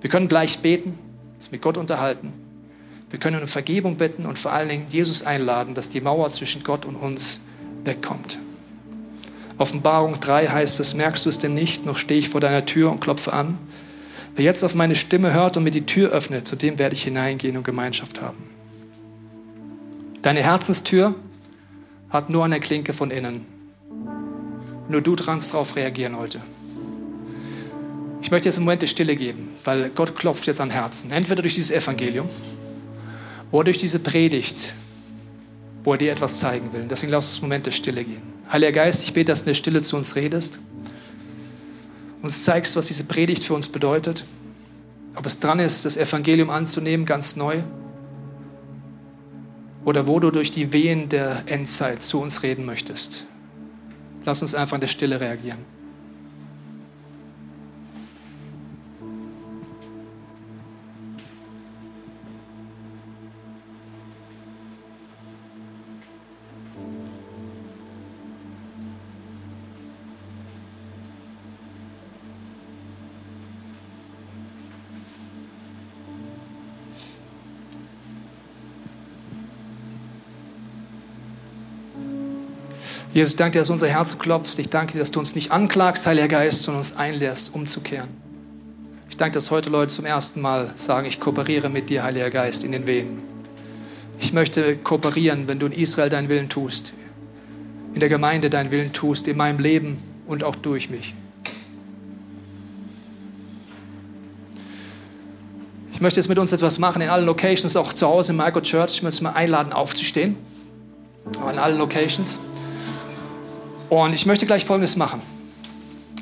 Wir 0.00 0.10
können 0.10 0.28
gleich 0.28 0.58
beten, 0.58 0.98
uns 1.34 1.50
mit 1.52 1.62
Gott 1.62 1.76
unterhalten. 1.76 2.32
Wir 3.10 3.20
können 3.20 3.40
um 3.40 3.48
Vergebung 3.48 3.96
bitten 3.96 4.26
und 4.26 4.38
vor 4.38 4.52
allen 4.52 4.68
Dingen 4.68 4.86
Jesus 4.88 5.22
einladen, 5.22 5.74
dass 5.74 5.88
die 5.88 6.00
Mauer 6.00 6.28
zwischen 6.30 6.64
Gott 6.64 6.84
und 6.84 6.96
uns 6.96 7.42
wegkommt. 7.84 8.40
Offenbarung 9.56 10.18
3 10.18 10.48
heißt 10.48 10.80
es, 10.80 10.94
merkst 10.94 11.24
du 11.24 11.28
es 11.28 11.38
denn 11.38 11.54
nicht, 11.54 11.86
noch 11.86 11.96
stehe 11.96 12.18
ich 12.18 12.28
vor 12.28 12.40
deiner 12.40 12.66
Tür 12.66 12.90
und 12.90 13.00
klopfe 13.00 13.32
an. 13.32 13.56
Wer 14.34 14.44
jetzt 14.44 14.64
auf 14.64 14.74
meine 14.74 14.96
Stimme 14.96 15.32
hört 15.32 15.56
und 15.56 15.62
mir 15.62 15.70
die 15.70 15.86
Tür 15.86 16.10
öffnet, 16.10 16.48
zu 16.48 16.56
dem 16.56 16.76
werde 16.80 16.96
ich 16.96 17.04
hineingehen 17.04 17.56
und 17.56 17.62
Gemeinschaft 17.62 18.20
haben. 18.20 18.50
Deine 20.22 20.42
Herzenstür 20.42 21.14
hat 22.14 22.30
nur 22.30 22.44
eine 22.44 22.60
Klinke 22.60 22.92
von 22.92 23.10
innen. 23.10 23.44
Nur 24.88 25.00
du 25.00 25.16
kannst 25.16 25.52
darauf 25.52 25.74
reagieren 25.74 26.16
heute. 26.16 26.40
Ich 28.22 28.30
möchte 28.30 28.48
jetzt 28.48 28.56
einen 28.56 28.64
Moment 28.64 28.82
der 28.82 28.86
Stille 28.86 29.16
geben, 29.16 29.48
weil 29.64 29.90
Gott 29.90 30.14
klopft 30.14 30.46
jetzt 30.46 30.60
an 30.60 30.70
Herzen. 30.70 31.10
Entweder 31.10 31.42
durch 31.42 31.54
dieses 31.54 31.72
Evangelium 31.72 32.28
oder 33.50 33.64
durch 33.64 33.78
diese 33.78 33.98
Predigt, 33.98 34.76
wo 35.82 35.92
er 35.92 35.98
dir 35.98 36.12
etwas 36.12 36.38
zeigen 36.38 36.72
will. 36.72 36.86
Deswegen 36.88 37.10
lass 37.10 37.26
uns 37.26 37.34
einen 37.38 37.48
Moment 37.48 37.66
der 37.66 37.72
Stille 37.72 38.04
gehen. 38.04 38.22
Heiliger 38.50 38.72
Geist, 38.72 39.02
ich 39.02 39.12
bete, 39.12 39.32
dass 39.32 39.40
du 39.40 39.46
in 39.46 39.50
der 39.50 39.54
Stille 39.54 39.82
zu 39.82 39.96
uns 39.96 40.14
redest, 40.14 40.60
uns 42.22 42.44
zeigst, 42.44 42.76
was 42.76 42.86
diese 42.86 43.04
Predigt 43.04 43.42
für 43.42 43.54
uns 43.54 43.68
bedeutet, 43.68 44.24
ob 45.16 45.26
es 45.26 45.40
dran 45.40 45.58
ist, 45.58 45.84
das 45.84 45.96
Evangelium 45.96 46.48
anzunehmen, 46.48 47.06
ganz 47.06 47.34
neu, 47.34 47.58
oder 49.84 50.06
wo 50.06 50.20
du 50.20 50.30
durch 50.30 50.50
die 50.50 50.72
Wehen 50.72 51.08
der 51.08 51.44
Endzeit 51.46 52.02
zu 52.02 52.20
uns 52.20 52.42
reden 52.42 52.64
möchtest. 52.64 53.26
Lass 54.24 54.42
uns 54.42 54.54
einfach 54.54 54.76
in 54.76 54.80
der 54.80 54.88
Stille 54.88 55.20
reagieren. 55.20 55.58
Jesus, 83.14 83.36
danke 83.36 83.52
dir, 83.52 83.58
dass 83.60 83.68
du 83.68 83.74
unser 83.74 83.86
Herz 83.86 84.18
klopfst. 84.18 84.58
Ich 84.58 84.70
danke 84.70 84.94
dir, 84.94 84.98
dass 84.98 85.12
du 85.12 85.20
uns 85.20 85.36
nicht 85.36 85.52
anklagst, 85.52 86.04
Heiliger 86.04 86.26
Geist, 86.26 86.64
sondern 86.64 86.80
uns 86.80 86.96
einlässt, 86.96 87.54
umzukehren. 87.54 88.08
Ich 89.08 89.16
danke, 89.16 89.34
dass 89.34 89.52
heute 89.52 89.70
Leute 89.70 89.94
zum 89.94 90.04
ersten 90.04 90.40
Mal 90.40 90.72
sagen, 90.74 91.06
ich 91.06 91.20
kooperiere 91.20 91.68
mit 91.68 91.90
dir, 91.90 92.02
Heiliger 92.02 92.30
Geist, 92.30 92.64
in 92.64 92.72
den 92.72 92.88
Wehen. 92.88 93.22
Ich 94.18 94.32
möchte 94.32 94.76
kooperieren, 94.76 95.46
wenn 95.46 95.60
du 95.60 95.66
in 95.66 95.72
Israel 95.72 96.10
deinen 96.10 96.28
Willen 96.28 96.48
tust, 96.48 96.94
in 97.94 98.00
der 98.00 98.08
Gemeinde 98.08 98.50
deinen 98.50 98.72
Willen 98.72 98.92
tust, 98.92 99.28
in 99.28 99.36
meinem 99.36 99.60
Leben 99.60 99.98
und 100.26 100.42
auch 100.42 100.56
durch 100.56 100.90
mich. 100.90 101.14
Ich 105.92 106.00
möchte 106.00 106.18
jetzt 106.18 106.28
mit 106.28 106.38
uns 106.38 106.52
etwas 106.52 106.80
machen 106.80 107.00
in 107.00 107.10
allen 107.10 107.26
Locations, 107.26 107.76
auch 107.76 107.92
zu 107.92 108.08
Hause 108.08 108.32
im 108.32 108.38
Marco 108.38 108.60
Church. 108.60 108.94
Ich 108.94 109.02
möchte 109.04 109.22
mal 109.22 109.34
einladen, 109.34 109.72
aufzustehen. 109.72 110.34
In 111.48 111.60
allen 111.60 111.78
Locations. 111.78 112.40
Und 113.94 114.12
ich 114.12 114.26
möchte 114.26 114.44
gleich 114.44 114.64
Folgendes 114.64 114.96
machen. 114.96 115.22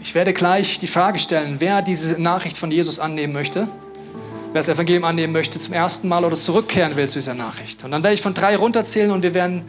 Ich 0.03 0.15
werde 0.15 0.35
gleich 0.35 0.79
die 0.79 0.87
Frage 0.87 1.19
stellen, 1.19 1.57
wer 1.59 1.81
diese 1.81 2.21
Nachricht 2.21 2.59
von 2.59 2.71
Jesus 2.71 2.99
annehmen 2.99 3.33
möchte, 3.33 3.67
wer 4.53 4.61
das 4.61 4.69
Evangelium 4.69 5.05
annehmen 5.05 5.33
möchte 5.33 5.59
zum 5.59 5.73
ersten 5.73 6.07
Mal 6.07 6.23
oder 6.27 6.37
zurückkehren 6.37 6.97
will 6.97 7.09
zu 7.09 7.19
dieser 7.19 7.33
Nachricht. 7.33 7.83
Und 7.83 7.93
dann 7.93 8.03
werde 8.03 8.13
ich 8.13 8.21
von 8.21 8.35
drei 8.35 8.57
runterzählen 8.57 9.11
und 9.11 9.23
wir 9.23 9.33
werden 9.33 9.65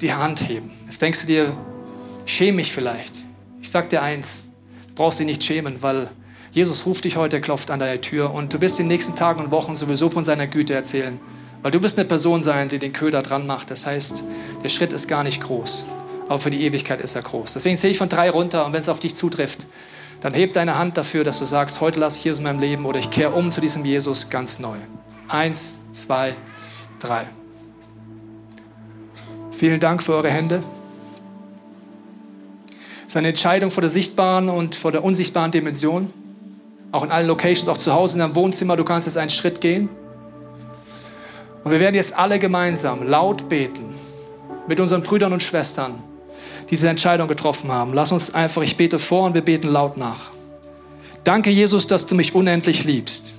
die 0.00 0.14
Hand 0.14 0.48
heben. 0.48 0.70
Jetzt 0.86 1.02
denkst 1.02 1.20
du 1.20 1.26
dir, 1.26 1.54
schäme 2.24 2.56
mich 2.56 2.72
vielleicht. 2.72 3.26
Ich 3.60 3.68
sag 3.68 3.90
dir 3.90 4.00
eins, 4.00 4.44
du 4.88 4.94
brauchst 4.94 5.18
dich 5.18 5.26
nicht 5.26 5.44
schämen, 5.44 5.82
weil 5.82 6.08
Jesus 6.52 6.86
ruft 6.86 7.04
dich 7.04 7.18
heute, 7.18 7.38
klopft 7.42 7.70
an 7.70 7.80
deine 7.80 8.00
Tür 8.00 8.32
und 8.32 8.54
du 8.54 8.62
wirst 8.62 8.80
in 8.80 8.86
den 8.86 8.96
nächsten 8.96 9.14
Tagen 9.14 9.44
und 9.44 9.50
Wochen 9.50 9.76
sowieso 9.76 10.08
von 10.08 10.24
seiner 10.24 10.46
Güte 10.46 10.72
erzählen. 10.72 11.20
Weil 11.60 11.70
du 11.70 11.82
wirst 11.82 11.98
eine 11.98 12.08
Person 12.08 12.42
sein, 12.42 12.70
die 12.70 12.78
den 12.78 12.94
Köder 12.94 13.20
dran 13.20 13.46
macht. 13.46 13.70
Das 13.70 13.84
heißt, 13.84 14.24
der 14.64 14.70
Schritt 14.70 14.94
ist 14.94 15.06
gar 15.06 15.22
nicht 15.22 15.42
groß 15.42 15.84
aber 16.32 16.38
für 16.38 16.50
die 16.50 16.64
Ewigkeit 16.64 17.00
ist 17.02 17.14
er 17.14 17.20
groß. 17.20 17.52
Deswegen 17.52 17.76
zähle 17.76 17.90
ich 17.90 17.98
von 17.98 18.08
drei 18.08 18.30
runter 18.30 18.64
und 18.64 18.72
wenn 18.72 18.80
es 18.80 18.88
auf 18.88 19.00
dich 19.00 19.14
zutrifft, 19.14 19.66
dann 20.22 20.32
heb 20.32 20.54
deine 20.54 20.78
Hand 20.78 20.96
dafür, 20.96 21.24
dass 21.24 21.38
du 21.38 21.44
sagst, 21.44 21.82
heute 21.82 22.00
lasse 22.00 22.16
ich 22.16 22.24
Jesus 22.24 22.38
in 22.38 22.44
meinem 22.44 22.60
Leben 22.60 22.86
oder 22.86 22.98
ich 22.98 23.10
kehre 23.10 23.32
um 23.32 23.50
zu 23.50 23.60
diesem 23.60 23.84
Jesus 23.84 24.30
ganz 24.30 24.58
neu. 24.58 24.76
Eins, 25.28 25.80
zwei, 25.90 26.34
drei. 27.00 27.26
Vielen 29.50 29.78
Dank 29.78 30.02
für 30.02 30.14
eure 30.14 30.30
Hände. 30.30 30.62
Es 33.00 33.08
ist 33.08 33.16
eine 33.18 33.28
Entscheidung 33.28 33.70
vor 33.70 33.82
der 33.82 33.90
sichtbaren 33.90 34.48
und 34.48 34.74
vor 34.74 34.90
der 34.90 35.04
unsichtbaren 35.04 35.50
Dimension. 35.50 36.10
Auch 36.92 37.04
in 37.04 37.10
allen 37.10 37.26
Locations, 37.26 37.68
auch 37.68 37.78
zu 37.78 37.92
Hause 37.92 38.14
in 38.14 38.20
deinem 38.20 38.34
Wohnzimmer, 38.34 38.76
du 38.76 38.84
kannst 38.84 39.06
jetzt 39.06 39.18
einen 39.18 39.30
Schritt 39.30 39.60
gehen. 39.60 39.90
Und 41.62 41.72
wir 41.72 41.78
werden 41.80 41.94
jetzt 41.94 42.16
alle 42.16 42.38
gemeinsam 42.38 43.06
laut 43.06 43.50
beten 43.50 43.94
mit 44.66 44.80
unseren 44.80 45.02
Brüdern 45.02 45.34
und 45.34 45.42
Schwestern 45.42 46.02
diese 46.70 46.88
Entscheidung 46.88 47.28
getroffen 47.28 47.70
haben. 47.70 47.92
Lass 47.92 48.12
uns 48.12 48.34
einfach, 48.34 48.62
ich 48.62 48.76
bete 48.76 48.98
vor 48.98 49.26
und 49.26 49.34
wir 49.34 49.42
beten 49.42 49.68
laut 49.68 49.96
nach. 49.96 50.30
Danke, 51.24 51.50
Jesus, 51.50 51.86
dass 51.86 52.06
du 52.06 52.14
mich 52.14 52.34
unendlich 52.34 52.84
liebst. 52.84 53.34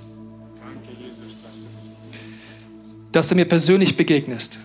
Dass 3.12 3.28
du 3.28 3.36
mir 3.36 3.46
persönlich 3.46 3.98
begegnest. 3.98 4.60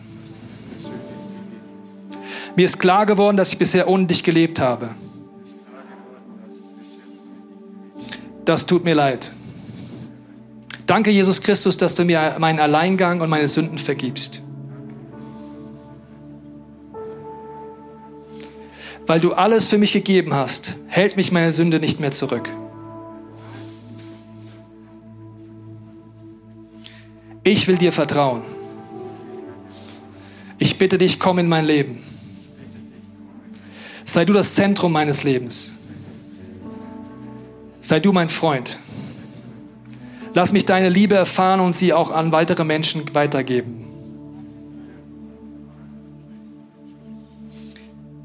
Mir 2.57 2.65
ist 2.65 2.79
klar 2.79 3.07
geworden, 3.07 3.37
dass 3.37 3.53
ich 3.53 3.59
bisher 3.59 3.89
ohne 3.89 4.07
dich 4.07 4.25
gelebt 4.25 4.61
habe. 4.61 4.91
Das 8.45 8.67
tut 8.67 8.85
mir 8.85 8.95
leid. 8.95 9.31
Danke, 10.87 11.11
Jesus 11.11 11.43
Christus, 11.43 11.77
dass 11.77 11.95
du 11.95 12.05
mir 12.05 12.37
meinen 12.39 12.59
Alleingang 12.59 13.21
und 13.21 13.29
meine 13.29 13.47
Sünden 13.47 13.79
vergibst. 13.79 14.43
Weil 19.09 19.21
du 19.21 19.33
alles 19.33 19.67
für 19.67 19.79
mich 19.79 19.93
gegeben 19.93 20.35
hast, 20.35 20.77
hält 20.87 21.17
mich 21.17 21.33
meine 21.33 21.51
Sünde 21.51 21.81
nicht 21.81 21.99
mehr 21.99 22.13
zurück. 22.13 22.49
Ich 27.43 27.67
will 27.67 27.79
dir 27.79 27.91
vertrauen. 27.91 28.43
Ich 30.59 30.77
bitte 30.77 30.99
dich, 30.99 31.19
komm 31.19 31.39
in 31.39 31.49
mein 31.49 31.65
Leben. 31.65 32.05
Sei 34.05 34.27
du 34.27 34.35
das 34.35 34.55
Zentrum 34.55 34.93
meines 34.93 35.25
Lebens. 35.25 35.73
Sei 37.81 38.01
du 38.01 38.13
mein 38.13 38.29
Freund. 38.29 38.79
Lass 40.35 40.53
mich 40.53 40.67
deine 40.67 40.91
Liebe 40.91 41.15
erfahren 41.15 41.61
und 41.61 41.75
sie 41.75 41.95
auch 41.95 42.11
an 42.11 42.31
weitere 42.31 42.65
Menschen 42.65 43.15
weitergeben. 43.15 43.88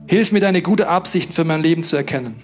Hilf 0.06 0.32
mir, 0.32 0.42
deine 0.42 0.62
gute 0.62 0.90
Absichten 0.90 1.34
für 1.34 1.44
mein 1.44 1.62
Leben 1.62 1.84
zu 1.84 1.96
erkennen. 1.96 2.36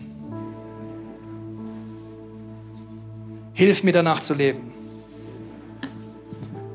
Hilf 3.54 3.84
mir 3.84 3.92
danach 3.92 4.22
zu 4.22 4.34
leben. 4.34 4.72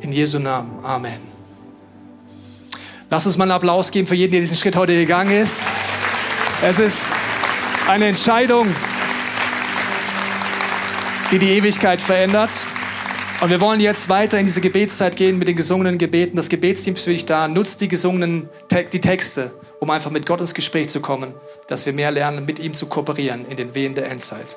In 0.01 0.13
Jesu 0.13 0.39
Namen. 0.39 0.85
Amen. 0.85 1.19
Lass 3.09 3.25
uns 3.25 3.39
mal 3.39 3.45
einen 3.45 3.53
Applaus 3.53 3.91
geben 3.91 4.07
für 4.07 4.15
jeden, 4.15 4.33
der 4.33 4.43
diesen 4.43 4.57
Schritt 4.57 4.77
heute 4.77 4.95
gegangen 4.95 5.31
ist. 5.31 5.63
Es 6.63 6.79
ist 6.79 7.13
eine 7.89 8.07
Entscheidung, 8.07 8.69
die 11.31 11.39
die 11.39 11.51
Ewigkeit 11.53 12.03
verändert. 12.03 12.67
Und 13.41 13.49
wir 13.49 13.61
wollen 13.61 13.81
jetzt 13.81 14.11
weiter 14.11 14.39
in 14.39 14.45
diese 14.45 14.61
Gebetszeit 14.61 15.17
gehen 15.17 15.39
mit 15.39 15.49
den 15.49 15.57
gesungenen 15.57 15.97
Gebeten. 15.97 16.37
Das 16.37 16.51
Gebetsteam 16.51 16.95
ist 16.95 17.05
für 17.05 17.11
dich 17.11 17.25
da. 17.25 17.49
Nutzt 17.49 17.81
die 17.81 17.89
gesungenen 17.89 18.51
die 18.93 19.01
Texte 19.01 19.53
um 19.85 19.91
einfach 19.91 20.11
mit 20.11 20.25
Gott 20.25 20.41
ins 20.41 20.55
Gespräch 20.55 20.89
zu 20.89 21.01
kommen, 21.01 21.35
dass 21.67 21.85
wir 21.85 21.93
mehr 21.93 22.11
lernen, 22.11 22.47
mit 22.47 22.59
ihm 22.59 22.73
zu 22.73 22.87
kooperieren 22.87 23.45
in 23.47 23.59
den 23.59 23.75
Wehen 23.75 23.95
der 23.95 24.11
Endzeit. 24.11 24.57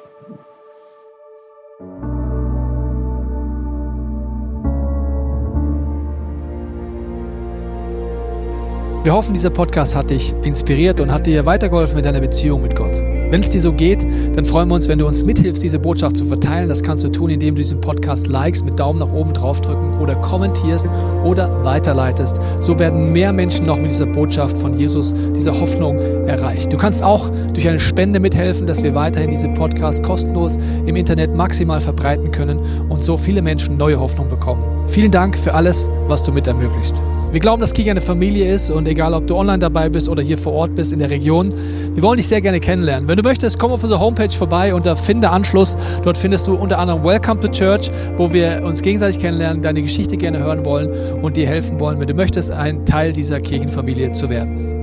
Wir 9.03 9.13
hoffen, 9.13 9.33
dieser 9.33 9.49
Podcast 9.49 9.97
hat 9.97 10.11
dich 10.11 10.33
inspiriert 10.43 11.01
und 11.01 11.11
hat 11.11 11.27
dir 11.27 11.45
weitergeholfen 11.45 11.97
in 11.97 12.05
deiner 12.05 12.21
Beziehung 12.21 12.61
mit 12.61 12.73
Gott. 12.77 12.95
Wenn 13.29 13.41
es 13.41 13.49
dir 13.49 13.59
so 13.59 13.73
geht, 13.73 14.07
dann 14.35 14.45
freuen 14.45 14.69
wir 14.69 14.75
uns, 14.75 14.87
wenn 14.87 14.99
du 14.99 15.05
uns 15.05 15.25
mithilfst, 15.25 15.61
diese 15.61 15.79
Botschaft 15.79 16.15
zu 16.15 16.23
verteilen. 16.23 16.69
Das 16.69 16.81
kannst 16.81 17.03
du 17.03 17.09
tun, 17.09 17.29
indem 17.29 17.55
du 17.55 17.61
diesen 17.61 17.81
Podcast 17.81 18.27
likest, 18.27 18.63
mit 18.63 18.79
Daumen 18.79 18.99
nach 18.99 19.11
oben 19.11 19.33
draufdrücken 19.33 19.99
oder 19.99 20.15
kommentierst 20.15 20.85
oder 21.25 21.65
weiterleitest. 21.65 22.37
So 22.61 22.79
werden 22.79 23.11
mehr 23.11 23.33
Menschen 23.33 23.65
noch 23.65 23.81
mit 23.81 23.91
dieser 23.91 24.05
Botschaft 24.05 24.57
von 24.57 24.79
Jesus, 24.79 25.13
dieser 25.35 25.59
Hoffnung 25.59 25.99
erreicht. 26.25 26.71
Du 26.71 26.77
kannst 26.77 27.03
auch 27.03 27.29
durch 27.53 27.67
eine 27.67 27.79
Spende 27.79 28.21
mithelfen, 28.21 28.65
dass 28.65 28.81
wir 28.81 28.95
weiterhin 28.95 29.29
diese 29.29 29.49
Podcast 29.49 30.03
kostenlos 30.03 30.57
im 30.85 30.95
Internet 30.95 31.35
maximal 31.35 31.81
verbreiten 31.81 32.31
können 32.31 32.59
und 32.87 33.03
so 33.03 33.17
viele 33.17 33.41
Menschen 33.41 33.75
neue 33.75 33.99
Hoffnung 33.99 34.29
bekommen. 34.29 34.63
Vielen 34.87 35.11
Dank 35.11 35.37
für 35.37 35.53
alles, 35.53 35.91
was 36.07 36.23
du 36.23 36.31
mit 36.31 36.47
ermöglicht. 36.47 37.03
Wir 37.31 37.41
glauben, 37.41 37.59
dass 37.59 37.73
Kirche 37.73 37.91
eine 37.91 37.99
Familie 37.99 38.53
ist 38.53 38.71
und 38.71 38.87
egal, 38.87 39.13
ob 39.13 39.27
du 39.27 39.35
online 39.35 39.59
dabei 39.59 39.89
bist 39.89 40.07
oder 40.07 40.23
hier 40.23 40.37
vor 40.37 40.53
Ort 40.53 40.75
bist 40.75 40.93
in 40.93 40.99
der 40.99 41.09
Region, 41.09 41.49
wir 41.93 42.01
wollen 42.01 42.17
dich 42.17 42.27
sehr 42.27 42.39
gerne 42.39 42.61
kennenlernen. 42.61 43.07
Wenn 43.17 43.23
du 43.23 43.29
möchtest, 43.29 43.57
komm 43.57 43.71
auf 43.71 43.81
unsere 43.81 43.99
Homepage 43.99 44.29
vorbei 44.29 44.75
unter 44.75 44.95
Finde 44.95 45.31
Anschluss. 45.31 45.75
Dort 46.03 46.19
findest 46.19 46.45
du 46.45 46.53
unter 46.53 46.77
anderem 46.77 47.03
Welcome 47.03 47.39
to 47.39 47.47
Church, 47.47 47.89
wo 48.15 48.31
wir 48.31 48.61
uns 48.63 48.83
gegenseitig 48.83 49.19
kennenlernen, 49.19 49.63
deine 49.63 49.81
Geschichte 49.81 50.17
gerne 50.17 50.37
hören 50.37 50.63
wollen 50.63 50.91
und 51.23 51.35
dir 51.35 51.47
helfen 51.47 51.79
wollen, 51.79 51.99
wenn 51.99 52.05
du 52.05 52.13
möchtest, 52.13 52.51
ein 52.51 52.85
Teil 52.85 53.13
dieser 53.13 53.39
Kirchenfamilie 53.39 54.11
zu 54.11 54.29
werden. 54.29 54.76